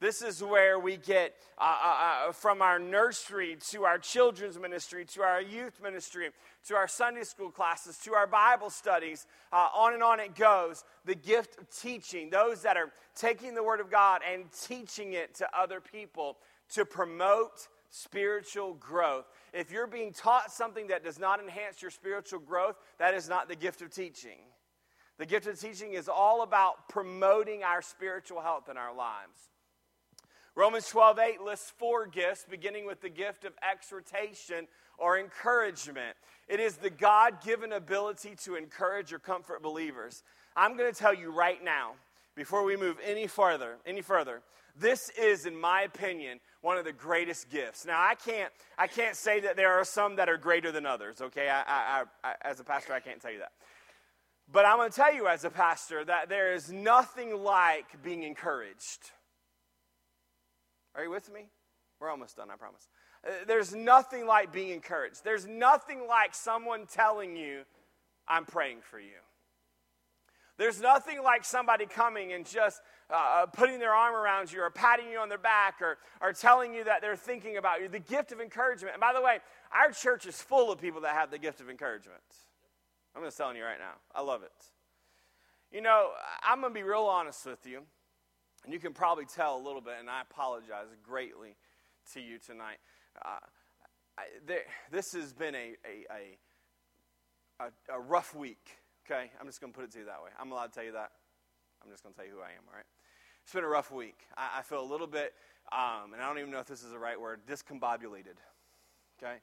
This 0.00 0.22
is 0.22 0.42
where 0.42 0.78
we 0.78 0.96
get 0.96 1.34
uh, 1.58 1.76
uh, 1.84 2.28
uh, 2.28 2.32
from 2.32 2.62
our 2.62 2.78
nursery 2.78 3.58
to 3.68 3.84
our 3.84 3.98
children's 3.98 4.58
ministry, 4.58 5.04
to 5.04 5.22
our 5.22 5.42
youth 5.42 5.78
ministry, 5.82 6.30
to 6.68 6.74
our 6.74 6.88
Sunday 6.88 7.22
school 7.22 7.50
classes, 7.50 7.98
to 8.04 8.14
our 8.14 8.26
Bible 8.26 8.70
studies, 8.70 9.26
uh, 9.52 9.68
on 9.74 9.92
and 9.92 10.02
on 10.02 10.18
it 10.18 10.34
goes. 10.34 10.84
The 11.04 11.14
gift 11.14 11.58
of 11.60 11.68
teaching, 11.68 12.30
those 12.30 12.62
that 12.62 12.78
are 12.78 12.90
taking 13.14 13.54
the 13.54 13.62
Word 13.62 13.80
of 13.80 13.90
God 13.90 14.22
and 14.26 14.44
teaching 14.66 15.12
it 15.12 15.34
to 15.34 15.48
other 15.54 15.82
people 15.82 16.38
to 16.70 16.86
promote 16.86 17.68
spiritual 17.90 18.74
growth. 18.74 19.26
If 19.52 19.70
you're 19.70 19.86
being 19.86 20.14
taught 20.14 20.50
something 20.50 20.86
that 20.86 21.04
does 21.04 21.18
not 21.18 21.40
enhance 21.40 21.82
your 21.82 21.90
spiritual 21.90 22.40
growth, 22.40 22.76
that 22.98 23.12
is 23.12 23.28
not 23.28 23.48
the 23.48 23.56
gift 23.56 23.82
of 23.82 23.90
teaching. 23.90 24.38
The 25.18 25.26
gift 25.26 25.46
of 25.46 25.60
teaching 25.60 25.92
is 25.92 26.08
all 26.08 26.42
about 26.42 26.88
promoting 26.88 27.64
our 27.64 27.82
spiritual 27.82 28.40
health 28.40 28.70
in 28.70 28.78
our 28.78 28.94
lives. 28.94 29.50
Romans 30.54 30.88
12 30.88 31.18
8 31.18 31.40
lists 31.40 31.72
four 31.78 32.06
gifts, 32.06 32.44
beginning 32.48 32.86
with 32.86 33.00
the 33.00 33.08
gift 33.08 33.44
of 33.44 33.52
exhortation 33.68 34.66
or 34.98 35.18
encouragement. 35.18 36.16
It 36.48 36.60
is 36.60 36.76
the 36.76 36.90
God 36.90 37.42
given 37.42 37.72
ability 37.72 38.36
to 38.44 38.56
encourage 38.56 39.12
or 39.12 39.18
comfort 39.18 39.62
believers. 39.62 40.22
I'm 40.56 40.76
going 40.76 40.92
to 40.92 40.98
tell 40.98 41.14
you 41.14 41.30
right 41.30 41.62
now, 41.62 41.92
before 42.34 42.64
we 42.64 42.76
move 42.76 42.96
any 43.04 43.26
further, 43.26 43.76
any 43.86 44.02
further, 44.02 44.42
this 44.76 45.10
is, 45.10 45.46
in 45.46 45.58
my 45.58 45.82
opinion, 45.82 46.40
one 46.62 46.78
of 46.78 46.84
the 46.84 46.92
greatest 46.92 47.50
gifts. 47.50 47.84
Now, 47.84 48.00
I 48.00 48.14
can't, 48.14 48.52
I 48.78 48.86
can't 48.86 49.16
say 49.16 49.40
that 49.40 49.56
there 49.56 49.72
are 49.72 49.84
some 49.84 50.16
that 50.16 50.28
are 50.28 50.36
greater 50.36 50.72
than 50.72 50.86
others, 50.86 51.20
okay? 51.20 51.48
I, 51.48 51.62
I, 51.66 52.04
I, 52.24 52.34
as 52.42 52.60
a 52.60 52.64
pastor, 52.64 52.92
I 52.92 53.00
can't 53.00 53.20
tell 53.20 53.32
you 53.32 53.40
that. 53.40 53.52
But 54.52 54.64
I'm 54.66 54.78
going 54.78 54.90
to 54.90 54.96
tell 54.96 55.14
you, 55.14 55.28
as 55.28 55.44
a 55.44 55.50
pastor, 55.50 56.04
that 56.04 56.28
there 56.28 56.54
is 56.54 56.72
nothing 56.72 57.36
like 57.42 58.02
being 58.02 58.24
encouraged. 58.24 59.12
Are 60.94 61.04
you 61.04 61.10
with 61.10 61.32
me? 61.32 61.48
We're 62.00 62.10
almost 62.10 62.36
done, 62.36 62.50
I 62.50 62.56
promise. 62.56 62.88
Uh, 63.24 63.30
there's 63.46 63.74
nothing 63.74 64.26
like 64.26 64.52
being 64.52 64.70
encouraged. 64.70 65.22
There's 65.24 65.46
nothing 65.46 66.06
like 66.08 66.34
someone 66.34 66.86
telling 66.86 67.36
you, 67.36 67.62
I'm 68.26 68.44
praying 68.44 68.78
for 68.82 68.98
you. 68.98 69.20
There's 70.56 70.80
nothing 70.80 71.22
like 71.22 71.44
somebody 71.44 71.86
coming 71.86 72.32
and 72.32 72.46
just 72.46 72.82
uh, 73.10 73.14
uh, 73.14 73.46
putting 73.46 73.78
their 73.78 73.94
arm 73.94 74.14
around 74.14 74.52
you 74.52 74.60
or 74.60 74.70
patting 74.70 75.08
you 75.10 75.18
on 75.18 75.30
their 75.30 75.38
back 75.38 75.80
or, 75.80 75.96
or 76.20 76.34
telling 76.34 76.74
you 76.74 76.84
that 76.84 77.00
they're 77.00 77.16
thinking 77.16 77.56
about 77.56 77.80
you. 77.80 77.88
The 77.88 77.98
gift 77.98 78.30
of 78.30 78.40
encouragement. 78.40 78.94
And 78.94 79.00
by 79.00 79.12
the 79.14 79.22
way, 79.22 79.38
our 79.72 79.90
church 79.90 80.26
is 80.26 80.40
full 80.40 80.70
of 80.70 80.78
people 80.78 81.00
that 81.00 81.14
have 81.14 81.30
the 81.30 81.38
gift 81.38 81.60
of 81.60 81.70
encouragement. 81.70 82.20
I'm 83.16 83.24
just 83.24 83.38
telling 83.38 83.56
you 83.56 83.64
right 83.64 83.78
now. 83.78 83.94
I 84.14 84.20
love 84.22 84.42
it. 84.42 84.52
You 85.72 85.80
know, 85.80 86.10
I'm 86.42 86.60
going 86.60 86.74
to 86.74 86.78
be 86.78 86.82
real 86.82 87.04
honest 87.04 87.46
with 87.46 87.64
you, 87.66 87.80
and 88.64 88.72
you 88.72 88.78
can 88.78 88.92
probably 88.92 89.24
tell 89.24 89.56
a 89.56 89.62
little 89.62 89.80
bit, 89.80 89.94
and 89.98 90.08
I 90.08 90.22
apologize 90.22 90.86
greatly 91.02 91.56
to 92.14 92.20
you 92.20 92.38
tonight. 92.38 92.78
Uh, 93.24 93.38
I, 94.18 94.22
there, 94.46 94.62
this 94.90 95.12
has 95.14 95.32
been 95.32 95.54
a, 95.54 95.76
a, 95.84 97.64
a, 97.64 97.96
a 97.96 98.00
rough 98.00 98.34
week, 98.34 98.78
okay? 99.06 99.30
I'm 99.40 99.46
just 99.46 99.60
going 99.60 99.72
to 99.72 99.78
put 99.78 99.84
it 99.84 99.92
to 99.92 100.00
you 100.00 100.04
that 100.06 100.22
way. 100.22 100.30
I'm 100.38 100.52
allowed 100.52 100.66
to 100.66 100.72
tell 100.72 100.84
you 100.84 100.92
that. 100.92 101.10
I'm 101.82 101.90
just 101.90 102.02
going 102.02 102.14
to 102.14 102.18
tell 102.18 102.26
you 102.26 102.34
who 102.34 102.40
I 102.40 102.52
am, 102.52 102.64
all 102.68 102.76
right? 102.76 102.84
It's 103.42 103.52
been 103.52 103.64
a 103.64 103.68
rough 103.68 103.90
week. 103.90 104.18
I, 104.36 104.58
I 104.58 104.62
feel 104.62 104.82
a 104.82 104.90
little 104.90 105.06
bit, 105.06 105.32
um, 105.72 106.12
and 106.12 106.22
I 106.22 106.28
don't 106.28 106.38
even 106.38 106.50
know 106.50 106.60
if 106.60 106.66
this 106.66 106.82
is 106.82 106.90
the 106.90 106.98
right 106.98 107.18
word, 107.20 107.40
discombobulated. 107.48 108.36
Okay? 109.18 109.36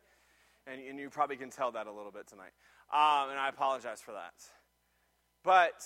And, 0.68 0.82
and 0.82 1.00
you 1.00 1.10
probably 1.10 1.38
can 1.38 1.50
tell 1.50 1.72
that 1.72 1.88
a 1.88 1.92
little 1.92 2.12
bit 2.12 2.28
tonight. 2.28 2.54
Um, 2.94 3.32
and 3.32 3.40
I 3.40 3.50
apologize 3.50 4.02
for 4.02 4.14
that. 4.14 4.34
But 5.44 5.82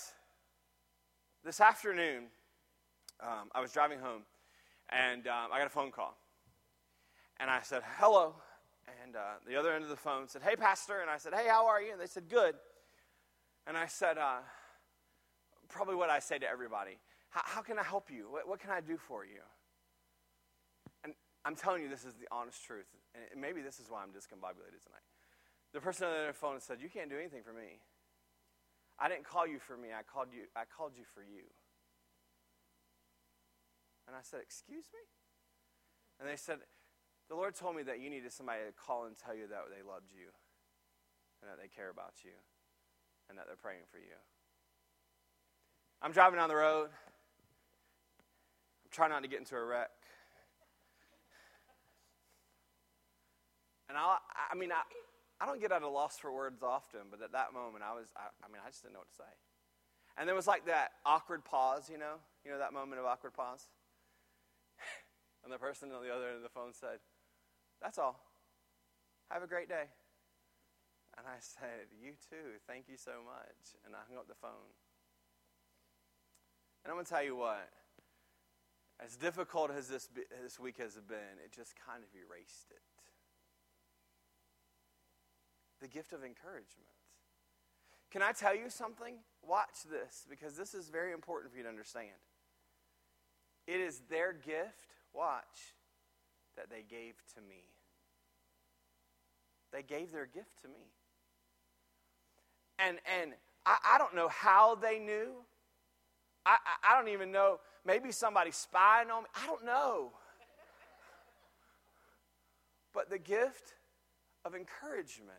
this 1.44 1.60
afternoon, 1.60 2.24
um, 3.22 3.50
I 3.54 3.60
was 3.60 3.72
driving 3.72 3.98
home, 3.98 4.22
and 4.90 5.26
um, 5.26 5.50
I 5.52 5.58
got 5.58 5.66
a 5.66 5.70
phone 5.70 5.90
call. 5.90 6.16
And 7.40 7.50
I 7.50 7.60
said, 7.62 7.82
hello. 7.98 8.34
And 9.02 9.16
uh, 9.16 9.38
the 9.46 9.56
other 9.56 9.72
end 9.72 9.84
of 9.84 9.90
the 9.90 9.96
phone 9.96 10.28
said, 10.28 10.42
Hey, 10.42 10.56
Pastor. 10.56 11.00
And 11.00 11.10
I 11.10 11.16
said, 11.16 11.34
Hey, 11.34 11.46
how 11.48 11.66
are 11.66 11.80
you? 11.80 11.92
And 11.92 12.00
they 12.00 12.06
said, 12.06 12.28
Good. 12.28 12.54
And 13.66 13.76
I 13.76 13.86
said, 13.86 14.18
uh, 14.18 14.40
Probably 15.68 15.94
what 15.94 16.10
I 16.10 16.18
say 16.18 16.38
to 16.38 16.48
everybody 16.48 16.98
How, 17.30 17.62
can 17.62 17.78
I 17.78 17.82
help 17.82 18.10
you? 18.10 18.26
What, 18.30 18.48
what 18.48 18.60
can 18.60 18.70
I 18.70 18.80
do 18.80 18.96
for 18.96 19.24
you? 19.24 19.40
And 21.04 21.14
I'm 21.44 21.54
telling 21.54 21.82
you, 21.82 21.88
this 21.88 22.04
is 22.04 22.14
the 22.14 22.26
honest 22.30 22.64
truth. 22.64 22.86
And 23.14 23.40
maybe 23.40 23.62
this 23.62 23.78
is 23.78 23.86
why 23.88 24.02
I'm 24.02 24.10
discombobulated 24.10 24.82
tonight. 24.82 25.06
The 25.72 25.80
person 25.80 26.06
on 26.06 26.12
the 26.12 26.18
other 26.18 26.32
phone 26.32 26.60
said, 26.60 26.78
You 26.80 26.88
can't 26.88 27.10
do 27.10 27.16
anything 27.16 27.42
for 27.42 27.52
me. 27.52 27.80
I 28.98 29.08
didn't 29.08 29.24
call 29.24 29.46
you 29.46 29.58
for 29.58 29.76
me, 29.76 29.88
I 29.96 30.02
called 30.02 30.28
you, 30.32 30.42
I 30.54 30.62
called 30.64 30.92
you 30.96 31.04
for 31.14 31.22
you. 31.22 31.42
And 34.06 34.16
I 34.16 34.22
said, 34.22 34.40
Excuse 34.42 34.86
me? 34.92 35.00
And 36.20 36.28
they 36.28 36.36
said, 36.36 36.58
The 37.28 37.34
Lord 37.34 37.54
told 37.54 37.76
me 37.76 37.82
that 37.84 38.00
you 38.00 38.10
needed 38.10 38.32
somebody 38.32 38.60
to 38.66 38.72
call 38.72 39.06
and 39.06 39.16
tell 39.16 39.34
you 39.34 39.46
that 39.48 39.70
they 39.70 39.82
loved 39.82 40.10
you 40.12 40.30
and 41.42 41.50
that 41.50 41.58
they 41.60 41.68
care 41.68 41.90
about 41.90 42.14
you 42.24 42.32
and 43.28 43.38
that 43.38 43.46
they're 43.46 43.56
praying 43.56 43.84
for 43.90 43.98
you. 43.98 44.14
I'm 46.00 46.12
driving 46.12 46.38
down 46.38 46.48
the 46.48 46.56
road. 46.56 46.90
I'm 48.84 48.90
trying 48.90 49.10
not 49.10 49.22
to 49.22 49.28
get 49.28 49.38
into 49.38 49.56
a 49.56 49.64
wreck. 49.64 49.90
And 53.88 53.98
I, 53.98 54.16
I 54.50 54.54
mean, 54.56 54.72
I, 54.72 54.82
I 55.40 55.46
don't 55.46 55.60
get 55.60 55.70
at 55.70 55.82
a 55.82 55.88
loss 55.88 56.18
for 56.18 56.32
words 56.32 56.62
often, 56.62 57.00
but 57.10 57.20
at 57.20 57.32
that 57.32 57.52
moment, 57.52 57.84
I 57.84 57.92
was, 57.92 58.06
I, 58.16 58.30
I 58.42 58.48
mean, 58.48 58.62
I 58.64 58.70
just 58.70 58.82
didn't 58.82 58.94
know 58.94 59.00
what 59.00 59.10
to 59.10 59.16
say. 59.16 59.32
And 60.16 60.28
there 60.28 60.34
was 60.34 60.46
like 60.46 60.66
that 60.66 60.92
awkward 61.04 61.44
pause, 61.44 61.90
you 61.90 61.98
know? 61.98 62.16
You 62.44 62.52
know 62.52 62.58
that 62.58 62.72
moment 62.72 63.00
of 63.00 63.06
awkward 63.06 63.34
pause? 63.34 63.68
And 65.44 65.52
the 65.52 65.58
person 65.58 65.90
on 65.92 66.02
the 66.02 66.14
other 66.14 66.28
end 66.28 66.36
of 66.36 66.42
the 66.42 66.48
phone 66.52 66.72
said, 66.72 66.98
That's 67.80 67.98
all. 67.98 68.20
Have 69.30 69.42
a 69.42 69.46
great 69.46 69.68
day. 69.68 69.90
And 71.18 71.26
I 71.26 71.38
said, 71.40 71.90
You 72.00 72.12
too. 72.30 72.60
Thank 72.66 72.88
you 72.88 72.96
so 72.96 73.22
much. 73.24 73.76
And 73.86 73.94
I 73.94 74.00
hung 74.08 74.18
up 74.18 74.28
the 74.28 74.38
phone. 74.40 74.72
And 76.84 76.90
I'm 76.90 76.96
going 76.96 77.06
to 77.06 77.12
tell 77.12 77.22
you 77.24 77.36
what, 77.36 77.68
as 78.98 79.16
difficult 79.16 79.70
as 79.70 79.88
this, 79.88 80.08
this 80.42 80.58
week 80.58 80.78
has 80.78 80.94
been, 80.94 81.38
it 81.44 81.52
just 81.54 81.74
kind 81.78 82.02
of 82.02 82.10
erased 82.14 82.70
it 82.70 82.82
the 85.82 85.88
gift 85.88 86.12
of 86.12 86.24
encouragement. 86.24 86.94
Can 88.10 88.22
I 88.22 88.32
tell 88.32 88.54
you 88.54 88.70
something? 88.70 89.16
Watch 89.42 89.82
this 89.90 90.24
because 90.30 90.56
this 90.56 90.74
is 90.74 90.88
very 90.88 91.12
important 91.12 91.50
for 91.50 91.58
you 91.58 91.64
to 91.64 91.68
understand. 91.68 92.22
It 93.66 93.80
is 93.80 94.00
their 94.08 94.32
gift, 94.32 94.94
watch, 95.14 95.74
that 96.56 96.70
they 96.70 96.84
gave 96.88 97.14
to 97.34 97.40
me. 97.40 97.64
They 99.72 99.82
gave 99.82 100.12
their 100.12 100.26
gift 100.26 100.60
to 100.62 100.68
me. 100.68 100.92
And, 102.78 102.98
and 103.20 103.32
I, 103.64 103.76
I 103.94 103.98
don't 103.98 104.14
know 104.14 104.28
how 104.28 104.74
they 104.74 104.98
knew. 104.98 105.30
I, 106.44 106.56
I, 106.82 106.92
I 106.92 106.98
don't 106.98 107.12
even 107.12 107.32
know. 107.32 107.60
Maybe 107.84 108.12
somebody 108.12 108.50
spying 108.50 109.10
on 109.10 109.24
me. 109.24 109.28
I 109.34 109.46
don't 109.46 109.64
know. 109.64 110.12
But 112.92 113.08
the 113.08 113.18
gift 113.18 113.74
of 114.44 114.54
encouragement 114.54 115.38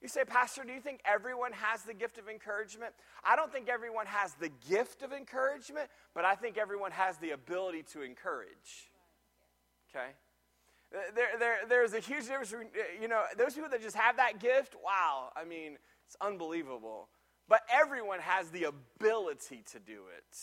you 0.00 0.08
say, 0.08 0.22
Pastor, 0.24 0.62
do 0.64 0.72
you 0.72 0.80
think 0.80 1.00
everyone 1.04 1.52
has 1.52 1.82
the 1.82 1.94
gift 1.94 2.18
of 2.18 2.28
encouragement? 2.28 2.92
I 3.24 3.34
don't 3.34 3.52
think 3.52 3.68
everyone 3.68 4.06
has 4.06 4.32
the 4.34 4.50
gift 4.68 5.02
of 5.02 5.12
encouragement, 5.12 5.88
but 6.14 6.24
I 6.24 6.36
think 6.36 6.56
everyone 6.56 6.92
has 6.92 7.16
the 7.18 7.30
ability 7.30 7.82
to 7.94 8.02
encourage. 8.02 8.90
Okay? 9.90 10.10
There, 11.14 11.38
there, 11.38 11.56
there's 11.68 11.94
a 11.94 12.00
huge 12.00 12.26
difference. 12.26 12.54
You 13.00 13.08
know, 13.08 13.22
those 13.36 13.54
people 13.54 13.70
that 13.70 13.82
just 13.82 13.96
have 13.96 14.16
that 14.16 14.38
gift, 14.38 14.76
wow, 14.84 15.32
I 15.36 15.44
mean, 15.44 15.78
it's 16.06 16.16
unbelievable. 16.20 17.08
But 17.48 17.62
everyone 17.72 18.20
has 18.20 18.50
the 18.50 18.64
ability 18.64 19.64
to 19.72 19.80
do 19.80 20.02
it. 20.16 20.38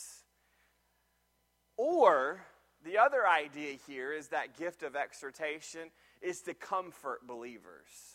Or 1.77 2.41
the 2.83 2.97
other 2.97 3.25
idea 3.25 3.77
here 3.87 4.11
is 4.11 4.27
that 4.29 4.57
gift 4.57 4.83
of 4.83 4.97
exhortation 4.97 5.91
is 6.21 6.41
to 6.41 6.53
comfort 6.53 7.25
believers 7.25 8.14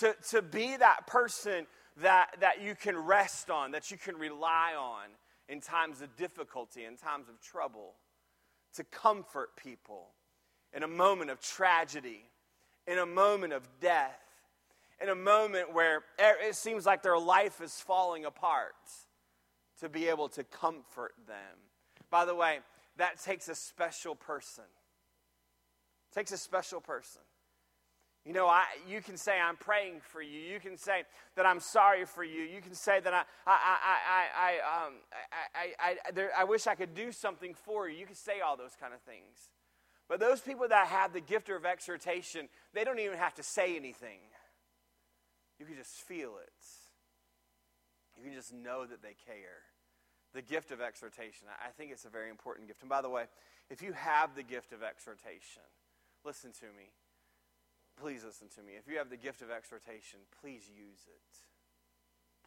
to, 0.00 0.14
to 0.30 0.42
be 0.42 0.76
that 0.76 1.06
person 1.06 1.66
that, 2.02 2.36
that 2.40 2.62
you 2.62 2.74
can 2.74 2.96
rest 2.96 3.50
on, 3.50 3.72
that 3.72 3.90
you 3.90 3.96
can 3.96 4.16
rely 4.16 4.74
on 4.78 5.06
in 5.48 5.60
times 5.60 6.00
of 6.00 6.14
difficulty, 6.16 6.84
in 6.84 6.96
times 6.96 7.28
of 7.28 7.40
trouble, 7.40 7.94
to 8.74 8.84
comfort 8.84 9.56
people 9.56 10.08
in 10.72 10.82
a 10.82 10.88
moment 10.88 11.30
of 11.30 11.40
tragedy, 11.40 12.22
in 12.86 12.98
a 12.98 13.06
moment 13.06 13.52
of 13.52 13.66
death, 13.80 14.20
in 15.00 15.08
a 15.08 15.14
moment 15.14 15.72
where 15.72 16.02
it 16.18 16.54
seems 16.54 16.84
like 16.84 17.02
their 17.02 17.18
life 17.18 17.60
is 17.60 17.80
falling 17.80 18.24
apart, 18.24 18.74
to 19.80 19.88
be 19.88 20.08
able 20.08 20.28
to 20.28 20.44
comfort 20.44 21.14
them. 21.26 21.56
By 22.10 22.24
the 22.24 22.34
way, 22.34 22.58
that 22.96 23.22
takes 23.22 23.48
a 23.48 23.54
special 23.54 24.14
person. 24.14 24.64
It 26.10 26.14
takes 26.14 26.32
a 26.32 26.38
special 26.38 26.80
person. 26.80 27.22
You 28.24 28.32
know, 28.34 28.46
I, 28.46 28.64
you 28.86 29.00
can 29.00 29.16
say, 29.16 29.38
I'm 29.40 29.56
praying 29.56 30.00
for 30.02 30.20
you. 30.20 30.38
You 30.38 30.60
can 30.60 30.76
say 30.76 31.04
that 31.36 31.46
I'm 31.46 31.60
sorry 31.60 32.04
for 32.04 32.22
you. 32.22 32.42
You 32.42 32.60
can 32.60 32.74
say 32.74 33.00
that 33.00 33.14
I, 33.14 33.22
I, 33.46 33.76
I, 34.06 34.26
I, 34.36 34.86
um, 34.86 34.94
I, 35.54 35.64
I, 35.80 35.90
I, 35.90 36.10
there, 36.12 36.30
I 36.36 36.44
wish 36.44 36.66
I 36.66 36.74
could 36.74 36.94
do 36.94 37.10
something 37.10 37.54
for 37.54 37.88
you. 37.88 37.98
You 37.98 38.06
can 38.06 38.14
say 38.14 38.40
all 38.40 38.56
those 38.56 38.76
kind 38.78 38.92
of 38.92 39.00
things. 39.00 39.50
But 40.08 40.20
those 40.20 40.40
people 40.40 40.68
that 40.68 40.88
have 40.88 41.12
the 41.12 41.20
gift 41.20 41.48
of 41.48 41.64
exhortation, 41.64 42.48
they 42.74 42.84
don't 42.84 42.98
even 42.98 43.18
have 43.18 43.34
to 43.34 43.42
say 43.42 43.76
anything. 43.76 44.18
You 45.58 45.66
can 45.66 45.76
just 45.76 45.92
feel 46.02 46.32
it. 46.42 46.66
You 48.16 48.24
can 48.24 48.34
just 48.34 48.52
know 48.52 48.84
that 48.84 49.02
they 49.02 49.14
care. 49.26 49.62
The 50.34 50.42
gift 50.42 50.70
of 50.70 50.80
exhortation, 50.80 51.48
I 51.48 51.70
think 51.70 51.92
it's 51.92 52.04
a 52.04 52.10
very 52.10 52.28
important 52.28 52.68
gift. 52.68 52.82
And 52.82 52.90
by 52.90 53.00
the 53.00 53.08
way, 53.08 53.24
if 53.70 53.80
you 53.80 53.92
have 53.92 54.34
the 54.34 54.42
gift 54.42 54.72
of 54.72 54.82
exhortation, 54.82 55.62
listen 56.24 56.52
to 56.60 56.66
me 56.76 56.90
please 58.00 58.24
listen 58.24 58.48
to 58.56 58.62
me. 58.62 58.72
If 58.78 58.90
you 58.90 58.98
have 58.98 59.10
the 59.10 59.16
gift 59.16 59.42
of 59.42 59.50
exhortation, 59.50 60.20
please 60.40 60.68
use 60.68 61.06
it. 61.06 61.30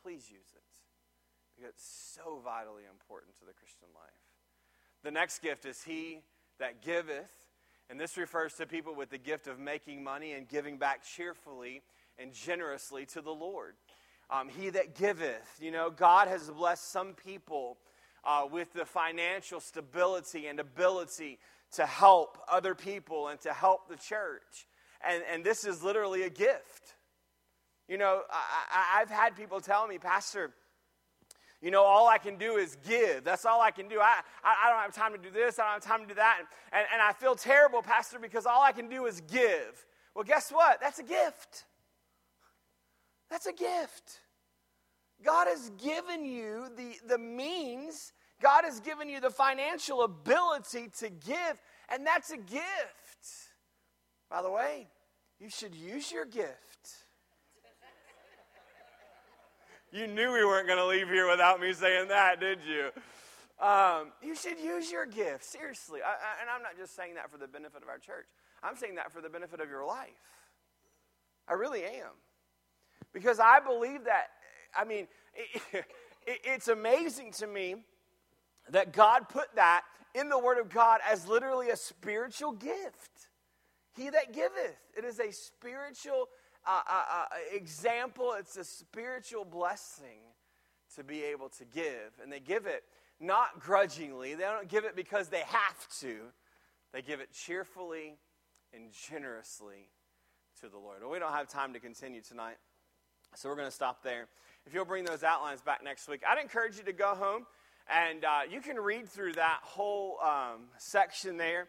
Please 0.01 0.29
use 0.31 0.53
it. 0.55 0.63
Because 1.55 1.69
it's 1.69 2.15
so 2.15 2.39
vitally 2.43 2.83
important 2.89 3.37
to 3.39 3.45
the 3.45 3.53
Christian 3.53 3.87
life. 3.93 4.11
The 5.03 5.11
next 5.11 5.41
gift 5.41 5.65
is 5.65 5.83
He 5.83 6.19
that 6.59 6.81
giveth. 6.81 7.31
And 7.89 7.99
this 7.99 8.15
refers 8.15 8.53
to 8.53 8.65
people 8.65 8.95
with 8.95 9.09
the 9.09 9.17
gift 9.17 9.47
of 9.47 9.59
making 9.59 10.03
money 10.03 10.31
and 10.31 10.47
giving 10.47 10.77
back 10.77 11.03
cheerfully 11.03 11.81
and 12.17 12.33
generously 12.33 13.05
to 13.07 13.21
the 13.21 13.33
Lord. 13.33 13.73
Um, 14.29 14.47
he 14.47 14.69
that 14.69 14.95
giveth. 14.95 15.59
You 15.59 15.71
know, 15.71 15.89
God 15.89 16.29
has 16.29 16.49
blessed 16.49 16.89
some 16.89 17.13
people 17.13 17.77
uh, 18.23 18.47
with 18.49 18.71
the 18.71 18.85
financial 18.85 19.59
stability 19.59 20.47
and 20.47 20.59
ability 20.59 21.39
to 21.73 21.85
help 21.85 22.37
other 22.49 22.75
people 22.75 23.27
and 23.27 23.39
to 23.41 23.51
help 23.51 23.89
the 23.89 23.97
church. 23.97 24.67
And, 25.07 25.23
and 25.31 25.43
this 25.43 25.65
is 25.65 25.83
literally 25.83 26.23
a 26.23 26.29
gift. 26.29 26.95
You 27.87 27.97
know, 27.97 28.21
I, 28.31 28.99
have 28.99 29.09
had 29.09 29.35
people 29.35 29.59
tell 29.59 29.87
me, 29.87 29.97
Pastor, 29.97 30.51
you 31.61 31.71
know, 31.71 31.83
all 31.83 32.07
I 32.07 32.17
can 32.17 32.37
do 32.37 32.55
is 32.55 32.77
give. 32.87 33.23
That's 33.23 33.45
all 33.45 33.61
I 33.61 33.71
can 33.71 33.87
do. 33.87 33.99
I, 33.99 34.21
I, 34.43 34.69
don't 34.69 34.79
have 34.79 34.95
time 34.95 35.11
to 35.11 35.17
do 35.17 35.29
this. 35.29 35.59
I 35.59 35.63
don't 35.63 35.73
have 35.73 35.83
time 35.83 36.01
to 36.01 36.07
do 36.07 36.15
that. 36.15 36.37
And, 36.39 36.47
and, 36.71 36.87
and 36.93 37.01
I 37.01 37.13
feel 37.13 37.35
terrible, 37.35 37.81
Pastor, 37.81 38.17
because 38.17 38.45
all 38.45 38.61
I 38.61 38.71
can 38.71 38.89
do 38.89 39.05
is 39.05 39.21
give. 39.21 39.85
Well, 40.15 40.23
guess 40.23 40.51
what? 40.51 40.79
That's 40.81 40.99
a 40.99 41.03
gift. 41.03 41.65
That's 43.29 43.45
a 43.45 43.53
gift. 43.53 44.19
God 45.23 45.47
has 45.47 45.71
given 45.83 46.25
you 46.25 46.67
the, 46.75 46.95
the 47.07 47.17
means, 47.17 48.11
God 48.41 48.63
has 48.65 48.79
given 48.79 49.07
you 49.07 49.19
the 49.19 49.29
financial 49.29 50.03
ability 50.03 50.89
to 50.99 51.09
give, 51.09 51.61
and 51.89 52.05
that's 52.05 52.31
a 52.31 52.37
gift. 52.37 52.63
By 54.31 54.41
the 54.41 54.49
way, 54.49 54.87
you 55.41 55.49
should 55.49 55.75
use 55.75 56.09
your 56.09 56.23
gift. 56.23 56.89
You 59.91 60.07
knew 60.07 60.31
we 60.31 60.45
weren't 60.45 60.67
going 60.67 60.79
to 60.79 60.85
leave 60.85 61.09
here 61.09 61.29
without 61.29 61.59
me 61.59 61.73
saying 61.73 62.07
that, 62.07 62.39
did 62.39 62.59
you? 62.65 62.91
Um, 63.61 64.13
you 64.23 64.33
should 64.35 64.57
use 64.57 64.89
your 64.89 65.05
gift, 65.05 65.43
seriously. 65.43 65.99
I, 66.01 66.11
I, 66.11 66.41
and 66.41 66.49
I'm 66.49 66.63
not 66.63 66.77
just 66.77 66.95
saying 66.95 67.15
that 67.15 67.29
for 67.29 67.37
the 67.37 67.47
benefit 67.47 67.83
of 67.83 67.89
our 67.89 67.97
church, 67.97 68.25
I'm 68.63 68.77
saying 68.77 68.95
that 68.95 69.11
for 69.11 69.19
the 69.19 69.27
benefit 69.27 69.59
of 69.59 69.69
your 69.69 69.85
life. 69.85 70.09
I 71.45 71.53
really 71.53 71.83
am. 71.83 72.13
Because 73.11 73.37
I 73.41 73.59
believe 73.59 74.05
that, 74.05 74.27
I 74.73 74.85
mean, 74.85 75.07
it, 75.35 75.61
it, 76.25 76.39
it's 76.45 76.69
amazing 76.69 77.33
to 77.33 77.47
me 77.47 77.75
that 78.69 78.93
God 78.93 79.27
put 79.27 79.53
that 79.55 79.81
in 80.15 80.29
the 80.29 80.39
Word 80.39 80.57
of 80.57 80.69
God 80.69 81.01
as 81.05 81.27
literally 81.27 81.69
a 81.69 81.75
spiritual 81.75 82.53
gift. 82.53 83.27
He 83.95 84.09
that 84.09 84.33
giveth. 84.33 84.77
It 84.97 85.03
is 85.03 85.19
a 85.19 85.31
spiritual 85.31 86.29
uh, 86.65 86.81
uh, 86.87 87.03
uh, 87.11 87.25
example, 87.53 88.33
it's 88.37 88.55
a 88.55 88.63
spiritual 88.63 89.45
blessing 89.45 90.19
to 90.95 91.03
be 91.03 91.23
able 91.23 91.49
to 91.49 91.65
give. 91.65 92.11
And 92.21 92.31
they 92.31 92.39
give 92.39 92.67
it 92.67 92.83
not 93.19 93.59
grudgingly, 93.59 94.35
they 94.35 94.43
don't 94.43 94.67
give 94.67 94.85
it 94.85 94.95
because 94.95 95.29
they 95.29 95.43
have 95.47 95.87
to, 96.01 96.17
they 96.93 97.01
give 97.01 97.19
it 97.19 97.31
cheerfully 97.31 98.15
and 98.73 98.91
generously 99.09 99.89
to 100.61 100.69
the 100.69 100.77
Lord. 100.77 100.99
But 101.01 101.09
we 101.09 101.19
don't 101.19 101.33
have 101.33 101.47
time 101.47 101.73
to 101.73 101.79
continue 101.79 102.21
tonight, 102.21 102.57
so 103.35 103.49
we're 103.49 103.55
going 103.55 103.67
to 103.67 103.73
stop 103.73 104.03
there. 104.03 104.27
If 104.65 104.73
you'll 104.73 104.85
bring 104.85 105.03
those 105.03 105.23
outlines 105.23 105.61
back 105.61 105.83
next 105.83 106.07
week, 106.07 106.21
I'd 106.27 106.41
encourage 106.41 106.77
you 106.77 106.83
to 106.83 106.93
go 106.93 107.15
home 107.15 107.47
and 107.89 108.23
uh, 108.23 108.41
you 108.49 108.61
can 108.61 108.77
read 108.77 109.09
through 109.09 109.33
that 109.33 109.59
whole 109.63 110.17
um, 110.23 110.67
section 110.77 111.37
there 111.37 111.67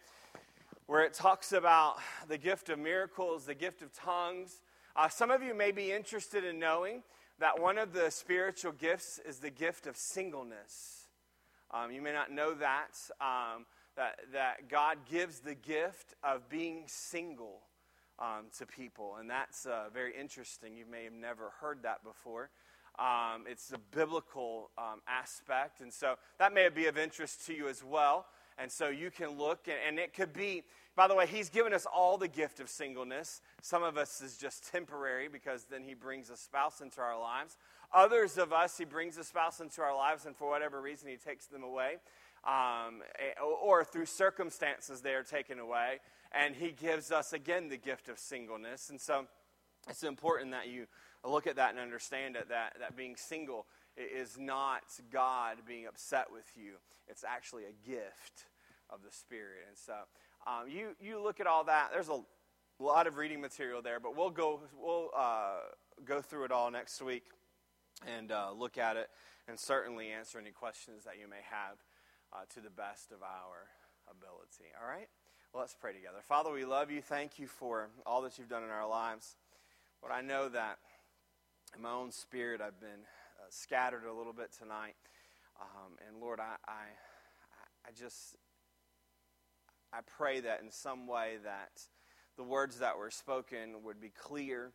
where 0.92 1.04
it 1.04 1.14
talks 1.14 1.54
about 1.54 1.96
the 2.28 2.36
gift 2.36 2.68
of 2.68 2.78
miracles, 2.78 3.46
the 3.46 3.54
gift 3.54 3.80
of 3.80 3.90
tongues. 3.94 4.60
Uh, 4.94 5.08
some 5.08 5.30
of 5.30 5.42
you 5.42 5.54
may 5.54 5.72
be 5.72 5.90
interested 5.90 6.44
in 6.44 6.58
knowing 6.58 7.02
that 7.38 7.58
one 7.58 7.78
of 7.78 7.94
the 7.94 8.10
spiritual 8.10 8.72
gifts 8.72 9.18
is 9.26 9.38
the 9.38 9.48
gift 9.48 9.86
of 9.86 9.96
singleness. 9.96 11.08
Um, 11.70 11.92
you 11.92 12.02
may 12.02 12.12
not 12.12 12.30
know 12.30 12.52
that, 12.52 12.90
um, 13.22 13.64
that, 13.96 14.18
that 14.34 14.68
God 14.68 14.98
gives 15.10 15.38
the 15.38 15.54
gift 15.54 16.12
of 16.22 16.46
being 16.50 16.82
single 16.88 17.60
um, 18.18 18.48
to 18.58 18.66
people, 18.66 19.16
and 19.18 19.30
that's 19.30 19.64
uh, 19.64 19.84
very 19.94 20.12
interesting. 20.14 20.76
You 20.76 20.84
may 20.84 21.04
have 21.04 21.14
never 21.14 21.52
heard 21.58 21.84
that 21.84 22.04
before. 22.04 22.50
Um, 22.98 23.44
it's 23.48 23.72
a 23.72 23.78
biblical 23.96 24.68
um, 24.76 25.00
aspect, 25.08 25.80
and 25.80 25.90
so 25.90 26.16
that 26.38 26.52
may 26.52 26.68
be 26.68 26.84
of 26.84 26.98
interest 26.98 27.46
to 27.46 27.54
you 27.54 27.68
as 27.68 27.82
well. 27.82 28.26
And 28.58 28.70
so 28.70 28.88
you 28.88 29.10
can 29.10 29.38
look, 29.38 29.66
and, 29.66 29.78
and 29.88 29.98
it 29.98 30.12
could 30.12 30.32
be, 30.32 30.64
by 30.94 31.08
the 31.08 31.14
way, 31.14 31.26
He's 31.26 31.48
given 31.48 31.72
us 31.72 31.86
all 31.86 32.18
the 32.18 32.28
gift 32.28 32.60
of 32.60 32.68
singleness. 32.68 33.40
Some 33.62 33.82
of 33.82 33.96
us 33.96 34.20
is 34.20 34.36
just 34.36 34.70
temporary 34.70 35.28
because 35.28 35.64
then 35.64 35.84
He 35.84 35.94
brings 35.94 36.28
a 36.30 36.36
spouse 36.36 36.80
into 36.80 37.00
our 37.00 37.18
lives. 37.18 37.56
Others 37.94 38.38
of 38.38 38.52
us, 38.52 38.76
He 38.76 38.84
brings 38.84 39.16
a 39.16 39.24
spouse 39.24 39.60
into 39.60 39.80
our 39.82 39.96
lives, 39.96 40.26
and 40.26 40.36
for 40.36 40.48
whatever 40.50 40.80
reason, 40.80 41.08
He 41.08 41.16
takes 41.16 41.46
them 41.46 41.62
away. 41.62 41.96
Um, 42.44 43.02
or 43.42 43.84
through 43.84 44.06
circumstances, 44.06 45.00
they 45.00 45.14
are 45.14 45.22
taken 45.22 45.58
away. 45.58 46.00
And 46.32 46.54
He 46.54 46.72
gives 46.72 47.10
us, 47.10 47.32
again, 47.32 47.68
the 47.68 47.76
gift 47.78 48.08
of 48.08 48.18
singleness. 48.18 48.90
And 48.90 49.00
so 49.00 49.26
it's 49.88 50.02
important 50.02 50.50
that 50.50 50.68
you 50.68 50.86
look 51.24 51.46
at 51.46 51.56
that 51.56 51.70
and 51.70 51.78
understand 51.78 52.36
it 52.36 52.48
that, 52.48 52.76
that 52.80 52.96
being 52.96 53.16
single 53.16 53.66
is 53.96 54.36
not 54.38 54.82
God 55.10 55.58
being 55.66 55.86
upset 55.86 56.26
with 56.32 56.50
you, 56.56 56.74
it's 57.08 57.24
actually 57.24 57.64
a 57.64 57.88
gift 57.88 58.46
of 58.90 59.00
the 59.02 59.10
Spirit. 59.10 59.64
And 59.68 59.76
so 59.76 59.92
um, 60.46 60.68
you, 60.68 60.96
you 61.00 61.22
look 61.22 61.40
at 61.40 61.46
all 61.46 61.64
that, 61.64 61.90
there's 61.92 62.08
a 62.08 62.20
lot 62.78 63.06
of 63.06 63.16
reading 63.16 63.40
material 63.40 63.82
there, 63.82 64.00
but 64.00 64.16
we'll 64.16 64.30
go, 64.30 64.60
we'll, 64.80 65.10
uh, 65.16 65.58
go 66.04 66.20
through 66.20 66.44
it 66.44 66.50
all 66.50 66.70
next 66.70 67.00
week 67.00 67.24
and 68.16 68.32
uh, 68.32 68.50
look 68.52 68.78
at 68.78 68.96
it 68.96 69.08
and 69.48 69.58
certainly 69.58 70.10
answer 70.10 70.38
any 70.38 70.50
questions 70.50 71.04
that 71.04 71.14
you 71.20 71.28
may 71.28 71.42
have 71.48 71.76
uh, 72.32 72.38
to 72.52 72.60
the 72.60 72.70
best 72.70 73.12
of 73.12 73.22
our 73.22 73.68
ability. 74.10 74.72
All 74.80 74.88
right? 74.88 75.08
Well, 75.52 75.62
let's 75.62 75.76
pray 75.78 75.92
together. 75.92 76.18
Father, 76.26 76.50
we 76.50 76.64
love 76.64 76.90
you. 76.90 77.02
Thank 77.02 77.38
you 77.38 77.46
for 77.46 77.88
all 78.06 78.22
that 78.22 78.38
you've 78.38 78.48
done 78.48 78.64
in 78.64 78.70
our 78.70 78.88
lives. 78.88 79.36
But 80.00 80.10
I 80.10 80.22
know 80.22 80.48
that 80.48 80.78
in 81.76 81.82
my 81.82 81.90
own 81.90 82.10
spirit, 82.10 82.60
I've 82.60 82.80
been 82.80 83.06
uh, 83.38 83.46
scattered 83.50 84.04
a 84.04 84.12
little 84.12 84.32
bit 84.32 84.50
tonight. 84.58 84.96
Um, 85.60 85.92
and 86.08 86.20
Lord, 86.20 86.40
I, 86.40 86.56
I, 86.66 86.84
I 87.86 87.90
just, 87.96 88.36
I 89.92 90.00
pray 90.00 90.40
that 90.40 90.62
in 90.62 90.70
some 90.70 91.06
way 91.06 91.36
that 91.44 91.82
the 92.36 92.42
words 92.42 92.78
that 92.78 92.96
were 92.96 93.10
spoken 93.10 93.82
would 93.84 94.00
be 94.00 94.08
clear 94.08 94.72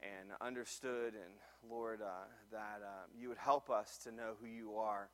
and 0.00 0.30
understood. 0.40 1.14
And 1.14 1.70
Lord, 1.70 2.02
uh, 2.02 2.28
that 2.52 2.80
uh, 2.84 3.06
you 3.18 3.28
would 3.28 3.38
help 3.38 3.70
us 3.70 3.98
to 4.04 4.12
know 4.12 4.34
who 4.40 4.46
you 4.46 4.74
are. 4.74 5.08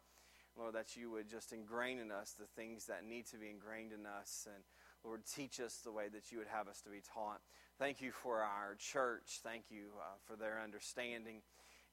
Lord, 0.56 0.74
that 0.74 0.96
you 0.96 1.10
would 1.10 1.28
just 1.28 1.52
ingrain 1.52 1.98
in 1.98 2.10
us 2.10 2.34
the 2.38 2.46
things 2.46 2.86
that 2.86 3.04
need 3.04 3.26
to 3.26 3.36
be 3.36 3.50
ingrained 3.50 3.92
in 3.92 4.06
us. 4.06 4.46
And 4.52 4.62
Lord, 5.04 5.22
teach 5.26 5.60
us 5.60 5.80
the 5.84 5.92
way 5.92 6.08
that 6.12 6.30
you 6.30 6.38
would 6.38 6.48
have 6.48 6.68
us 6.68 6.80
to 6.82 6.90
be 6.90 7.00
taught. 7.12 7.40
Thank 7.78 8.00
you 8.00 8.12
for 8.12 8.40
our 8.40 8.76
church. 8.78 9.40
Thank 9.42 9.64
you 9.70 9.86
uh, 10.00 10.14
for 10.26 10.36
their 10.36 10.60
understanding 10.62 11.42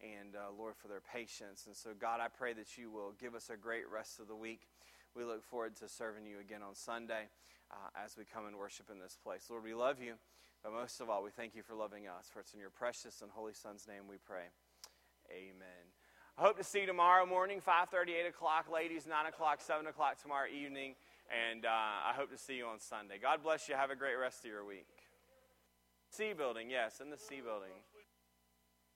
and, 0.02 0.36
uh, 0.36 0.52
Lord, 0.58 0.76
for 0.76 0.88
their 0.88 1.02
patience. 1.02 1.66
And 1.68 1.76
so, 1.76 1.92
God, 2.00 2.20
I 2.22 2.28
pray 2.28 2.54
that 2.54 2.78
you 2.78 2.90
will 2.90 3.14
give 3.20 3.36
us 3.36 3.50
a 3.50 3.58
great 3.58 3.90
rest 3.92 4.20
of 4.20 4.28
the 4.28 4.36
week. 4.36 4.62
We 5.16 5.26
look 5.26 5.44
forward 5.44 5.76
to 5.78 5.90
serving 5.90 6.26
you 6.26 6.40
again 6.40 6.62
on 6.64 6.74
Sunday 6.74 7.28
uh, 7.70 8.04
as 8.04 8.16
we 8.18 8.24
come 8.24 8.46
and 8.46 8.56
worship 8.56 8.88
in 8.90 9.00
this 9.00 9.18
place. 9.22 9.48
Lord, 9.50 9.64
we 9.64 9.74
love 9.74 10.02
you, 10.02 10.14
but 10.64 10.72
most 10.72 11.02
of 11.02 11.10
all, 11.10 11.22
we 11.22 11.32
thank 11.32 11.54
you 11.54 11.64
for 11.64 11.76
loving 11.76 12.08
us. 12.08 12.30
For 12.32 12.40
it's 12.40 12.54
in 12.54 12.60
your 12.60 12.70
precious 12.70 13.22
and 13.22 13.30
holy 13.30 13.54
Son's 13.54 13.88
name 13.88 14.08
we 14.10 14.16
pray. 14.18 14.48
Amen. 15.30 15.86
I 16.38 16.44
hope 16.44 16.58
to 16.58 16.64
see 16.64 16.82
you 16.82 16.86
tomorrow 16.86 17.26
morning, 17.26 17.60
5.30, 17.60 18.24
8 18.26 18.28
o'clock. 18.30 18.72
Ladies, 18.72 19.06
9 19.06 19.26
o'clock, 19.26 19.60
7 19.60 19.86
o'clock 19.88 20.22
tomorrow 20.22 20.48
evening. 20.48 20.96
And 21.28 21.66
uh, 21.66 21.70
I 21.70 22.14
hope 22.16 22.32
to 22.32 22.38
see 22.38 22.56
you 22.56 22.68
on 22.68 22.80
Sunday. 22.80 23.16
God 23.22 23.44
bless 23.44 23.68
you. 23.68 23.76
Have 23.76 23.92
a 23.92 23.96
great 23.96 24.16
rest 24.16 24.46
of 24.46 24.52
your 24.52 24.66
week. 24.66 24.88
C 26.10 26.34
building, 26.34 26.70
yes, 26.70 27.00
in 27.00 27.10
the 27.10 27.18
C 27.18 27.42
building. 27.42 27.72